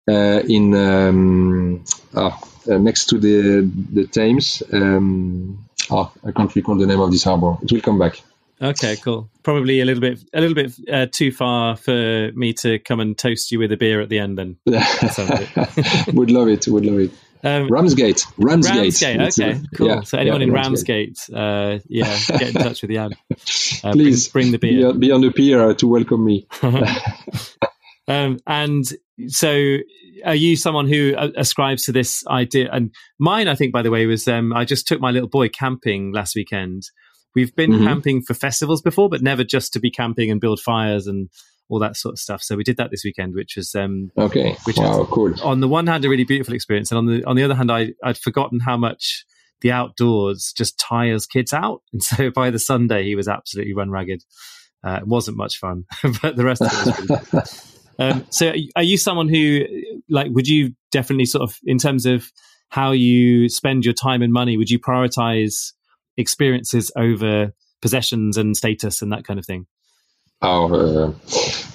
Uh, 0.07 0.43
in 0.47 0.75
um, 0.75 1.85
ah, 2.15 2.39
uh, 2.71 2.79
next 2.79 3.07
to 3.07 3.19
the 3.19 3.71
the 3.93 4.07
Thames. 4.07 4.63
Um, 4.73 5.67
oh, 5.91 6.13
I 6.27 6.33
can't 6.33 6.55
recall 6.55 6.77
the 6.77 6.87
name 6.87 7.01
of 7.01 7.11
this 7.11 7.25
harbor. 7.25 7.57
It 7.63 7.73
will 7.73 7.81
come 7.81 7.99
back. 7.99 8.23
Okay, 8.61 8.97
cool. 8.97 9.29
Probably 9.43 9.81
a 9.81 9.85
little 9.85 10.01
bit, 10.01 10.21
a 10.33 10.41
little 10.41 10.55
bit 10.55 10.73
uh, 10.91 11.07
too 11.11 11.33
far 11.33 11.77
for 11.77 12.31
me 12.35 12.53
to 12.55 12.79
come 12.79 13.01
and 13.01 13.17
toast 13.17 13.51
you 13.51 13.59
with 13.59 13.73
a 13.73 13.77
beer 13.77 14.01
at 14.01 14.09
the 14.09 14.19
end. 14.19 14.39
Then, 14.39 14.57
would 16.15 16.31
love 16.31 16.49
it. 16.49 16.67
Would 16.69 16.87
love 16.87 17.01
it. 17.01 17.11
Um, 17.43 17.69
Ramsgate. 17.69 18.25
Ramsgate. 18.39 18.77
Ramsgate. 18.77 19.21
Okay, 19.21 19.53
uh, 19.53 19.63
cool. 19.75 19.87
Yeah, 19.89 20.01
so 20.03 20.19
anyone 20.19 20.41
yeah, 20.41 20.47
in 20.47 20.53
Ramsgate, 20.53 21.19
Ramsgate 21.29 21.83
uh, 21.83 21.85
yeah, 21.89 22.19
get 22.39 22.55
in 22.55 22.63
touch 22.63 22.81
with 22.81 22.91
Yann. 22.91 23.13
Uh, 23.83 23.93
Please 23.93 24.29
bring, 24.29 24.51
bring, 24.51 24.53
the 24.53 24.59
beer. 24.59 24.93
Be, 24.93 24.99
be 24.99 25.13
on 25.13 25.21
the 25.21 25.31
pier 25.31 25.75
to 25.75 25.87
welcome 25.87 26.25
me. 26.25 26.47
Um, 28.09 28.39
and 28.47 28.85
so 29.29 29.77
are 30.25 30.35
you 30.35 30.57
someone 30.57 30.89
who 30.89 31.15
ascribes 31.37 31.85
to 31.85 31.93
this 31.93 32.27
idea? 32.27 32.69
And 32.73 32.95
mine, 33.19 33.49
I 33.49 33.55
think, 33.55 33.73
by 33.73 33.83
the 33.83 33.91
way, 33.91 34.07
was 34.07 34.27
um, 34.29 34.53
I 34.53 34.65
just 34.65 34.87
took 34.87 35.01
my 35.01 35.11
little 35.11 35.29
boy 35.29 35.49
camping 35.49 36.13
last 36.13 36.35
weekend. 36.35 36.83
We've 37.35 37.55
been 37.55 37.73
mm-hmm. 37.73 37.85
camping 37.85 38.23
for 38.23 38.35
festivals 38.35 38.83
before, 38.83 39.09
but 39.09 39.23
never 39.23 39.45
just 39.45 39.73
to 39.73 39.81
be 39.81 39.91
camping 39.91 40.31
and 40.31 40.41
build 40.41 40.61
fires 40.61 41.07
and 41.07 41.29
all 41.69 41.79
that 41.81 41.97
sort 41.97 42.13
of 42.13 42.19
stuff. 42.19 42.43
So 42.43 42.57
we 42.57 42.65
did 42.65 42.77
that 42.77 42.91
this 42.91 43.05
weekend, 43.05 43.35
which 43.35 43.57
was 43.57 43.75
um, 43.75 44.11
okay. 44.17 44.57
Which 44.65 44.77
wow, 44.77 44.99
was, 44.99 45.09
cool. 45.11 45.35
On 45.43 45.61
the 45.61 45.69
one 45.69 45.87
hand, 45.87 46.05
a 46.05 46.09
really 46.09 46.25
beautiful 46.25 46.55
experience, 46.55 46.91
and 46.91 46.99
on 46.99 47.07
the 47.07 47.25
on 47.25 47.37
the 47.37 47.43
other 47.43 47.55
hand, 47.55 47.71
I 47.71 47.93
I'd 48.03 48.19
forgotten 48.19 48.61
how 48.61 48.77
much 48.77 49.25
the 49.61 49.73
outdoors 49.73 50.53
just 50.57 50.79
tires 50.79 51.27
kids 51.27 51.53
out, 51.53 51.83
and 51.93 52.03
so 52.03 52.31
by 52.35 52.51
the 52.51 52.59
Sunday 52.59 53.05
he 53.05 53.17
was 53.17 53.29
absolutely 53.29 53.75
run 53.75 53.91
ragged. 53.91 54.25
Uh, 54.87 54.99
it 55.01 55.07
wasn't 55.07 55.37
much 55.37 55.57
fun, 55.57 55.85
but 56.23 56.37
the 56.37 56.45
rest 56.45 56.61
of 56.61 56.71
it 56.73 57.33
was. 57.33 57.71
Um, 57.99 58.27
so, 58.31 58.53
are 58.77 58.83
you 58.83 58.97
someone 58.97 59.29
who, 59.29 59.65
like, 60.09 60.29
would 60.31 60.49
you 60.49 60.75
definitely 60.91 61.27
sort 61.27 61.43
of, 61.43 61.59
in 61.65 61.79
terms 61.79 62.07
of 62.07 62.31
how 62.69 62.91
you 62.91 63.49
spend 63.49 63.85
your 63.85 63.95
time 63.95 64.21
and 64.23 64.33
money, 64.33 64.57
would 64.57 64.71
you 64.71 64.79
prioritize 64.81 65.73
experiences 66.17 66.91
over 66.97 67.53
possessions 67.81 68.37
and 68.37 68.57
status 68.57 69.03
and 69.03 69.13
that 69.13 69.25
kind 69.25 69.39
of 69.39 69.47
thing? 69.47 69.67
Our 70.43 71.05
uh, 71.05 71.13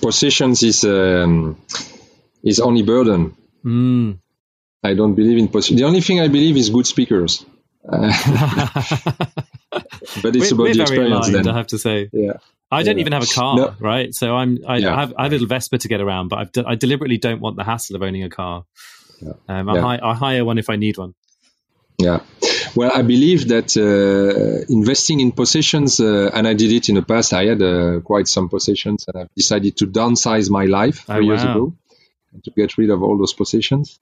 possessions 0.02 0.62
is 0.64 0.84
um, 0.84 1.58
is 2.44 2.60
only 2.60 2.84
burden. 2.84 3.36
Mm. 3.64 4.20
I 4.84 4.94
don't 4.94 5.16
believe 5.16 5.38
in 5.38 5.48
possessions. 5.48 5.80
The 5.80 5.88
only 5.88 6.02
thing 6.02 6.20
I 6.20 6.28
believe 6.28 6.58
is 6.58 6.70
good 6.70 6.86
speakers. 6.86 7.46
Uh, 7.88 8.12
but 9.72 10.36
it's 10.36 10.52
we're, 10.52 10.56
about 10.56 10.58
we're 10.58 10.74
the 10.74 10.82
experience. 10.82 11.28
Aligned, 11.28 11.46
then 11.46 11.54
I 11.54 11.58
have 11.58 11.68
to 11.68 11.78
say, 11.78 12.10
yeah. 12.12 12.34
I 12.72 12.84
don't 12.84 12.98
yeah. 12.98 13.02
even 13.02 13.14
have 13.14 13.24
a 13.24 13.28
car, 13.28 13.58
no. 13.58 13.76
right? 13.80 14.14
So 14.14 14.36
I'm 14.36 14.60
I, 14.68 14.78
yeah. 14.78 14.96
I, 14.96 15.00
have, 15.00 15.14
I 15.18 15.24
have 15.24 15.32
a 15.32 15.36
little 15.36 15.48
Vespa 15.48 15.78
to 15.80 15.88
get 15.88 16.02
around, 16.02 16.28
but 16.30 16.54
de- 16.54 16.68
i 16.68 16.76
deliberately 16.76 17.18
don't 17.18 17.42
want 17.42 17.56
the 17.56 17.64
hassle 17.64 17.96
of 17.96 18.04
owning 18.04 18.24
a 18.24 18.30
car. 18.30 18.66
Yeah. 19.22 19.34
Um, 19.48 19.70
I, 19.70 19.80
hi- 19.80 20.00
I, 20.04 20.14
hire 20.14 20.46
one 20.46 20.58
if 20.58 20.70
I 20.70 20.76
need 20.76 20.98
one. 20.98 21.14
Yeah. 21.98 22.20
Well, 22.76 22.92
I 22.96 23.02
believe 23.02 23.50
that 23.50 23.76
uh, 23.76 24.66
investing 24.72 25.20
in 25.20 25.32
possessions, 25.32 26.00
uh, 26.00 26.30
and 26.34 26.48
I 26.48 26.54
did 26.54 26.72
it 26.72 26.90
in 26.90 26.96
the 26.96 27.02
past. 27.02 27.34
I 27.34 27.46
had 27.46 27.62
uh, 27.62 28.00
quite 28.02 28.28
some 28.28 28.48
possessions, 28.48 29.06
and 29.08 29.24
I've 29.24 29.36
decided 29.36 29.76
to 29.78 29.88
downsize 29.88 30.50
my 30.50 30.66
life 30.66 31.06
three 31.06 31.16
oh, 31.18 31.20
years 31.20 31.44
ago 31.44 31.74
to 32.44 32.52
get 32.52 32.78
rid 32.78 32.90
of 32.90 33.04
all 33.04 33.18
those 33.18 33.34
possessions. 33.34 34.00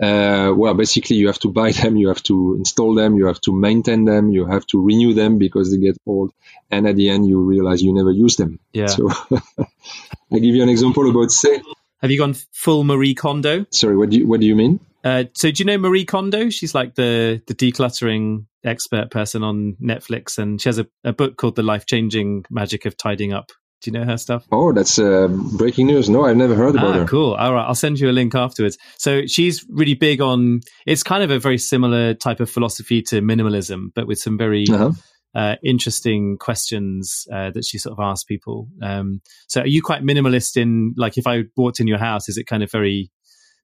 Uh, 0.00 0.52
well, 0.56 0.74
basically, 0.74 1.16
you 1.16 1.26
have 1.26 1.38
to 1.40 1.48
buy 1.48 1.72
them, 1.82 1.96
you 1.96 2.08
have 2.08 2.22
to 2.24 2.54
install 2.58 2.94
them, 2.94 3.16
you 3.16 3.26
have 3.26 3.40
to 3.42 3.52
maintain 3.52 4.04
them, 4.04 4.30
you 4.30 4.46
have 4.46 4.66
to 4.66 4.82
renew 4.82 5.14
them 5.14 5.38
because 5.38 5.70
they 5.70 5.78
get 5.78 5.96
old, 6.06 6.32
and 6.70 6.86
at 6.86 6.96
the 6.96 7.10
end, 7.10 7.26
you 7.26 7.40
realize 7.40 7.82
you 7.82 7.92
never 7.92 8.10
use 8.10 8.36
them. 8.36 8.58
Yeah. 8.72 8.86
So, 8.86 9.10
I 9.30 10.38
give 10.38 10.54
you 10.54 10.62
an 10.62 10.68
example 10.68 11.08
about 11.10 11.30
say. 11.30 11.60
Have 12.00 12.10
you 12.10 12.18
gone 12.18 12.34
full 12.52 12.84
Marie 12.84 13.14
Kondo? 13.14 13.66
Sorry, 13.70 13.96
what 13.96 14.10
do 14.10 14.18
you, 14.18 14.26
what 14.26 14.40
do 14.40 14.46
you 14.46 14.56
mean? 14.56 14.80
Uh, 15.04 15.24
so, 15.34 15.50
do 15.50 15.62
you 15.62 15.64
know 15.66 15.78
Marie 15.78 16.04
Kondo? 16.04 16.48
She's 16.50 16.74
like 16.74 16.94
the 16.94 17.42
the 17.46 17.54
decluttering 17.54 18.46
expert 18.64 19.10
person 19.10 19.42
on 19.42 19.76
Netflix, 19.82 20.38
and 20.38 20.60
she 20.60 20.68
has 20.68 20.78
a, 20.78 20.86
a 21.04 21.12
book 21.12 21.36
called 21.36 21.56
The 21.56 21.62
Life 21.62 21.86
Changing 21.86 22.44
Magic 22.50 22.86
of 22.86 22.96
Tidying 22.96 23.32
Up. 23.32 23.50
Do 23.82 23.90
you 23.90 23.98
know 23.98 24.04
her 24.04 24.16
stuff? 24.16 24.46
Oh, 24.52 24.72
that's 24.72 24.98
uh, 24.98 25.28
breaking 25.28 25.88
news. 25.88 26.08
No, 26.08 26.24
I've 26.24 26.36
never 26.36 26.54
heard 26.54 26.76
about 26.76 26.94
ah, 26.94 26.98
her. 27.00 27.04
Cool. 27.04 27.34
All 27.34 27.52
right, 27.52 27.66
I'll 27.66 27.74
send 27.74 27.98
you 27.98 28.08
a 28.08 28.12
link 28.12 28.34
afterwards. 28.34 28.78
So 28.96 29.26
she's 29.26 29.64
really 29.68 29.94
big 29.94 30.20
on. 30.20 30.60
It's 30.86 31.02
kind 31.02 31.22
of 31.24 31.30
a 31.30 31.38
very 31.38 31.58
similar 31.58 32.14
type 32.14 32.40
of 32.40 32.48
philosophy 32.48 33.02
to 33.02 33.20
minimalism, 33.20 33.88
but 33.94 34.06
with 34.06 34.18
some 34.18 34.38
very 34.38 34.64
Uh-huh. 34.70 34.92
uh, 35.34 35.56
interesting 35.64 36.36
questions 36.38 37.26
uh, 37.32 37.50
that 37.50 37.64
she 37.64 37.78
sort 37.78 37.98
of 37.98 38.02
asks 38.04 38.24
people. 38.24 38.68
Um, 38.80 39.20
so, 39.48 39.62
are 39.62 39.66
you 39.66 39.82
quite 39.82 40.02
minimalist 40.02 40.56
in 40.56 40.94
like 40.96 41.18
if 41.18 41.26
I 41.26 41.44
walked 41.56 41.80
in 41.80 41.88
your 41.88 41.98
house, 41.98 42.28
is 42.28 42.36
it 42.38 42.46
kind 42.46 42.62
of 42.62 42.70
very, 42.70 43.10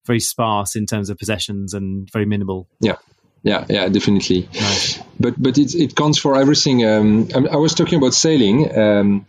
very 0.07 0.21
sparse 0.21 0.75
in 0.75 0.87
terms 0.87 1.11
of 1.11 1.19
possessions 1.19 1.75
and 1.75 2.09
very 2.13 2.27
minimal? 2.27 2.67
Yeah, 2.81 2.97
yeah, 3.45 3.65
yeah, 3.69 3.89
definitely. 3.89 4.49
Nice. 4.53 4.99
But 5.21 5.35
but 5.41 5.59
it 5.59 5.75
it 5.75 5.95
counts 5.95 6.19
for 6.19 6.37
everything. 6.37 6.85
Um, 6.85 7.29
I, 7.35 7.55
I 7.55 7.57
was 7.57 7.75
talking 7.75 7.99
about 7.99 8.15
sailing. 8.15 8.77
Um, 8.77 9.27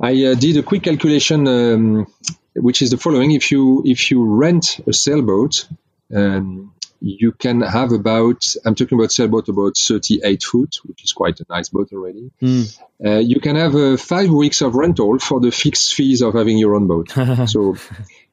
I 0.00 0.24
uh, 0.24 0.34
did 0.34 0.56
a 0.56 0.62
quick 0.62 0.82
calculation, 0.82 1.46
um, 1.46 2.06
which 2.54 2.82
is 2.82 2.90
the 2.90 2.98
following: 2.98 3.30
if 3.32 3.50
you 3.50 3.82
if 3.84 4.10
you 4.10 4.24
rent 4.24 4.80
a 4.86 4.92
sailboat, 4.92 5.68
um, 6.14 6.72
you 7.00 7.32
can 7.32 7.60
have 7.60 7.92
about 7.92 8.54
I'm 8.64 8.74
talking 8.74 8.98
about 8.98 9.12
sailboat 9.12 9.48
about 9.48 9.76
38 9.76 10.42
foot, 10.42 10.76
which 10.84 11.04
is 11.04 11.12
quite 11.12 11.38
a 11.40 11.46
nice 11.48 11.68
boat 11.68 11.90
already. 11.92 12.30
Mm. 12.40 12.80
Uh, 13.04 13.18
you 13.18 13.40
can 13.40 13.56
have 13.56 13.74
uh, 13.74 13.96
five 13.96 14.30
weeks 14.30 14.62
of 14.62 14.74
rental 14.74 15.18
for 15.18 15.40
the 15.40 15.50
fixed 15.50 15.94
fees 15.94 16.22
of 16.22 16.34
having 16.34 16.58
your 16.58 16.74
own 16.74 16.86
boat. 16.86 17.10
so 17.46 17.76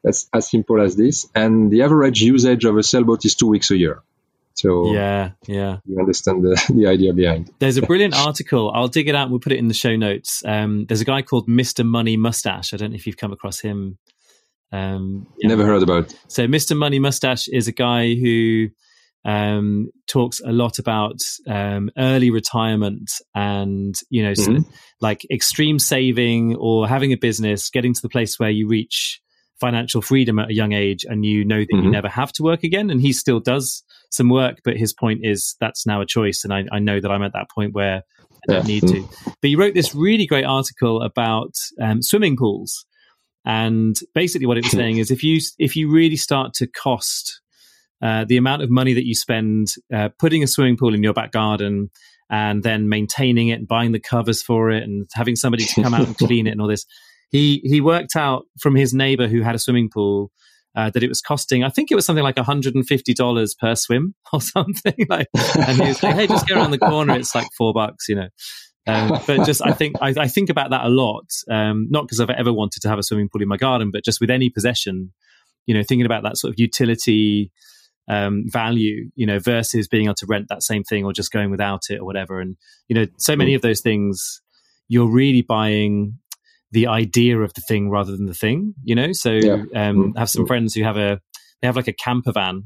that's 0.03 0.30
as 0.34 0.49
simple 0.49 0.82
as 0.82 0.95
this. 0.95 1.28
And 1.36 1.70
the 1.70 1.84
average 1.84 2.22
usage 2.22 2.66
of 2.66 2.78
a 2.78 2.84
sailboat 2.84 3.26
is 3.26 3.36
two 3.36 3.47
weeks 3.47 3.72
a 3.72 3.78
year. 3.78 4.01
So 4.56 4.93
yeah, 4.93 5.32
yeah. 5.47 5.78
you 5.86 5.99
understand 5.99 6.43
the, 6.43 6.62
the 6.76 6.88
idea 6.88 7.14
behind. 7.14 7.49
There's 7.60 7.78
a 7.78 7.82
brilliant 7.82 8.16
article. 8.28 8.72
I'll 8.74 8.88
dig 8.88 9.08
it 9.08 9.16
out 9.16 9.24
and 9.24 9.32
we'll 9.32 9.39
put 9.39 9.54
it 9.54 9.60
in 9.60 9.68
the 9.68 9.74
show 9.74 9.95
notes. 9.95 10.43
Um, 10.45 10.86
there's 10.88 11.02
a 11.02 11.06
guy 11.06 11.22
called 11.22 11.47
Mr. 11.47 11.86
Money 11.86 12.18
Mustache. 12.18 12.74
I 12.74 12.78
don't 12.78 12.91
know 12.91 12.95
if 12.95 13.08
you've 13.08 13.18
come 13.18 13.32
across 13.32 13.60
him. 13.60 13.97
Um, 14.72 15.28
yeah. 15.39 15.49
Never 15.49 15.66
heard 15.66 15.84
about. 15.84 16.14
So 16.28 16.47
Mr. 16.47 16.78
Money 16.78 16.99
Mustache 16.99 17.47
is 17.47 17.68
a 17.68 17.72
guy 17.74 18.14
who 18.16 18.70
um, 19.26 19.89
talks 20.08 20.39
a 20.43 20.52
lot 20.52 20.80
about 20.80 21.18
um, 21.47 21.89
early 21.97 22.32
retirement 22.32 23.12
and 23.36 23.93
you 24.10 24.24
know, 24.24 24.34
so 24.34 24.52
Mhm. 24.52 24.66
like 24.99 25.26
extreme 25.32 25.78
saving 25.78 26.56
or 26.56 26.88
having 26.88 27.14
a 27.14 27.18
business, 27.18 27.70
getting 27.70 27.93
to 27.93 28.02
the 28.02 28.10
place 28.10 28.39
where 28.39 28.49
you 28.49 28.68
reach 28.68 29.22
financial 29.60 30.02
freedom 30.02 30.39
at 30.39 30.49
a 30.49 30.54
young 30.56 30.72
age 30.74 31.06
and 31.08 31.24
you 31.24 31.45
know 31.45 31.60
that 31.60 31.70
you 31.72 31.82
Mhm. 31.84 31.91
never 31.91 32.10
have 32.10 32.32
to 32.34 32.41
work 32.43 32.64
again. 32.64 32.89
And 32.89 32.99
he 32.99 33.14
still 33.14 33.39
does 33.39 33.84
some 34.12 34.30
work, 34.30 34.59
but 34.64 34.78
his 34.78 34.93
point 34.93 35.22
is 35.24 35.55
that's 35.59 35.86
now 35.86 36.01
a 36.01 36.05
choice. 36.05 36.43
And 36.43 36.53
I, 36.53 36.66
I 36.72 36.80
know 36.80 36.99
that 36.99 37.09
I'm 37.12 37.24
at 37.24 37.34
that 37.34 37.49
point 37.49 37.74
where 37.74 37.97
I 38.03 38.53
don't 38.53 38.68
Yeah. 38.68 38.74
need 38.74 38.88
to. 38.88 39.07
But 39.41 39.47
he 39.49 39.55
wrote 39.55 39.74
this 39.74 39.95
really 39.95 40.26
great 40.26 40.45
article 40.45 41.01
about 41.01 41.55
um, 41.82 42.01
swimming 42.01 42.36
pools. 42.38 42.86
And 43.45 43.95
basically, 44.14 44.45
what 44.45 44.57
it 44.57 44.64
was 44.66 44.72
saying 44.74 44.97
is 44.97 45.09
if 45.09 45.24
you 45.24 45.39
if 45.57 45.76
you 45.76 45.89
really 45.91 46.16
start 46.18 46.53
to 46.55 46.68
cost 46.68 47.41
uh, 48.01 48.26
the 48.26 48.38
amount 48.38 48.62
of 48.62 48.70
money 48.70 48.93
that 48.93 49.05
you 49.05 49.16
spend 49.16 49.74
uh, 49.93 50.09
putting 50.20 50.43
a 50.43 50.47
swimming 50.47 50.78
pool 50.78 50.93
in 50.93 51.01
your 51.03 51.14
back 51.14 51.32
garden 51.32 51.89
and 52.30 52.64
then 52.64 52.88
maintaining 52.89 53.49
it 53.49 53.59
and 53.59 53.68
buying 53.68 53.91
the 53.91 53.99
covers 53.99 54.41
for 54.41 54.70
it 54.72 54.84
and 54.84 55.07
having 55.14 55.36
somebody 55.36 55.66
to 55.66 55.82
come 55.84 55.93
out 55.93 56.05
and 56.07 56.18
clean 56.20 56.47
it 56.47 56.51
and 56.51 56.62
all 56.62 56.68
this, 56.68 56.86
he 57.32 57.62
he 57.64 57.82
worked 57.82 58.16
out 58.16 58.45
from 58.59 58.76
his 58.76 58.93
neighbor 58.93 59.28
who 59.28 59.41
had 59.41 59.55
a 59.55 59.59
swimming 59.59 59.89
pool 59.89 60.32
uh, 60.76 60.89
that 60.89 61.03
it 61.03 61.09
was 61.09 61.22
costing. 61.22 61.63
I 61.63 61.69
think 61.69 61.91
it 61.91 61.95
was 61.95 62.05
something 62.05 62.24
like 62.24 62.38
one 62.38 62.45
hundred 62.45 62.76
and 62.76 62.86
fifty 62.88 63.13
dollars 63.13 63.53
per 63.53 63.76
swim 63.76 64.15
or 64.34 64.41
something. 64.41 65.05
like, 65.09 65.28
and 65.57 65.82
he 65.82 65.88
was 65.88 66.01
like, 66.03 66.15
"Hey, 66.15 66.28
just 66.28 66.47
go 66.47 66.55
around 66.55 66.72
the 66.72 66.78
corner. 66.78 67.15
It's 67.15 67.36
like 67.36 67.47
four 67.57 67.74
bucks, 67.74 68.07
you 68.07 68.15
know." 68.15 68.30
Um, 68.88 69.19
but 69.28 69.45
just 69.45 69.61
I 69.63 69.74
think 69.74 69.95
I, 70.01 70.13
I 70.17 70.28
think 70.28 70.49
about 70.49 70.72
that 70.72 70.86
a 70.86 70.89
lot. 70.89 71.30
Um, 71.49 71.88
not 71.89 72.03
because 72.03 72.19
I've 72.19 72.30
ever 72.30 72.51
wanted 72.51 72.82
to 72.82 72.89
have 72.89 72.99
a 72.99 73.03
swimming 73.03 73.30
pool 73.30 73.41
in 73.41 73.47
my 73.47 73.57
garden, 73.57 73.91
but 73.91 74.03
just 74.03 74.19
with 74.19 74.32
any 74.32 74.49
possession, 74.49 75.13
you 75.67 75.74
know, 75.74 75.84
thinking 75.84 76.05
about 76.05 76.24
that 76.24 76.38
sort 76.38 76.53
of 76.53 76.59
utility 76.59 77.51
um, 78.07 78.45
value, 78.47 79.11
you 79.15 79.26
know, 79.28 79.39
versus 79.39 79.88
being 79.88 80.05
able 80.05 80.15
to 80.15 80.26
rent 80.28 80.47
that 80.49 80.63
same 80.63 80.84
thing 80.84 81.05
or 81.05 81.13
just 81.13 81.32
going 81.32 81.51
without 81.51 81.84
it 81.89 81.99
or 81.99 82.05
whatever. 82.05 82.39
And 82.39 82.57
you 82.88 82.95
know, 82.95 83.05
so 83.17 83.36
many 83.36 83.53
of 83.53 83.61
those 83.61 83.82
things, 83.82 84.41
you're 84.88 85.09
really 85.09 85.43
buying 85.43 86.17
the 86.72 86.88
idea 86.88 87.38
of 87.39 87.53
the 87.53 87.61
thing 87.61 87.89
rather 87.89 88.15
than 88.15 88.26
the 88.28 88.34
thing. 88.34 88.74
You 88.84 88.95
know, 88.95 89.11
so 89.13 89.32
Yeah. 89.32 89.63
um, 89.76 90.13
I 90.15 90.19
have 90.22 90.30
some 90.30 90.43
Mm. 90.45 90.47
friends 90.47 90.74
who 90.76 90.84
have 90.84 90.97
a 90.97 91.19
they 91.61 91.67
have 91.67 91.76
like 91.76 91.88
a 91.88 91.93
camper 91.93 92.32
van, 92.32 92.63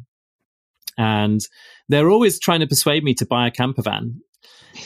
and 0.97 1.41
they're 1.89 2.09
always 2.09 2.39
trying 2.39 2.61
to 2.61 2.67
persuade 2.67 3.03
me 3.03 3.13
to 3.15 3.25
buy 3.25 3.47
a 3.47 3.51
camper 3.51 3.81
van. 3.81 4.21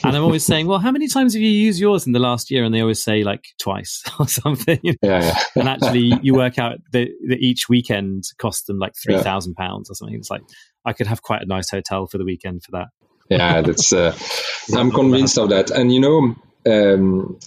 And 0.03 0.15
I'm 0.15 0.24
always 0.24 0.45
saying, 0.45 0.67
well, 0.67 0.78
how 0.80 0.91
many 0.91 1.07
times 1.07 1.34
have 1.34 1.41
you 1.41 1.49
used 1.49 1.80
yours 1.80 2.05
in 2.05 2.13
the 2.13 2.20
last 2.20 2.51
year? 2.51 2.63
And 2.63 2.74
they 2.74 2.80
always 2.82 3.03
say 3.03 3.24
like 3.24 3.43
twice 3.59 4.03
or 4.20 4.28
something. 4.28 4.80
you 4.84 4.93
know? 5.03 5.09
Yeah, 5.09 5.24
yeah. 5.24 5.39
And 5.55 5.67
actually, 5.67 6.20
you 6.22 6.36
work 6.36 6.57
out 6.59 6.78
that, 6.91 7.07
that 7.28 7.39
each 7.39 7.67
weekend 7.70 8.24
costs 8.38 8.65
them 8.65 8.78
like 8.80 8.93
three 9.03 9.17
thousand 9.17 9.55
pounds 9.55 9.89
or 9.89 9.95
something. 9.95 10.15
It's 10.15 10.30
like 10.30 10.43
I 10.86 10.93
could 10.93 11.07
have 11.07 11.22
quite 11.22 11.41
a 11.41 11.45
nice 11.45 11.70
hotel 11.70 12.07
for 12.07 12.17
the 12.17 12.24
weekend 12.26 12.63
for 12.63 12.72
that. 12.72 12.88
yeah, 13.30 13.61
that's. 13.61 13.91
Uh, 13.91 14.15
I'm 14.76 14.91
convinced 14.91 15.38
of 15.38 15.49
that, 15.49 15.72
and 15.72 15.91
you 15.93 15.99
know, 15.99 16.36
um, 16.67 17.39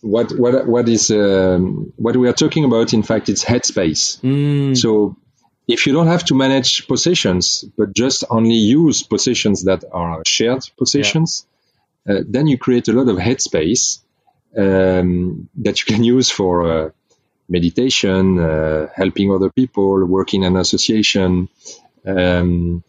what 0.00 0.32
what 0.32 0.66
what 0.66 0.88
is 0.88 1.10
um, 1.10 1.92
what 1.96 2.16
we 2.16 2.28
are 2.28 2.32
talking 2.32 2.64
about? 2.64 2.92
In 2.92 3.02
fact, 3.02 3.28
it's 3.28 3.44
headspace. 3.44 4.20
Mm, 4.22 4.76
So, 4.76 5.16
if 5.68 5.86
you 5.86 5.92
don't 5.92 6.06
have 6.08 6.24
to 6.26 6.34
manage 6.34 6.86
positions 6.88 7.64
but 7.76 7.92
just 7.92 8.24
only 8.30 8.54
use 8.54 9.02
positions 9.02 9.64
that 9.64 9.84
are 9.92 10.22
shared 10.26 10.62
possessions, 10.78 11.46
uh, 12.08 12.20
then 12.26 12.46
you 12.46 12.58
create 12.58 12.88
a 12.88 12.92
lot 12.92 13.08
of 13.08 13.16
headspace 13.18 14.00
um, 14.56 15.48
that 15.62 15.80
you 15.80 15.94
can 15.94 16.02
use 16.02 16.30
for 16.30 16.70
uh, 16.70 16.90
meditation, 17.48 18.38
uh, 18.38 18.88
helping 18.94 19.30
other 19.32 19.50
people, 19.50 20.04
working 20.06 20.42
in 20.44 20.54
an 20.54 20.60
association. 20.60 21.48
Um, 22.06 22.82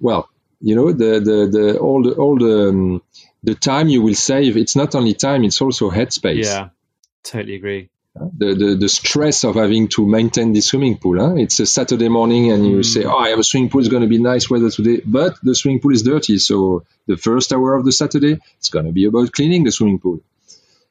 well, 0.00 0.28
you 0.60 0.76
know, 0.76 0.92
the, 0.92 1.20
the, 1.20 1.48
the, 1.50 1.78
all 1.78 2.02
the, 2.02 2.12
all 2.14 2.38
the, 2.38 2.68
um, 2.68 3.02
the 3.42 3.54
time 3.54 3.88
you 3.88 4.02
will 4.02 4.14
save, 4.14 4.56
it's 4.56 4.76
not 4.76 4.94
only 4.94 5.14
time, 5.14 5.44
it's 5.44 5.60
also 5.60 5.90
headspace 5.90 6.44
yeah, 6.44 6.68
totally 7.24 7.54
agree. 7.56 7.88
the, 8.14 8.54
the, 8.54 8.74
the 8.78 8.88
stress 8.88 9.42
of 9.44 9.54
having 9.56 9.88
to 9.88 10.06
maintain 10.06 10.52
the 10.52 10.60
swimming 10.60 10.96
pool. 10.98 11.18
Huh? 11.18 11.34
It's 11.36 11.58
a 11.60 11.66
Saturday 11.66 12.08
morning 12.08 12.52
and 12.52 12.66
you 12.66 12.78
Mm. 12.78 12.84
say, 12.84 13.04
oh, 13.04 13.16
I 13.16 13.30
have 13.30 13.38
a 13.38 13.44
swimming 13.44 13.70
pool, 13.70 13.80
it's 13.80 13.88
going 13.88 14.02
to 14.02 14.08
be 14.08 14.18
nice 14.18 14.48
weather 14.50 14.70
today, 14.70 15.00
but 15.04 15.34
the 15.42 15.54
swimming 15.54 15.80
pool 15.80 15.92
is 15.92 16.02
dirty. 16.02 16.38
So 16.38 16.84
the 17.06 17.16
first 17.16 17.52
hour 17.52 17.74
of 17.74 17.84
the 17.84 17.92
Saturday, 17.92 18.38
it's 18.58 18.68
going 18.70 18.86
to 18.86 18.92
be 18.92 19.06
about 19.06 19.32
cleaning 19.32 19.64
the 19.64 19.72
swimming 19.72 19.98
pool. 19.98 20.20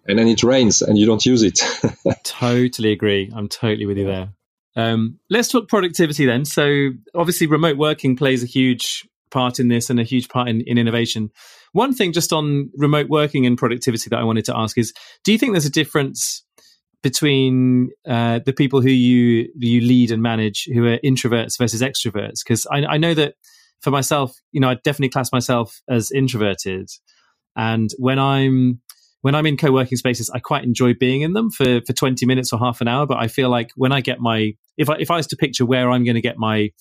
And 0.07 0.17
then 0.17 0.27
it 0.27 0.41
rains 0.43 0.81
and 0.81 0.97
you 0.97 1.05
don't 1.05 1.23
use 1.25 1.43
it. 1.43 1.59
Totally 2.23 2.91
agree. 2.91 3.31
I'm 3.35 3.47
totally 3.47 3.85
with 3.85 3.99
you 3.99 4.05
there. 4.07 4.29
Um, 4.75 5.19
let's 5.29 5.47
talk 5.47 5.67
productivity 5.67 6.25
then. 6.25 6.43
So 6.45 6.89
obviously, 7.13 7.45
remote 7.45 7.77
working 7.77 8.15
plays 8.15 8.41
a 8.41 8.47
huge 8.47 9.07
part 9.29 9.59
in 9.59 9.67
this 9.67 9.91
and 9.91 9.99
a 9.99 10.03
huge 10.03 10.27
part 10.27 10.47
in, 10.49 10.61
in 10.61 10.79
innovation. 10.79 11.29
One 11.73 11.93
thing 11.93 12.11
just 12.11 12.33
on 12.33 12.69
remote 12.75 13.07
working 13.09 13.45
and 13.45 13.57
productivity 13.57 14.09
that 14.09 14.19
I 14.19 14.23
wanted 14.23 14.45
to 14.45 14.57
ask 14.57 14.77
is: 14.77 14.93
Do 15.23 15.31
you 15.31 15.37
think 15.37 15.53
there's 15.53 15.65
a 15.65 15.71
difference 15.71 16.43
between 17.03 17.89
uh, 18.07 18.39
the 18.45 18.53
people 18.53 18.81
who 18.81 18.89
you 18.89 19.49
you 19.55 19.81
lead 19.81 20.11
and 20.11 20.21
manage 20.21 20.67
who 20.73 20.85
are 20.85 20.97
introverts 20.99 21.57
versus 21.57 21.81
extroverts? 21.81 22.43
Because 22.43 22.67
I, 22.71 22.85
I 22.85 22.97
know 22.97 23.13
that 23.13 23.35
for 23.81 23.91
myself, 23.91 24.35
you 24.51 24.61
know, 24.61 24.69
I 24.69 24.75
definitely 24.75 25.09
class 25.09 25.31
myself 25.31 25.81
as 25.89 26.11
introverted, 26.11 26.89
and 27.55 27.89
when 27.97 28.19
I'm 28.19 28.81
when 29.21 29.35
I'm 29.35 29.45
in 29.45 29.55
co-working 29.55 29.97
spaces, 29.97 30.29
I 30.31 30.39
quite 30.39 30.63
enjoy 30.63 30.93
being 30.93 31.21
in 31.21 31.33
them 31.33 31.51
for 31.51 31.81
for 31.81 31.93
20 31.93 32.25
minutes 32.25 32.51
or 32.51 32.59
half 32.59 32.81
an 32.81 32.87
hour. 32.87 33.05
But 33.05 33.17
I 33.17 33.27
feel 33.27 33.49
like 33.49 33.71
when 33.75 33.91
I 33.91 34.01
get 34.01 34.19
my 34.19 34.53
if 34.77 34.89
I 34.89 34.95
if 34.99 35.09
I 35.09 35.17
was 35.17 35.27
to 35.27 35.37
picture 35.37 35.65
where 35.65 35.89
I'm 35.89 36.03
going 36.03 36.15
to 36.15 36.21
get 36.21 36.37
my 36.37 36.71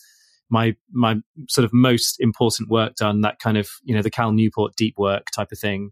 my 0.51 0.76
my 0.92 1.16
sort 1.48 1.64
of 1.64 1.72
most 1.72 2.20
important 2.20 2.68
work 2.68 2.96
done, 2.96 3.22
that 3.22 3.38
kind 3.38 3.57
of 3.57 3.68
you 3.82 3.94
know 3.94 4.03
the 4.03 4.11
Cal 4.11 4.32
Newport 4.32 4.76
deep 4.76 4.98
work 4.98 5.26
type 5.34 5.53
of 5.53 5.59
thing. 5.59 5.90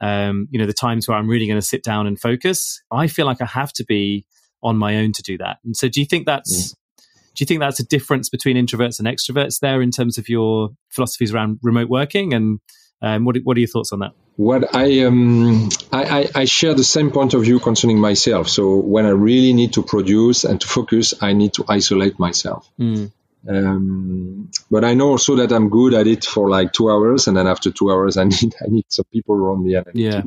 Um, 0.00 0.48
you 0.50 0.58
know 0.58 0.66
the 0.66 0.72
times 0.72 1.08
where 1.08 1.16
I'm 1.16 1.28
really 1.28 1.46
going 1.46 1.60
to 1.60 1.66
sit 1.66 1.82
down 1.82 2.06
and 2.06 2.20
focus. 2.20 2.82
I 2.90 3.06
feel 3.06 3.26
like 3.26 3.40
I 3.40 3.46
have 3.46 3.72
to 3.74 3.84
be 3.84 4.26
on 4.62 4.76
my 4.76 4.96
own 4.96 5.12
to 5.12 5.22
do 5.22 5.38
that. 5.38 5.58
And 5.64 5.76
so, 5.76 5.88
do 5.88 6.00
you 6.00 6.06
think 6.06 6.26
that's 6.26 6.72
do 6.72 7.42
you 7.42 7.46
think 7.46 7.60
that's 7.60 7.80
a 7.80 7.84
difference 7.84 8.28
between 8.28 8.56
introverts 8.56 8.98
and 8.98 9.08
extroverts 9.08 9.60
there 9.60 9.82
in 9.82 9.90
terms 9.90 10.18
of 10.18 10.28
your 10.28 10.70
philosophies 10.90 11.32
around 11.32 11.58
remote 11.62 11.88
working? 11.88 12.34
And 12.34 12.60
um, 13.02 13.24
what 13.24 13.36
what 13.44 13.56
are 13.56 13.60
your 13.60 13.68
thoughts 13.68 13.92
on 13.92 14.00
that? 14.00 14.12
what 14.36 14.74
I, 14.74 15.00
um, 15.00 15.68
I, 15.92 16.02
I, 16.02 16.28
I 16.34 16.44
share 16.44 16.74
the 16.74 16.84
same 16.84 17.10
point 17.10 17.34
of 17.34 17.42
view 17.42 17.60
concerning 17.60 18.00
myself. 18.00 18.48
So 18.48 18.76
when 18.76 19.06
I 19.06 19.10
really 19.10 19.52
need 19.52 19.74
to 19.74 19.82
produce 19.82 20.44
and 20.44 20.60
to 20.60 20.66
focus, 20.66 21.14
I 21.20 21.32
need 21.34 21.54
to 21.54 21.64
isolate 21.68 22.18
myself. 22.18 22.68
Mm. 22.78 23.12
Um, 23.48 24.50
but 24.70 24.84
I 24.84 24.94
know 24.94 25.10
also 25.10 25.36
that 25.36 25.52
I'm 25.52 25.68
good 25.68 25.94
at 25.94 26.06
it 26.06 26.24
for 26.24 26.48
like 26.48 26.72
two 26.72 26.90
hours, 26.90 27.28
and 27.28 27.36
then 27.36 27.46
after 27.46 27.70
two 27.70 27.90
hours, 27.90 28.16
I 28.22 28.24
need 28.24 28.54
I 28.60 28.68
need 28.68 28.86
some 28.88 29.06
people 29.12 29.34
around 29.36 29.64
me, 29.64 29.74
and 29.74 29.86
Yeah. 29.94 30.22
to, 30.22 30.26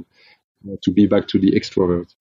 you 0.63 0.71
know, 0.71 0.77
to 0.83 0.91
be 0.91 1.07
back 1.07 1.27
to 1.29 1.39
the 1.39 1.51
extrovert. 1.51 2.13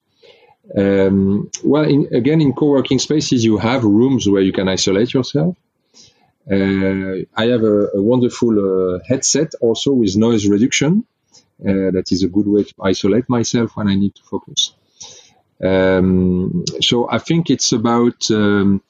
Um, 0.75 1.49
well, 1.63 1.85
in, 1.85 2.09
again, 2.13 2.41
in 2.41 2.51
co-working 2.53 2.99
spaces, 2.99 3.45
you 3.45 3.57
have 3.57 3.83
rooms 3.85 4.27
where 4.27 4.41
you 4.41 4.51
can 4.51 4.67
isolate 4.67 5.13
yourself. 5.13 5.55
Uh, 6.49 7.23
I 7.35 7.45
have 7.47 7.63
a, 7.63 7.89
a 7.93 8.01
wonderful 8.01 8.53
uh, 8.95 8.99
headset 9.07 9.53
also 9.61 9.93
with 9.93 10.15
noise 10.15 10.47
reduction. 10.47 11.05
Uh, 11.59 11.91
that 11.91 12.11
is 12.11 12.23
a 12.23 12.27
good 12.27 12.47
way 12.47 12.63
to 12.63 12.73
isolate 12.81 13.27
myself 13.29 13.75
when 13.75 13.87
I 13.87 13.95
need 13.95 14.15
to 14.15 14.23
focus. 14.23 14.73
Um, 15.63 16.65
so 16.81 17.09
I 17.09 17.17
think 17.17 17.49
it's 17.49 17.71
about 17.71 18.29
um, 18.31 18.81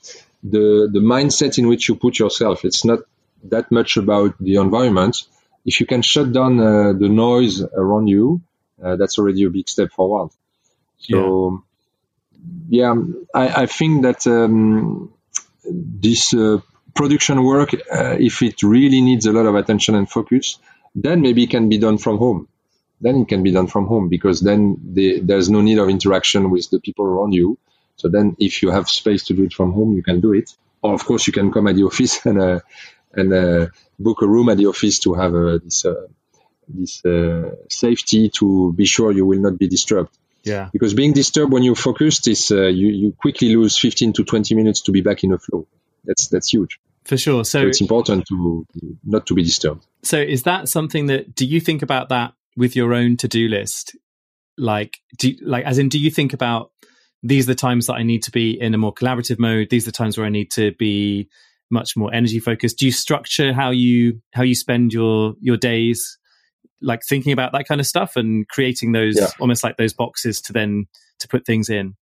the 0.43 0.89
the 0.91 0.99
mindset 0.99 1.57
in 1.57 1.67
which 1.67 1.89
you 1.89 1.95
put 1.95 2.19
yourself. 2.19 2.65
It's 2.65 2.85
not 2.85 2.99
that 3.45 3.71
much 3.71 3.97
about 3.97 4.35
the 4.39 4.55
environment. 4.55 5.17
If 5.65 5.79
you 5.79 5.85
can 5.85 6.01
shut 6.01 6.31
down 6.31 6.59
uh, 6.59 6.93
the 6.93 7.09
noise 7.09 7.61
around 7.61 8.07
you, 8.07 8.41
uh, 8.83 8.95
that's 8.95 9.17
already 9.19 9.43
a 9.43 9.49
big 9.49 9.67
step 9.67 9.91
forward. 9.91 10.29
So, 10.99 11.63
yeah, 12.69 12.95
I, 13.33 13.63
I 13.63 13.65
think 13.65 14.03
that 14.03 14.25
um, 14.27 15.13
this 15.65 16.33
uh, 16.33 16.59
production 16.95 17.43
work, 17.43 17.73
uh, 17.73 18.15
if 18.19 18.41
it 18.41 18.63
really 18.63 19.01
needs 19.01 19.25
a 19.25 19.31
lot 19.31 19.45
of 19.45 19.55
attention 19.55 19.95
and 19.95 20.09
focus, 20.09 20.59
then 20.95 21.21
maybe 21.21 21.43
it 21.43 21.49
can 21.49 21.69
be 21.69 21.77
done 21.77 21.97
from 21.97 22.17
home. 22.17 22.47
Then 22.99 23.17
it 23.17 23.27
can 23.27 23.43
be 23.43 23.51
done 23.51 23.67
from 23.67 23.85
home 23.85 24.09
because 24.09 24.41
then 24.41 24.77
the, 24.93 25.19
there's 25.19 25.49
no 25.49 25.61
need 25.61 25.77
of 25.77 25.89
interaction 25.89 26.49
with 26.49 26.69
the 26.71 26.79
people 26.79 27.05
around 27.05 27.33
you. 27.33 27.59
So 27.97 28.09
then, 28.09 28.35
if 28.39 28.61
you 28.63 28.71
have 28.71 28.87
space 28.89 29.25
to 29.25 29.33
do 29.33 29.43
it 29.43 29.53
from 29.53 29.73
home, 29.73 29.93
you 29.93 30.03
can 30.03 30.19
do 30.21 30.33
it. 30.33 30.51
Or 30.81 30.93
of 30.93 31.03
course, 31.05 31.27
you 31.27 31.33
can 31.33 31.51
come 31.51 31.67
at 31.67 31.75
the 31.75 31.83
office 31.83 32.25
and 32.25 32.39
uh, 32.39 32.59
and 33.13 33.33
uh, 33.33 33.67
book 33.99 34.21
a 34.21 34.27
room 34.27 34.49
at 34.49 34.57
the 34.57 34.67
office 34.67 34.99
to 34.99 35.13
have 35.15 35.33
uh, 35.35 35.57
this 35.63 35.85
uh, 35.85 36.07
this 36.67 37.03
uh, 37.05 37.51
safety 37.69 38.29
to 38.29 38.73
be 38.73 38.85
sure 38.85 39.11
you 39.11 39.25
will 39.25 39.39
not 39.39 39.57
be 39.57 39.67
disturbed 39.67 40.11
Yeah. 40.43 40.69
because 40.71 40.93
being 40.93 41.13
disturbed 41.13 41.51
when 41.53 41.63
you're 41.63 41.75
focused 41.75 42.27
is 42.27 42.51
uh, 42.51 42.67
you, 42.67 42.87
you 42.89 43.13
quickly 43.13 43.55
lose 43.55 43.77
15 43.79 44.13
to 44.13 44.23
20 44.23 44.53
minutes 44.55 44.81
to 44.81 44.91
be 44.91 45.01
back 45.01 45.23
in 45.23 45.29
the 45.31 45.39
flow 45.39 45.65
that's 46.05 46.27
that's 46.27 46.49
huge 46.53 46.79
For 47.05 47.17
sure. 47.17 47.43
so 47.45 47.61
So 47.61 47.67
it's 47.67 47.81
important 47.81 48.25
to 48.27 48.65
not 49.03 49.25
to 49.27 49.33
be 49.33 49.43
disturbed 49.43 49.85
So 50.03 50.17
is 50.19 50.43
that 50.43 50.67
something 50.69 51.07
that 51.07 51.33
do 51.35 51.45
you 51.45 51.59
think 51.61 51.81
about 51.81 52.09
that 52.09 52.33
with 52.57 52.75
your 52.75 52.93
own 52.93 53.17
to-do 53.17 53.47
list? 53.47 53.95
Like 54.57 54.97
do 55.17 55.27
like 55.41 55.65
as 55.65 55.77
in 55.77 55.89
do 55.89 55.97
you 55.99 56.11
think 56.11 56.33
about 56.33 56.71
these 57.23 57.45
are 57.45 57.51
the 57.51 57.55
times 57.55 57.87
that 57.87 57.93
I 57.95 58.03
need 58.03 58.23
to 58.23 58.31
be 58.31 58.51
in 58.59 58.73
a 58.73 58.77
more 58.77 58.93
collaborative 58.93 59.39
mode, 59.39 59.69
these 59.69 59.85
are 59.87 59.91
the 59.91 59.97
times 59.97 60.17
where 60.17 60.25
I 60.27 60.29
need 60.29 60.51
to 60.51 60.71
be 60.73 61.27
much 61.69 61.97
more 61.97 62.13
energy 62.13 62.39
focused. 62.39 62.77
Do 62.79 62.85
you 62.85 62.91
structure 62.91 63.53
how 63.53 63.71
you 63.71 64.21
how 64.33 64.43
you 64.43 64.55
spend 64.55 64.93
your 64.93 65.33
your 65.41 65.57
days 65.57 66.17
like 66.81 67.01
thinking 67.03 67.31
about 67.33 67.51
that 67.53 67.67
kind 67.67 67.81
of 67.81 67.87
stuff 67.87 68.15
and 68.15 68.47
creating 68.47 68.91
those 68.91 69.15
Yeah. 69.17 69.27
almost 69.39 69.63
like 69.63 69.77
those 69.77 69.93
boxes 69.93 70.39
to 70.41 70.53
then 70.53 70.85
to 71.19 71.27
put 71.27 71.45
things 71.45 71.69
in? 71.69 71.95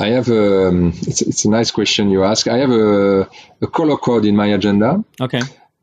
i 0.00 0.08
have 0.08 0.28
a 0.28 0.68
um, 0.68 0.92
it's, 1.02 1.22
it's 1.22 1.44
a 1.44 1.50
nice 1.50 1.70
question 1.70 2.10
you 2.10 2.24
ask 2.24 2.46
i 2.48 2.58
have 2.58 2.70
a, 2.70 3.28
a 3.60 3.66
color 3.66 3.96
code 3.96 4.24
in 4.24 4.36
my 4.36 4.46
agenda 4.46 5.04
Okay. 5.20 5.40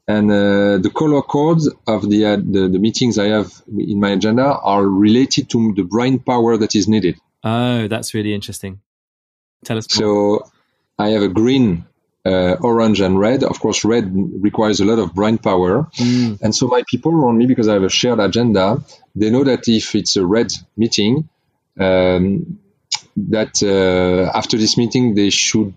and 0.07 0.31
uh, 0.31 0.77
the 0.77 0.91
color 0.93 1.21
codes 1.21 1.69
of 1.87 2.09
the, 2.09 2.25
uh, 2.25 2.35
the 2.37 2.69
the 2.69 2.79
meetings 2.79 3.17
i 3.17 3.25
have 3.27 3.51
in 3.77 3.99
my 3.99 4.09
agenda 4.11 4.43
are 4.43 4.85
related 4.85 5.49
to 5.49 5.73
the 5.75 5.83
brain 5.83 6.19
power 6.19 6.57
that 6.57 6.75
is 6.75 6.87
needed 6.87 7.15
Oh, 7.45 7.87
that's 7.87 8.13
really 8.13 8.33
interesting. 8.33 8.81
Tell 9.63 9.77
us 9.77 9.87
more. 9.99 10.41
So 10.41 10.51
I 10.97 11.09
have 11.09 11.21
a 11.23 11.27
green, 11.29 11.85
uh, 12.25 12.55
orange, 12.59 13.01
and 13.01 13.19
red. 13.19 13.43
Of 13.43 13.59
course, 13.59 13.85
red 13.85 14.11
requires 14.41 14.79
a 14.79 14.85
lot 14.85 14.99
of 14.99 15.13
brain 15.13 15.37
power. 15.37 15.87
Mm, 15.97 16.39
And 16.41 16.55
so 16.55 16.67
my 16.67 16.83
people 16.89 17.11
around 17.13 17.37
me, 17.37 17.45
because 17.45 17.67
I 17.67 17.73
have 17.73 17.83
a 17.83 17.89
shared 17.89 18.19
agenda, 18.19 18.83
they 19.15 19.29
know 19.29 19.43
that 19.43 19.67
if 19.67 19.93
it's 19.95 20.15
a 20.17 20.25
red 20.25 20.47
meeting, 20.75 21.29
um, 21.79 22.57
that 23.17 23.61
uh, 23.63 24.31
after 24.37 24.57
this 24.57 24.75
meeting 24.77 25.13
they 25.15 25.29
should 25.29 25.73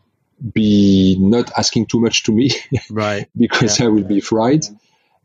be 0.54 1.16
not 1.20 1.50
asking 1.58 1.86
too 1.86 2.00
much 2.00 2.22
to 2.24 2.32
me 2.32 2.50
right. 2.90 3.28
because 3.36 3.80
I 3.80 3.88
will 3.88 4.04
be 4.04 4.20
fried. 4.20 4.64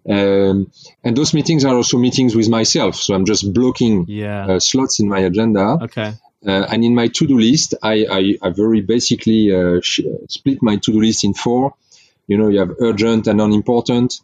Um, 0.10 0.72
and 1.04 1.16
those 1.16 1.34
meetings 1.34 1.64
are 1.64 1.76
also 1.76 1.98
meetings 1.98 2.36
with 2.36 2.50
myself. 2.50 2.96
So 2.96 3.14
I'm 3.16 3.26
just 3.26 3.54
blocking 3.54 4.06
Yeah. 4.10 4.46
uh, 4.56 4.60
slots 4.60 5.00
in 5.00 5.08
my 5.08 5.20
agenda. 5.20 5.78
okay. 5.84 6.14
Uh, 6.46 6.66
and 6.70 6.84
in 6.84 6.94
my 6.94 7.08
to-do 7.08 7.40
list, 7.40 7.76
I, 7.82 8.06
I, 8.10 8.38
I 8.42 8.50
very 8.50 8.82
basically 8.82 9.54
uh, 9.56 9.80
sh- 9.82 10.02
split 10.28 10.62
my 10.62 10.76
to-do 10.76 11.00
list 11.00 11.24
in 11.24 11.34
four. 11.34 11.76
You 12.28 12.38
know, 12.38 12.50
you 12.50 12.60
have 12.60 12.76
urgent 12.80 13.28
and 13.28 13.40
unimportant, 13.40 14.20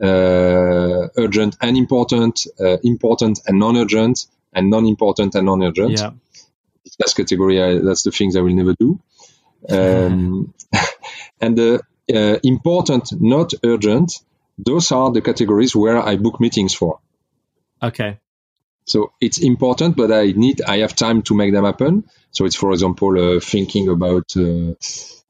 uh, 0.00 1.08
urgent 1.16 1.56
and 1.60 1.76
important, 1.76 2.46
uh, 2.58 2.78
important 2.82 3.40
and 3.46 3.58
non-urgent, 3.58 4.26
and 4.52 4.70
non-important 4.70 5.34
and 5.34 5.46
non-urgent. 5.46 5.98
Yeah. 5.98 6.10
Last 6.98 7.14
category, 7.14 7.62
I, 7.62 7.78
that's 7.78 8.02
the 8.04 8.10
things 8.10 8.36
I 8.36 8.40
will 8.40 8.54
never 8.54 8.74
do. 8.78 8.98
Um, 9.68 10.54
and 11.40 11.56
the 11.56 11.82
uh, 12.12 12.38
important, 12.42 13.12
not 13.20 13.52
urgent, 13.64 14.20
those 14.58 14.92
are 14.92 15.10
the 15.12 15.20
categories 15.20 15.76
where 15.76 15.98
I 15.98 16.16
book 16.16 16.40
meetings 16.40 16.74
for. 16.74 17.00
Okay. 17.82 18.18
So 18.84 19.12
it's 19.20 19.38
important, 19.38 19.96
but 19.96 20.10
I 20.10 20.32
need, 20.32 20.62
I 20.62 20.78
have 20.78 20.96
time 20.96 21.22
to 21.22 21.34
make 21.34 21.52
them 21.52 21.64
happen. 21.64 22.04
So 22.32 22.44
it's, 22.44 22.56
for 22.56 22.72
example, 22.72 23.36
uh, 23.36 23.40
thinking 23.40 23.88
about, 23.88 24.36
uh, 24.36 24.74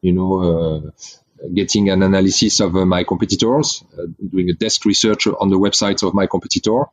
you 0.00 0.12
know, 0.12 0.40
uh, 0.40 0.90
getting 1.54 1.88
an 1.90 2.02
analysis 2.02 2.60
of 2.60 2.76
uh, 2.76 2.86
my 2.86 3.04
competitors, 3.04 3.84
uh, 3.98 4.06
doing 4.30 4.50
a 4.50 4.54
desk 4.54 4.84
research 4.84 5.26
on 5.26 5.50
the 5.50 5.58
websites 5.58 6.06
of 6.06 6.14
my 6.14 6.26
competitor. 6.26 6.84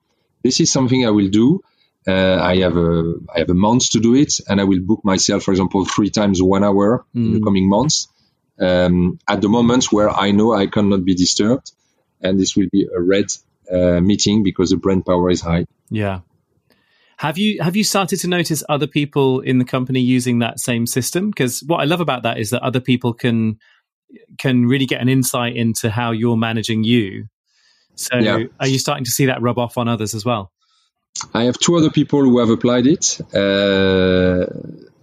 This 0.43 0.60
is 0.60 0.72
something 0.72 1.05
I 1.05 1.10
will 1.12 1.30
do. 1.30 1.62
Uh, 2.08 2.38
I 2.41 2.58
have 2.58 2.78
a, 2.78 3.16
I 3.36 3.39
have 3.39 3.49
a 3.49 3.53
month 3.53 3.89
to 3.91 3.99
do 3.99 4.16
it, 4.16 4.39
and 4.47 4.62
I 4.62 4.64
will 4.64 4.80
book 4.80 5.01
myself, 5.03 5.43
for 5.43 5.51
example, 5.51 5.84
three 5.86 6.10
times 6.10 6.41
one 6.41 6.64
hour 6.64 7.05
in 7.14 7.34
the 7.34 7.39
Mm. 7.39 7.43
coming 7.43 7.70
months. 7.70 8.08
Um, 8.60 9.20
at 9.28 9.41
the 9.41 9.49
moments 9.49 9.91
where 9.91 10.10
I 10.10 10.32
know 10.32 10.53
I 10.53 10.68
cannot 10.68 11.03
be 11.03 11.16
disturbed, 11.16 11.72
and 12.22 12.39
this 12.39 12.55
will 12.55 12.68
be 12.72 12.88
a 12.95 13.01
red 13.01 13.26
uh, 13.72 13.99
meeting 13.99 14.43
because 14.43 14.70
the 14.70 14.78
brain 14.78 15.03
power 15.03 15.30
is 15.30 15.41
high. 15.41 15.66
Yeah. 15.89 16.22
Have 17.18 17.38
you 17.38 17.61
have 17.61 17.76
you 17.76 17.84
started 17.84 18.20
to 18.20 18.28
notice 18.28 18.63
other 18.70 18.88
people 18.88 19.39
in 19.39 19.57
the 19.57 19.65
company 19.65 19.99
using 19.99 20.39
that 20.39 20.59
same 20.59 20.86
system? 20.86 21.30
Because 21.32 21.63
what 21.65 21.80
I 21.82 21.86
love 21.86 21.99
about 21.99 22.24
that 22.24 22.39
is 22.39 22.51
that 22.51 22.61
other 22.61 22.80
people 22.80 23.13
can 23.13 23.57
can 24.38 24.68
really 24.68 24.86
get 24.86 25.01
an 25.01 25.09
insight 25.09 25.55
into 25.55 25.89
how 25.89 26.11
you're 26.11 26.38
managing 26.38 26.84
you. 26.84 27.26
So 27.95 28.18
Yeah. 28.20 28.43
are 28.59 28.68
you 28.68 28.78
starting 28.78 29.03
to 29.05 29.11
see 29.11 29.26
that 29.26 29.41
rub 29.41 29.57
off 29.57 29.78
on 29.78 29.88
others 29.88 30.13
as 30.13 30.24
well? 30.24 30.51
I 31.34 31.43
have 31.43 31.57
two 31.57 31.76
other 31.76 31.89
people 31.89 32.22
who 32.22 32.38
have 32.38 32.51
applied 32.51 32.86
it, 32.86 33.20
uh, 33.34 34.45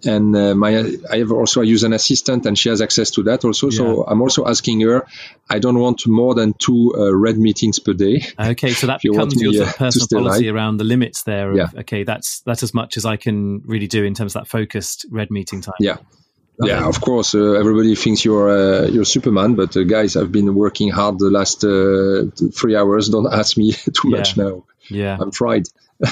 and 0.06 0.36
uh, 0.36 0.54
my 0.54 0.96
I 1.10 1.18
have 1.18 1.32
also 1.32 1.60
I 1.60 1.64
use 1.64 1.82
an 1.82 1.92
assistant, 1.92 2.46
and 2.46 2.58
she 2.58 2.68
has 2.68 2.80
access 2.80 3.10
to 3.12 3.22
that 3.24 3.44
also. 3.44 3.70
So 3.70 4.04
I'm 4.04 4.22
also 4.22 4.46
asking 4.46 4.80
her. 4.82 5.06
I 5.48 5.58
don't 5.58 5.78
want 5.78 6.06
more 6.06 6.34
than 6.34 6.54
two 6.54 6.94
uh, 6.96 7.14
red 7.14 7.38
meetings 7.38 7.78
per 7.78 7.92
day. 7.92 8.22
Okay, 8.38 8.72
so 8.72 8.86
that 8.86 9.04
you 9.04 9.12
becomes 9.12 9.40
your 9.40 9.52
me, 9.52 9.56
sort 9.58 9.68
uh, 9.68 9.70
of 9.70 9.76
personal 9.76 10.22
policy 10.22 10.48
alive. 10.48 10.54
around 10.54 10.76
the 10.78 10.84
limits 10.84 11.22
there. 11.24 11.50
Of, 11.50 11.56
Yeah. 11.56 11.80
Okay, 11.80 12.04
that's 12.04 12.40
that's 12.40 12.62
as 12.62 12.74
much 12.74 12.96
as 12.96 13.04
I 13.04 13.16
can 13.16 13.62
really 13.64 13.86
do 13.86 14.04
in 14.04 14.14
terms 14.14 14.34
of 14.34 14.42
that 14.42 14.48
focused 14.48 15.06
red 15.10 15.30
meeting 15.30 15.60
time. 15.60 15.74
Yeah. 15.80 15.96
Okay. 16.62 16.70
Yeah, 16.70 16.86
of 16.86 17.00
course. 17.00 17.34
Uh, 17.34 17.54
everybody 17.54 17.96
thinks 17.96 18.24
you're 18.24 18.48
uh, 18.48 18.86
you're 18.86 19.04
Superman, 19.04 19.54
but 19.54 19.76
uh, 19.76 19.82
guys, 19.82 20.16
I've 20.16 20.30
been 20.30 20.54
working 20.54 20.90
hard 20.90 21.18
the 21.18 21.30
last 21.30 21.64
uh, 21.64 22.30
three 22.52 22.76
hours. 22.76 23.08
Don't 23.08 23.32
ask 23.32 23.56
me 23.56 23.72
too 23.92 24.10
much 24.10 24.36
now. 24.36 24.64
Yeah. 24.88 25.16
I'm 25.20 25.32
fried. 25.32 25.64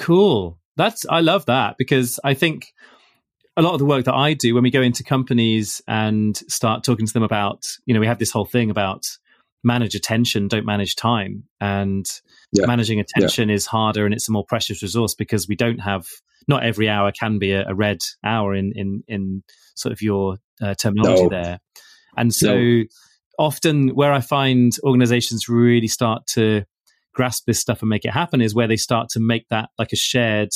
Cool. 0.00 0.58
That's 0.80 1.04
I 1.10 1.20
love 1.20 1.44
that 1.44 1.74
because 1.76 2.18
I 2.24 2.32
think 2.32 2.72
a 3.54 3.60
lot 3.60 3.74
of 3.74 3.80
the 3.80 3.84
work 3.84 4.06
that 4.06 4.14
I 4.14 4.32
do 4.32 4.54
when 4.54 4.62
we 4.62 4.70
go 4.70 4.80
into 4.80 5.04
companies 5.04 5.82
and 5.86 6.34
start 6.48 6.84
talking 6.84 7.06
to 7.06 7.12
them 7.12 7.22
about, 7.22 7.64
you 7.84 7.92
know, 7.92 8.00
we 8.00 8.06
have 8.06 8.18
this 8.18 8.30
whole 8.30 8.46
thing 8.46 8.70
about 8.70 9.04
manage 9.62 9.94
attention, 9.94 10.48
don't 10.48 10.64
manage 10.64 10.96
time. 10.96 11.44
And 11.60 12.06
Yeah. 12.52 12.64
managing 12.66 12.98
attention 12.98 13.50
is 13.50 13.66
harder 13.66 14.06
and 14.06 14.14
it's 14.14 14.26
a 14.26 14.32
more 14.32 14.44
precious 14.46 14.82
resource 14.82 15.14
because 15.14 15.46
we 15.46 15.54
don't 15.54 15.80
have 15.80 16.06
not 16.48 16.64
every 16.64 16.88
hour 16.88 17.12
can 17.12 17.38
be 17.38 17.52
a, 17.52 17.68
a 17.68 17.74
red 17.74 17.98
hour 18.24 18.54
in 18.54 18.72
in 18.74 19.04
in 19.06 19.42
sort 19.74 19.92
of 19.92 20.00
your 20.00 20.38
uh, 20.62 20.74
terminology 20.74 21.24
No. 21.24 21.28
there. 21.28 21.60
And 22.16 22.34
so 22.34 22.84
often 23.38 23.88
where 23.90 24.14
I 24.14 24.20
find 24.20 24.72
organizations 24.82 25.46
really 25.46 25.88
start 25.88 26.26
to 26.28 26.64
grasp 27.12 27.44
this 27.46 27.58
stuff 27.60 27.82
and 27.82 27.88
make 27.88 28.04
it 28.04 28.12
happen 28.12 28.40
is 28.40 28.54
where 28.54 28.68
they 28.68 28.76
start 28.76 29.08
to 29.10 29.20
make 29.20 29.48
that 29.48 29.68
like 29.78 29.92
a 29.92 29.96
shared 29.96 30.50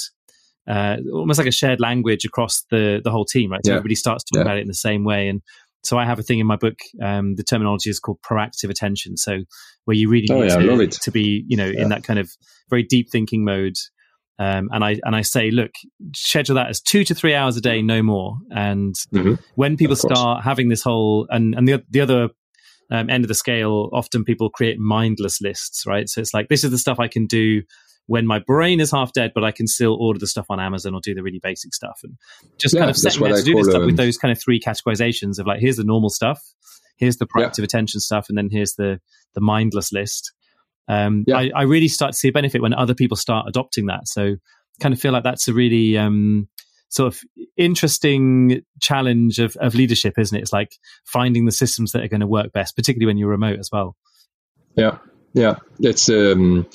uh, 0.68 0.96
almost 1.12 1.38
like 1.38 1.48
a 1.48 1.52
shared 1.52 1.80
language 1.80 2.24
across 2.24 2.64
the 2.70 3.00
the 3.02 3.10
whole 3.10 3.24
team 3.24 3.52
right 3.52 3.60
so 3.64 3.70
Yeah. 3.72 3.76
everybody 3.76 3.94
starts 3.94 4.24
talking 4.24 4.40
Yeah. 4.40 4.52
about 4.52 4.58
it 4.58 4.62
in 4.62 4.68
the 4.68 4.74
same 4.74 5.04
way 5.04 5.28
and 5.28 5.42
so 5.84 5.98
I 5.98 6.06
have 6.06 6.18
a 6.18 6.22
thing 6.22 6.38
in 6.38 6.46
my 6.46 6.56
book. 6.56 6.78
Um, 7.02 7.36
the 7.36 7.42
terminology 7.42 7.90
is 7.90 8.00
called 8.00 8.18
proactive 8.22 8.70
attention. 8.70 9.18
So 9.18 9.40
where 9.84 9.94
you 9.94 10.08
really 10.08 10.26
Oh, 10.30 10.40
need 10.40 10.48
yeah, 10.48 10.56
to, 10.56 10.80
it. 10.80 10.92
to 10.92 11.10
be, 11.10 11.44
you 11.46 11.56
know, 11.58 11.68
in 11.68 11.90
that 11.90 12.04
kind 12.04 12.18
of 12.18 12.30
very 12.70 12.82
deep 12.82 13.10
thinking 13.10 13.44
mode. 13.44 13.76
Um, 14.38 14.68
and 14.72 14.82
I 14.82 14.98
and 15.04 15.14
I 15.14 15.20
say, 15.20 15.50
look, 15.50 15.70
schedule 16.16 16.56
that 16.56 16.68
as 16.68 16.80
two 16.80 17.04
to 17.04 17.14
three 17.14 17.34
hours 17.34 17.56
a 17.56 17.60
day, 17.60 17.82
no 17.82 18.02
more. 18.02 18.38
And 18.50 18.94
mm-hmm. 19.14 19.34
when 19.54 19.76
people 19.76 19.94
start 19.94 20.42
having 20.42 20.70
this 20.70 20.82
whole 20.82 21.26
and 21.30 21.54
and 21.54 21.68
the 21.68 21.84
the 21.90 22.00
other 22.00 22.30
um, 22.90 23.10
end 23.10 23.22
of 23.24 23.28
the 23.28 23.34
scale, 23.34 23.90
often 23.92 24.24
people 24.24 24.50
create 24.50 24.78
mindless 24.78 25.40
lists, 25.40 25.84
right? 25.86 26.08
So 26.08 26.20
it's 26.20 26.34
like 26.34 26.48
this 26.48 26.64
is 26.64 26.70
the 26.70 26.78
stuff 26.78 26.98
I 26.98 27.08
can 27.08 27.26
do 27.26 27.62
when 28.06 28.26
my 28.26 28.38
brain 28.38 28.80
is 28.80 28.90
half 28.90 29.12
dead, 29.12 29.32
but 29.34 29.44
I 29.44 29.50
can 29.50 29.66
still 29.66 29.94
order 29.94 30.18
the 30.18 30.26
stuff 30.26 30.46
on 30.50 30.60
Amazon 30.60 30.94
or 30.94 31.00
do 31.02 31.14
the 31.14 31.22
really 31.22 31.40
basic 31.42 31.74
stuff, 31.74 32.00
and 32.02 32.16
just 32.58 32.74
yeah, 32.74 32.80
kind 32.80 32.90
of 32.90 32.96
setting 32.96 33.26
out 33.26 33.36
to 33.36 33.42
do 33.42 33.54
this 33.54 33.66
stuff 33.66 33.80
um, 33.80 33.86
with 33.86 33.96
those 33.96 34.16
kind 34.16 34.32
of 34.32 34.40
three 34.40 34.60
categorizations 34.60 35.38
of 35.38 35.46
like 35.46 35.60
here's 35.60 35.76
the 35.76 35.84
normal 35.84 36.10
stuff, 36.10 36.42
here's 36.96 37.16
the 37.16 37.26
proactive 37.26 37.58
yeah. 37.58 37.64
attention 37.64 38.00
stuff, 38.00 38.26
and 38.28 38.36
then 38.36 38.48
here's 38.50 38.74
the 38.74 39.00
the 39.34 39.40
mindless 39.40 39.92
list. 39.92 40.32
Um, 40.86 41.24
yeah. 41.26 41.38
I, 41.38 41.50
I, 41.56 41.62
really 41.62 41.88
start 41.88 42.12
to 42.12 42.18
see 42.18 42.28
a 42.28 42.32
benefit 42.32 42.60
when 42.60 42.74
other 42.74 42.94
people 42.94 43.16
start 43.16 43.48
adopting 43.48 43.86
that. 43.86 44.06
So, 44.06 44.36
kind 44.80 44.92
of 44.92 45.00
feel 45.00 45.12
like 45.12 45.24
that's 45.24 45.48
a 45.48 45.54
really 45.54 45.96
um, 45.96 46.46
sort 46.90 47.14
of 47.14 47.20
interesting 47.56 48.62
challenge 48.82 49.38
of, 49.38 49.56
of 49.56 49.74
leadership, 49.74 50.18
isn't 50.18 50.36
it? 50.36 50.42
It's 50.42 50.52
like 50.52 50.76
finding 51.04 51.46
the 51.46 51.52
systems 51.52 51.92
that 51.92 52.04
are 52.04 52.08
going 52.08 52.20
to 52.20 52.26
work 52.26 52.52
best, 52.52 52.76
particularly 52.76 53.06
when 53.06 53.16
you're 53.16 53.30
remote 53.30 53.58
as 53.58 53.70
well. 53.72 53.96
Yeah, 54.76 54.98
yeah, 55.32 55.56
it's. 55.80 56.10
Um, 56.10 56.66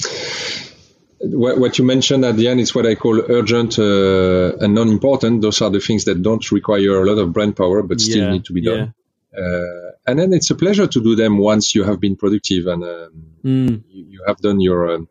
what, 1.22 1.60
what 1.60 1.78
you 1.78 1.86
mentioned 1.86 2.24
at 2.26 2.36
the 2.36 2.48
end 2.48 2.60
is 2.60 2.74
what 2.74 2.86
I 2.86 2.96
call 2.96 3.20
urgent 3.20 3.78
uh, 3.78 4.58
and 4.60 4.74
non-important. 4.74 5.42
Those 5.42 5.62
are 5.62 5.70
the 5.70 5.80
things 5.80 6.06
that 6.06 6.22
don't 6.22 6.52
require 6.52 7.02
a 7.02 7.06
lot 7.06 7.18
of 7.18 7.34
brain 7.34 7.54
power, 7.54 7.84
but 7.84 8.00
still 8.00 8.24
yeah, 8.24 8.32
need 8.32 8.46
to 8.46 8.54
be 8.54 8.62
done. 8.62 8.94
Yeah. 9.34 9.42
Uh, 9.42 9.92
and 10.08 10.20
then 10.20 10.34
it's 10.34 10.50
a 10.50 10.56
pleasure 10.56 10.88
to 10.88 11.04
do 11.04 11.16
them 11.16 11.38
once 11.38 11.76
you 11.76 11.84
have 11.84 12.00
been 12.00 12.16
productive 12.16 12.66
and 12.68 12.84
um, 12.84 13.26
mm. 13.44 13.84
you, 13.90 14.06
you, 14.10 14.24
have 14.26 14.38
done 14.38 14.60
your. 14.60 14.96
Um, 14.96 15.08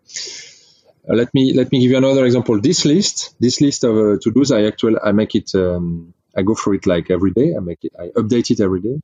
uh, 1.09 1.15
let 1.15 1.33
me 1.35 1.53
let 1.55 1.71
me 1.71 1.81
give 1.81 1.91
you 1.93 1.97
another 1.97 2.25
example. 2.25 2.61
This 2.61 2.85
list, 2.85 3.35
this 3.39 3.61
list 3.61 3.85
of 3.85 3.97
uh, 3.97 4.17
to 4.21 4.31
dos, 4.33 4.51
I 4.51 4.65
actually 4.65 4.97
I 5.03 5.13
make 5.13 5.35
it. 5.35 5.55
Um, 5.55 6.15
I 6.37 6.43
go 6.43 6.55
through 6.55 6.77
it 6.77 6.87
like 6.87 7.11
every 7.11 7.31
day. 7.31 7.55
I 7.57 7.61
make 7.61 7.85
it. 7.85 7.93
I 7.99 8.09
update 8.09 8.51
it 8.51 8.61
every 8.61 8.81
day, 8.81 9.01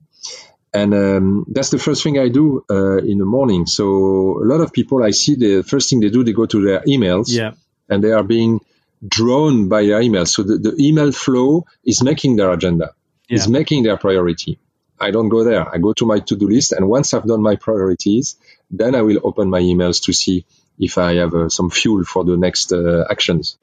and 0.75 0.93
um, 0.93 1.45
that's 1.47 1.69
the 1.69 1.79
first 1.79 2.03
thing 2.03 2.19
I 2.19 2.27
do 2.27 2.65
uh, 2.69 2.97
in 2.97 3.17
the 3.17 3.25
morning. 3.25 3.65
So 3.65 3.85
a 4.43 4.45
lot 4.45 4.59
of 4.59 4.73
people 4.73 5.03
I 5.03 5.11
see 5.11 5.35
the 5.35 5.63
first 5.63 5.89
thing 5.89 6.01
they 6.01 6.09
do 6.09 6.23
they 6.23 6.33
go 6.33 6.45
to 6.45 6.61
their 6.61 6.81
emails, 6.81 7.27
yeah. 7.29 7.53
and 7.89 8.03
they 8.03 8.11
are 8.11 8.23
being 8.23 8.59
drawn 9.07 9.69
by 9.69 9.83
their 9.83 10.01
emails. 10.01 10.29
So 10.29 10.43
the, 10.43 10.57
the 10.57 10.75
email 10.77 11.13
flow 11.13 11.65
is 11.85 12.03
making 12.03 12.35
their 12.35 12.51
agenda, 12.51 12.93
yeah. 13.29 13.35
is 13.37 13.47
making 13.47 13.83
their 13.83 13.97
priority. 13.97 14.59
I 14.99 15.11
don't 15.11 15.29
go 15.29 15.43
there. 15.45 15.63
I 15.73 15.77
go 15.77 15.93
to 15.93 16.05
my 16.05 16.19
to 16.19 16.35
do 16.35 16.47
list, 16.49 16.73
and 16.73 16.89
once 16.89 17.13
I've 17.13 17.25
done 17.25 17.41
my 17.41 17.55
priorities, 17.55 18.35
then 18.69 18.95
I 18.95 19.01
will 19.01 19.19
open 19.23 19.49
my 19.49 19.61
emails 19.61 20.03
to 20.03 20.13
see 20.13 20.45
if 20.77 20.97
I 20.97 21.15
have 21.15 21.33
uh, 21.33 21.47
some 21.47 21.69
fuel 21.69 22.03
for 22.03 22.25
the 22.25 22.35
next 22.35 22.73
uh, 22.73 23.05
actions. 23.09 23.57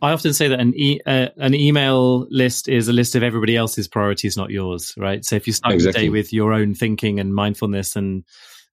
I 0.00 0.12
often 0.12 0.32
say 0.32 0.48
that 0.48 0.60
an 0.60 0.74
e- 0.74 1.00
uh, 1.06 1.28
an 1.36 1.54
email 1.54 2.26
list 2.30 2.68
is 2.68 2.88
a 2.88 2.92
list 2.92 3.14
of 3.14 3.22
everybody 3.22 3.56
else's 3.56 3.88
priorities, 3.88 4.36
not 4.36 4.50
yours. 4.50 4.94
Right. 4.96 5.24
So 5.24 5.36
if 5.36 5.46
you 5.46 5.52
start 5.52 5.74
exactly. 5.74 6.00
the 6.00 6.06
day 6.06 6.10
with 6.10 6.32
your 6.32 6.52
own 6.52 6.74
thinking 6.74 7.20
and 7.20 7.34
mindfulness, 7.34 7.96
and 7.96 8.24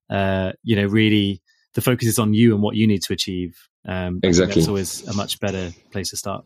uh, 0.09 0.53
you 0.63 0.75
know, 0.75 0.85
really 0.85 1.41
the 1.73 1.81
focus 1.81 2.07
is 2.07 2.19
on 2.19 2.33
you 2.33 2.53
and 2.53 2.63
what 2.63 2.75
you 2.75 2.87
need 2.87 3.03
to 3.03 3.13
achieve. 3.13 3.57
Um, 3.87 4.19
exactly. 4.23 4.61
That's 4.61 4.67
always 4.67 5.07
a 5.07 5.13
much 5.13 5.39
better 5.39 5.71
place 5.91 6.09
to 6.09 6.17
start. 6.17 6.45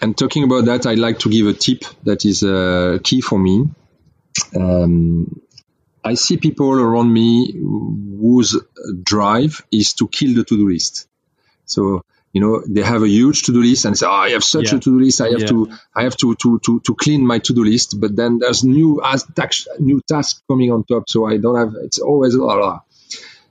And 0.00 0.16
talking 0.16 0.44
about 0.44 0.66
that, 0.66 0.86
I'd 0.86 0.98
like 0.98 1.20
to 1.20 1.30
give 1.30 1.46
a 1.46 1.52
tip 1.52 1.84
that 2.04 2.24
is 2.24 2.42
uh, 2.42 2.98
key 3.02 3.20
for 3.20 3.38
me. 3.38 3.68
Um, 4.54 5.40
I 6.04 6.14
see 6.14 6.36
people 6.36 6.70
around 6.70 7.12
me 7.12 7.52
whose 7.52 8.60
drive 9.02 9.64
is 9.72 9.94
to 9.94 10.06
kill 10.06 10.34
the 10.34 10.44
to-do 10.44 10.68
list. 10.68 11.08
So 11.64 12.02
you 12.36 12.40
know 12.40 12.62
they 12.68 12.82
have 12.82 13.02
a 13.02 13.08
huge 13.08 13.44
to-do 13.44 13.62
list 13.62 13.86
and 13.86 13.96
say, 13.96 14.06
"Oh, 14.06 14.10
I 14.28 14.30
have 14.32 14.44
such 14.44 14.66
yeah. 14.70 14.76
a 14.76 14.80
to-do 14.80 15.00
list. 15.00 15.22
I 15.22 15.30
have 15.30 15.40
yeah. 15.40 15.52
to, 15.52 15.70
I 15.94 16.02
have 16.02 16.16
to, 16.18 16.34
to, 16.34 16.58
to, 16.66 16.80
to 16.80 16.94
clean 16.94 17.26
my 17.26 17.38
to-do 17.38 17.64
list." 17.64 17.98
But 17.98 18.14
then 18.14 18.40
there's 18.40 18.62
new 18.62 19.00
task, 19.02 19.66
new 19.78 20.02
task 20.06 20.42
coming 20.46 20.70
on 20.70 20.84
top, 20.84 21.08
so 21.08 21.24
I 21.24 21.38
don't 21.38 21.56
have. 21.56 21.72
It's 21.82 21.98
always 21.98 22.36
blah, 22.36 22.56
blah. 22.56 22.80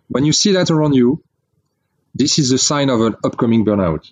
When 0.08 0.24
you 0.24 0.34
see 0.34 0.52
that 0.52 0.70
around 0.70 0.94
you, 0.94 1.24
this 2.14 2.38
is 2.38 2.52
a 2.52 2.60
sign 2.60 2.92
of 2.92 3.02
an 3.02 3.16
upcoming 3.24 3.66
burnout. 3.66 4.06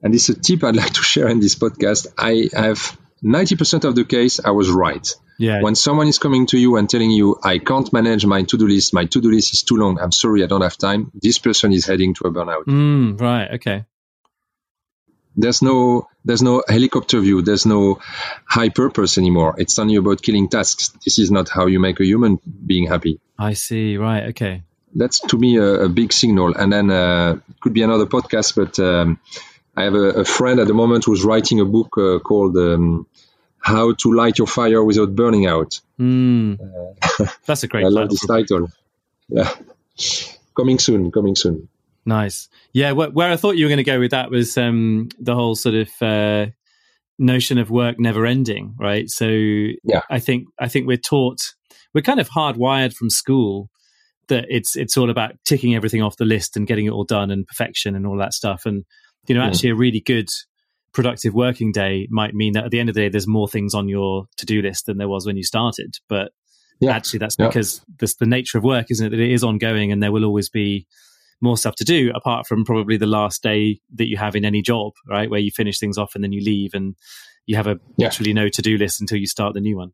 And 0.00 0.14
this 0.14 0.28
is 0.28 0.36
a 0.36 0.40
tip 0.40 0.62
I'd 0.62 0.76
like 0.76 0.92
to 0.92 1.02
share 1.02 1.26
in 1.26 1.40
this 1.40 1.56
podcast. 1.56 2.06
I 2.16 2.48
have 2.56 2.96
90% 3.26 3.84
of 3.84 3.94
the 3.96 4.04
case 4.04 4.38
I 4.44 4.52
was 4.52 4.70
right. 4.70 5.06
Yeah. 5.38 5.60
When 5.60 5.74
someone 5.74 6.06
is 6.06 6.18
coming 6.18 6.46
to 6.46 6.58
you 6.58 6.76
and 6.76 6.88
telling 6.88 7.10
you, 7.10 7.36
I 7.42 7.58
can't 7.58 7.92
manage 7.92 8.24
my 8.24 8.42
to-do 8.42 8.68
list, 8.68 8.94
my 8.94 9.04
to-do 9.04 9.30
list 9.30 9.52
is 9.52 9.62
too 9.62 9.76
long, 9.76 9.98
I'm 9.98 10.12
sorry, 10.12 10.44
I 10.44 10.46
don't 10.46 10.62
have 10.62 10.78
time, 10.78 11.10
this 11.14 11.38
person 11.38 11.72
is 11.72 11.86
heading 11.86 12.14
to 12.14 12.28
a 12.28 12.30
burnout. 12.30 12.64
Mm, 12.64 13.20
right, 13.20 13.50
okay. 13.54 13.84
There's 15.38 15.60
no 15.60 16.08
there's 16.24 16.40
no 16.40 16.62
helicopter 16.66 17.20
view, 17.20 17.42
there's 17.42 17.66
no 17.66 18.00
high 18.46 18.70
purpose 18.70 19.18
anymore. 19.18 19.54
It's 19.58 19.78
only 19.78 19.96
about 19.96 20.22
killing 20.22 20.48
tasks. 20.48 20.88
This 21.04 21.18
is 21.18 21.30
not 21.30 21.50
how 21.50 21.66
you 21.66 21.78
make 21.78 22.00
a 22.00 22.06
human 22.06 22.40
being 22.64 22.86
happy. 22.86 23.20
I 23.38 23.52
see, 23.52 23.98
right, 23.98 24.24
okay. 24.30 24.62
That's 24.94 25.20
to 25.20 25.36
me 25.36 25.58
a, 25.58 25.84
a 25.84 25.88
big 25.90 26.12
signal. 26.14 26.54
And 26.56 26.72
then 26.72 26.90
uh, 26.90 27.36
could 27.60 27.74
be 27.74 27.82
another 27.82 28.06
podcast, 28.06 28.56
but 28.56 28.78
um, 28.78 29.20
I 29.76 29.84
have 29.84 29.94
a, 29.94 30.20
a, 30.20 30.24
friend 30.24 30.58
at 30.58 30.66
the 30.66 30.74
moment 30.74 31.04
who's 31.04 31.24
writing 31.24 31.60
a 31.60 31.64
book 31.64 31.98
uh, 31.98 32.18
called 32.18 32.56
um, 32.56 33.06
how 33.58 33.92
to 33.92 34.12
light 34.12 34.38
your 34.38 34.46
fire 34.46 34.82
without 34.82 35.14
burning 35.14 35.46
out. 35.46 35.80
Mm. 36.00 36.58
Uh, 36.60 37.26
That's 37.46 37.62
a 37.62 37.68
great. 37.68 37.84
I 37.84 37.88
love 37.88 38.08
this 38.08 38.24
title. 38.26 38.70
Yeah, 39.28 39.52
coming 40.56 40.78
soon. 40.78 41.10
Coming 41.10 41.36
soon. 41.36 41.68
Nice. 42.06 42.48
Yeah, 42.72 42.92
wh- 42.92 43.14
where 43.14 43.30
I 43.30 43.36
thought 43.36 43.56
you 43.56 43.64
were 43.64 43.70
going 43.70 43.78
to 43.78 43.84
go 43.84 43.98
with 43.98 44.12
that 44.12 44.30
was 44.30 44.56
um, 44.56 45.08
the 45.18 45.34
whole 45.34 45.56
sort 45.56 45.74
of 45.74 45.90
uh, 46.00 46.46
notion 47.18 47.58
of 47.58 47.70
work 47.70 47.98
never 47.98 48.24
ending, 48.24 48.74
right? 48.78 49.10
So 49.10 49.26
yeah, 49.26 50.02
I 50.08 50.20
think 50.20 50.46
I 50.58 50.68
think 50.68 50.86
we're 50.86 50.96
taught 50.96 51.54
we're 51.92 52.02
kind 52.02 52.20
of 52.20 52.28
hardwired 52.30 52.94
from 52.94 53.10
school 53.10 53.70
that 54.28 54.46
it's 54.48 54.76
it's 54.76 54.96
all 54.96 55.10
about 55.10 55.34
ticking 55.44 55.74
everything 55.74 56.02
off 56.02 56.16
the 56.16 56.24
list 56.24 56.56
and 56.56 56.66
getting 56.66 56.86
it 56.86 56.92
all 56.92 57.04
done 57.04 57.30
and 57.30 57.46
perfection 57.46 57.94
and 57.94 58.06
all 58.06 58.16
that 58.18 58.32
stuff. 58.34 58.66
And 58.66 58.84
you 59.28 59.34
know, 59.34 59.42
actually, 59.42 59.70
a 59.70 59.74
really 59.74 60.00
good 60.00 60.28
productive 60.92 61.34
working 61.34 61.72
day 61.72 62.08
might 62.10 62.34
mean 62.34 62.54
that 62.54 62.64
at 62.64 62.70
the 62.70 62.80
end 62.80 62.88
of 62.88 62.94
the 62.94 63.02
day, 63.02 63.08
there's 63.08 63.26
more 63.26 63.48
things 63.48 63.74
on 63.74 63.88
your 63.88 64.26
to 64.38 64.46
do 64.46 64.62
list 64.62 64.86
than 64.86 64.98
there 64.98 65.08
was 65.08 65.26
when 65.26 65.36
you 65.36 65.42
started. 65.42 65.96
But 66.08 66.32
yeah. 66.80 66.92
actually, 66.92 67.18
that's 67.18 67.36
because 67.36 67.82
this, 67.98 68.14
the 68.14 68.26
nature 68.26 68.58
of 68.58 68.64
work, 68.64 68.86
isn't 68.90 69.06
it? 69.06 69.10
That 69.10 69.20
it 69.20 69.32
is 69.32 69.44
ongoing 69.44 69.92
and 69.92 70.02
there 70.02 70.12
will 70.12 70.24
always 70.24 70.48
be 70.48 70.86
more 71.40 71.58
stuff 71.58 71.74
to 71.76 71.84
do 71.84 72.10
apart 72.14 72.46
from 72.46 72.64
probably 72.64 72.96
the 72.96 73.06
last 73.06 73.42
day 73.42 73.78
that 73.94 74.08
you 74.08 74.16
have 74.16 74.36
in 74.36 74.44
any 74.44 74.62
job, 74.62 74.92
right? 75.08 75.30
Where 75.30 75.40
you 75.40 75.50
finish 75.50 75.78
things 75.78 75.98
off 75.98 76.14
and 76.14 76.24
then 76.24 76.32
you 76.32 76.42
leave 76.42 76.72
and 76.74 76.96
you 77.44 77.56
have 77.56 77.66
a 77.66 77.78
yeah. 77.96 78.06
literally 78.06 78.32
no 78.32 78.48
to 78.48 78.62
do 78.62 78.76
list 78.78 79.00
until 79.00 79.18
you 79.18 79.26
start 79.26 79.54
the 79.54 79.60
new 79.60 79.76
one. 79.76 79.92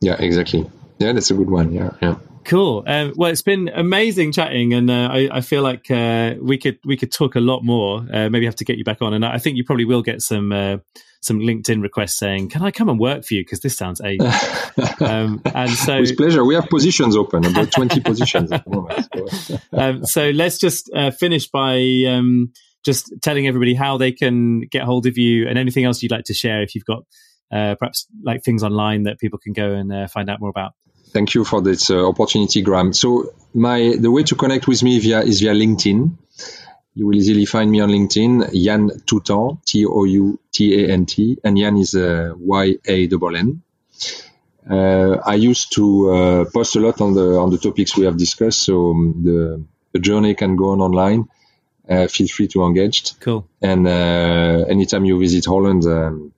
Yeah, 0.00 0.16
exactly. 0.18 0.70
Yeah, 0.98 1.12
that's 1.12 1.30
a 1.30 1.34
good 1.34 1.50
one. 1.50 1.72
Yeah, 1.72 1.90
yeah. 2.00 2.16
Cool. 2.44 2.84
Um, 2.86 3.12
well, 3.16 3.30
it's 3.30 3.42
been 3.42 3.68
amazing 3.68 4.32
chatting, 4.32 4.72
and 4.72 4.90
uh, 4.90 5.08
I, 5.12 5.28
I, 5.30 5.40
feel 5.40 5.62
like 5.62 5.90
uh, 5.90 6.34
we 6.40 6.56
could 6.56 6.78
we 6.84 6.96
could 6.96 7.12
talk 7.12 7.36
a 7.36 7.40
lot 7.40 7.62
more. 7.62 8.06
Uh, 8.12 8.30
maybe 8.30 8.46
have 8.46 8.56
to 8.56 8.64
get 8.64 8.78
you 8.78 8.84
back 8.84 9.02
on, 9.02 9.12
and 9.12 9.24
I 9.24 9.38
think 9.38 9.56
you 9.56 9.64
probably 9.64 9.84
will 9.84 10.02
get 10.02 10.22
some 10.22 10.50
uh, 10.50 10.78
some 11.20 11.38
LinkedIn 11.40 11.82
requests 11.82 12.18
saying, 12.18 12.48
"Can 12.48 12.62
I 12.62 12.70
come 12.70 12.88
and 12.88 12.98
work 12.98 13.24
for 13.24 13.34
you?" 13.34 13.42
Because 13.42 13.60
this 13.60 13.76
sounds 13.76 14.00
a. 14.00 14.18
um, 15.00 15.42
and 15.54 15.70
so, 15.70 16.00
with 16.00 16.16
pleasure, 16.16 16.44
we 16.44 16.54
have 16.54 16.68
positions 16.68 17.14
open, 17.14 17.44
about 17.44 17.70
twenty 17.72 18.00
positions 18.10 18.50
at 18.52 18.64
the 18.64 18.70
moment. 18.70 19.60
um, 19.72 20.06
so 20.06 20.30
let's 20.30 20.58
just 20.58 20.90
uh, 20.94 21.10
finish 21.10 21.48
by 21.48 21.76
um, 22.08 22.52
just 22.84 23.12
telling 23.22 23.46
everybody 23.46 23.74
how 23.74 23.98
they 23.98 24.12
can 24.12 24.62
get 24.62 24.82
hold 24.82 25.06
of 25.06 25.18
you, 25.18 25.46
and 25.46 25.58
anything 25.58 25.84
else 25.84 26.02
you'd 26.02 26.12
like 26.12 26.24
to 26.24 26.34
share 26.34 26.62
if 26.62 26.74
you've 26.74 26.86
got 26.86 27.04
uh, 27.50 27.74
perhaps 27.78 28.06
like 28.22 28.42
things 28.42 28.62
online 28.62 29.04
that 29.04 29.18
people 29.18 29.38
can 29.38 29.52
go 29.52 29.72
and 29.72 30.10
find 30.10 30.30
out 30.30 30.40
more 30.40 30.50
about 30.50 30.72
thank 31.12 31.34
you 31.34 31.44
for 31.44 31.60
this 31.60 31.90
uh, 31.90 32.08
opportunity, 32.08 32.62
Graham. 32.62 32.92
So 32.92 33.32
my 33.54 33.96
the 33.98 34.10
way 34.10 34.22
to 34.24 34.34
connect 34.34 34.66
with 34.68 34.82
me 34.82 34.98
via 34.98 35.20
is 35.20 35.40
via 35.40 35.52
LinkedIn. 35.54 36.16
You 36.94 37.06
will 37.06 37.16
easily 37.16 37.46
find 37.46 37.70
me 37.70 37.80
on 37.80 37.90
LinkedIn, 37.90 38.50
Yann 38.52 38.90
Toutant, 39.06 39.64
T 39.64 39.86
O 39.86 40.04
U 40.04 40.40
T 40.52 40.84
A 40.84 40.92
N 40.92 41.06
T, 41.06 41.38
and 41.44 41.58
Yann 41.58 41.76
is 41.76 41.94
uh, 41.94 42.32
Y 42.36 42.76
A 42.86 43.08
N 43.08 43.36
N. 43.36 43.62
Uh, 44.68 45.16
I 45.24 45.34
used 45.34 45.72
to 45.74 46.10
uh, 46.10 46.44
post 46.52 46.76
a 46.76 46.80
lot 46.80 47.00
on 47.00 47.14
the 47.14 47.38
on 47.38 47.50
the 47.50 47.58
topics 47.58 47.96
we 47.96 48.04
have 48.04 48.16
discussed, 48.16 48.62
so 48.62 48.90
um, 48.90 49.22
the 49.24 49.64
the 49.92 49.98
journey 49.98 50.34
can 50.34 50.56
go 50.56 50.70
on 50.70 50.80
online. 50.80 51.28
Uh, 51.88 52.06
feel 52.06 52.28
free 52.28 52.46
to 52.46 52.64
engage. 52.64 53.18
Cool. 53.18 53.48
And 53.60 53.86
uh, 53.88 54.64
anytime 54.68 55.04
you 55.04 55.18
visit 55.18 55.44
Holland, 55.46 55.84
um, 55.86 56.32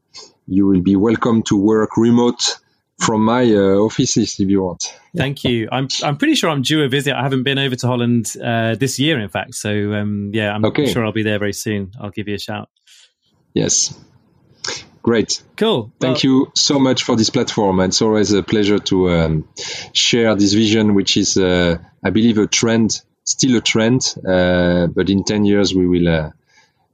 you 0.53 0.67
will 0.67 0.83
be 0.83 0.97
welcome 0.97 1.43
to 1.45 1.57
work 1.57 1.97
remote 1.97 2.59
from 2.99 3.25
my 3.25 3.43
uh, 3.43 3.77
offices 3.87 4.39
if 4.39 4.49
you 4.49 4.63
want. 4.63 4.97
Thank 5.17 5.45
you. 5.45 5.69
I'm 5.73 5.89
I'm 6.03 6.17
pretty 6.17 6.35
sure 6.35 6.51
I'm 6.51 6.63
due 6.63 6.83
a 6.83 6.89
visit. 6.89 7.15
I 7.15 7.23
haven't 7.23 7.43
been 7.43 7.59
over 7.59 7.75
to 7.77 7.87
Holland 7.87 8.33
uh, 8.43 8.75
this 8.77 8.99
year, 8.99 9.19
in 9.19 9.29
fact. 9.29 9.55
So 9.55 9.93
um, 9.95 10.31
yeah, 10.33 10.55
I'm 10.55 10.65
okay. 10.67 10.93
sure 10.93 11.05
I'll 11.05 11.13
be 11.13 11.23
there 11.23 11.39
very 11.39 11.53
soon. 11.53 11.93
I'll 12.01 12.11
give 12.11 12.29
you 12.29 12.35
a 12.35 12.39
shout. 12.39 12.69
Yes. 13.55 13.99
Great. 15.03 15.43
Cool. 15.57 15.93
Thank 15.99 16.23
well, 16.23 16.33
you 16.33 16.53
so 16.55 16.79
much 16.79 17.03
for 17.03 17.17
this 17.17 17.29
platform. 17.29 17.81
It's 17.81 18.01
always 18.01 18.33
a 18.33 18.43
pleasure 18.43 18.79
to 18.79 19.11
um, 19.11 19.49
share 19.93 20.37
this 20.37 20.53
vision, 20.53 20.95
which 20.95 21.17
is, 21.17 21.37
uh, 21.37 21.79
I 22.05 22.11
believe, 22.11 22.39
a 22.39 22.47
trend 22.47 23.03
still 23.25 23.57
a 23.57 23.61
trend, 23.61 24.15
uh, 24.27 24.87
but 24.89 25.09
in 25.09 25.25
10 25.25 25.45
years 25.45 25.75
we 25.75 25.87
will 25.87 26.09
uh, 26.09 26.31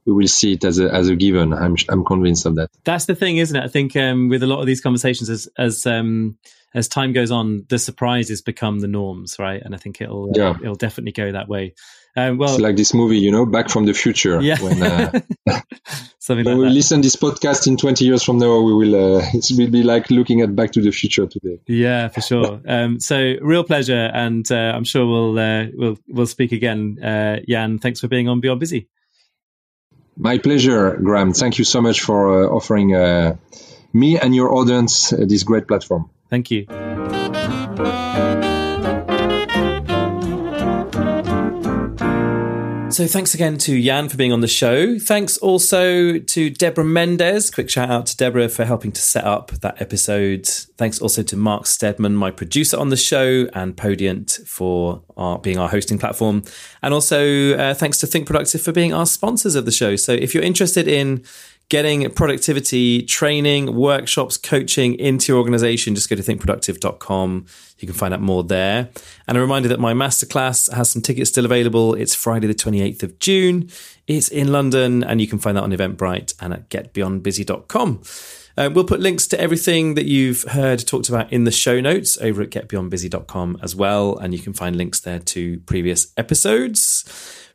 we 0.09 0.23
will 0.23 0.27
see 0.27 0.53
it 0.53 0.63
as 0.63 0.79
a 0.79 0.93
as 0.93 1.07
a 1.09 1.15
given. 1.15 1.53
I'm 1.53 1.75
I'm 1.87 2.03
convinced 2.03 2.45
of 2.45 2.55
that. 2.55 2.69
That's 2.83 3.05
the 3.05 3.15
thing, 3.15 3.37
isn't 3.37 3.55
it? 3.55 3.63
I 3.63 3.67
think 3.67 3.95
um, 3.95 4.29
with 4.29 4.43
a 4.43 4.47
lot 4.47 4.59
of 4.59 4.65
these 4.65 4.81
conversations, 4.81 5.29
as 5.29 5.47
as 5.57 5.85
um, 5.85 6.37
as 6.73 6.87
time 6.87 7.13
goes 7.13 7.31
on, 7.31 7.65
the 7.69 7.79
surprises 7.79 8.41
become 8.41 8.79
the 8.79 8.87
norms, 8.87 9.37
right? 9.39 9.61
And 9.63 9.73
I 9.75 9.77
think 9.77 10.01
it'll 10.01 10.29
uh, 10.29 10.33
yeah. 10.35 10.57
it'll 10.61 10.75
definitely 10.75 11.11
go 11.11 11.31
that 11.31 11.47
way. 11.47 11.75
Um, 12.17 12.37
well, 12.37 12.49
it's 12.49 12.59
like 12.59 12.75
this 12.75 12.93
movie, 12.93 13.19
you 13.19 13.31
know, 13.31 13.45
Back 13.45 13.69
from 13.69 13.85
the 13.85 13.93
Future. 13.93 14.41
Yeah. 14.41 14.57
When, 14.59 14.81
uh, 14.81 15.11
Something 16.19 16.45
when 16.45 16.55
like 16.55 16.61
we 16.61 16.67
that. 16.69 16.73
listen 16.73 17.01
this 17.01 17.15
podcast 17.15 17.67
in 17.67 17.77
20 17.77 18.03
years 18.03 18.23
from 18.23 18.39
now, 18.39 18.59
we 18.61 18.73
will 18.73 18.95
uh, 18.95 19.21
it 19.33 19.45
will 19.55 19.69
be 19.69 19.83
like 19.83 20.09
looking 20.09 20.41
at 20.41 20.55
Back 20.55 20.71
to 20.71 20.81
the 20.81 20.91
Future 20.91 21.27
today. 21.27 21.59
Yeah, 21.67 22.07
for 22.07 22.21
sure. 22.21 22.61
um, 22.67 22.99
so 22.99 23.35
real 23.41 23.63
pleasure, 23.63 24.09
and 24.13 24.49
uh, 24.51 24.73
I'm 24.75 24.83
sure 24.83 25.05
we'll 25.05 25.39
uh, 25.39 25.67
we'll 25.73 25.97
we'll 26.07 26.27
speak 26.27 26.51
again. 26.51 26.97
Uh, 27.01 27.39
Yann, 27.47 27.79
thanks 27.79 27.99
for 27.99 28.07
being 28.07 28.27
on 28.27 28.41
Beyond 28.41 28.59
Busy. 28.59 28.89
My 30.19 30.37
pleasure, 30.37 30.97
Graham. 31.01 31.31
Thank 31.31 31.59
you 31.59 31.63
so 31.63 31.81
much 31.81 32.01
for 32.01 32.43
uh, 32.43 32.47
offering 32.47 32.93
uh, 32.93 33.37
me 33.93 34.19
and 34.19 34.35
your 34.35 34.53
audience 34.53 35.13
uh, 35.13 35.23
this 35.25 35.43
great 35.43 35.65
platform. 35.65 36.09
Thank 36.29 36.51
you. 36.51 36.67
So 42.99 43.07
thanks 43.07 43.33
again 43.33 43.57
to 43.59 43.73
Yann 43.73 44.09
for 44.09 44.17
being 44.17 44.33
on 44.33 44.41
the 44.41 44.47
show. 44.49 44.99
Thanks 44.99 45.37
also 45.37 46.19
to 46.19 46.49
Deborah 46.49 46.83
Mendez. 46.83 47.49
Quick 47.49 47.69
shout 47.69 47.89
out 47.89 48.07
to 48.07 48.17
Deborah 48.17 48.49
for 48.49 48.65
helping 48.65 48.91
to 48.91 49.01
set 49.01 49.23
up 49.23 49.51
that 49.51 49.81
episode. 49.81 50.45
Thanks 50.45 50.99
also 50.99 51.23
to 51.23 51.37
Mark 51.37 51.65
Stedman, 51.65 52.17
my 52.17 52.29
producer 52.29 52.75
on 52.75 52.89
the 52.89 52.97
show, 52.97 53.47
and 53.53 53.77
Podiant 53.77 54.45
for 54.45 55.01
our, 55.15 55.39
being 55.39 55.57
our 55.57 55.69
hosting 55.69 55.97
platform. 55.97 56.43
And 56.83 56.93
also 56.93 57.53
uh, 57.53 57.73
thanks 57.73 57.99
to 57.99 58.05
Think 58.05 58.27
Productive 58.27 58.61
for 58.61 58.73
being 58.73 58.93
our 58.93 59.05
sponsors 59.05 59.55
of 59.55 59.63
the 59.63 59.71
show. 59.71 59.95
So 59.95 60.11
if 60.11 60.33
you're 60.33 60.43
interested 60.43 60.85
in 60.85 61.23
getting 61.69 62.09
productivity 62.11 63.03
training, 63.03 63.75
workshops, 63.75 64.37
coaching 64.37 64.95
into 64.95 65.31
your 65.31 65.37
organization, 65.37 65.95
just 65.95 66.09
go 66.09 66.15
to 66.15 66.23
thinkproductive.com. 66.23 67.45
You 67.77 67.87
can 67.87 67.95
find 67.95 68.13
out 68.13 68.21
more 68.21 68.43
there. 68.43 68.89
And 69.27 69.37
a 69.37 69.41
reminder 69.41 69.69
that 69.69 69.79
my 69.79 69.93
masterclass 69.93 70.71
has 70.73 70.89
some 70.89 71.01
tickets 71.01 71.29
still 71.29 71.45
available. 71.45 71.93
It's 71.93 72.15
Friday, 72.15 72.47
the 72.47 72.55
28th 72.55 73.03
of 73.03 73.19
June. 73.19 73.69
It's 74.07 74.27
in 74.27 74.51
London, 74.51 75.03
and 75.03 75.21
you 75.21 75.27
can 75.27 75.37
find 75.37 75.55
that 75.55 75.63
on 75.63 75.71
Eventbrite 75.71 76.33
and 76.41 76.53
at 76.53 76.69
getbeyondbusy.com. 76.69 78.01
Uh, 78.57 78.69
we'll 78.73 78.83
put 78.83 78.99
links 78.99 79.27
to 79.27 79.39
everything 79.39 79.93
that 79.93 80.05
you've 80.05 80.41
heard 80.43 80.85
talked 80.85 81.07
about 81.07 81.31
in 81.31 81.45
the 81.45 81.51
show 81.51 81.79
notes 81.79 82.17
over 82.17 82.41
at 82.41 82.49
getbeyondbusy.com 82.49 83.59
as 83.61 83.75
well. 83.75 84.17
And 84.17 84.33
you 84.33 84.39
can 84.39 84.53
find 84.53 84.75
links 84.75 84.99
there 84.99 85.19
to 85.19 85.59
previous 85.61 86.11
episodes. 86.17 87.05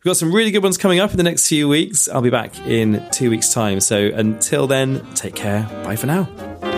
We've 0.05 0.11
got 0.11 0.19
some 0.19 0.35
really 0.35 0.51
good 0.51 0.63
ones 0.63 0.77
coming 0.77 1.01
up 1.01 1.13
in 1.13 1.17
the 1.17 1.23
next 1.23 1.49
few 1.49 1.67
weeks. 1.67 2.11
I'll 2.11 2.21
be 2.21 2.29
back 2.29 2.55
in 2.67 3.03
two 3.11 3.31
weeks' 3.31 3.55
time. 3.55 3.81
So 3.81 4.11
until 4.15 4.67
then, 4.67 5.03
take 5.15 5.35
care. 5.35 5.63
Bye 5.83 5.97
for 5.97 6.07
now. 6.07 6.74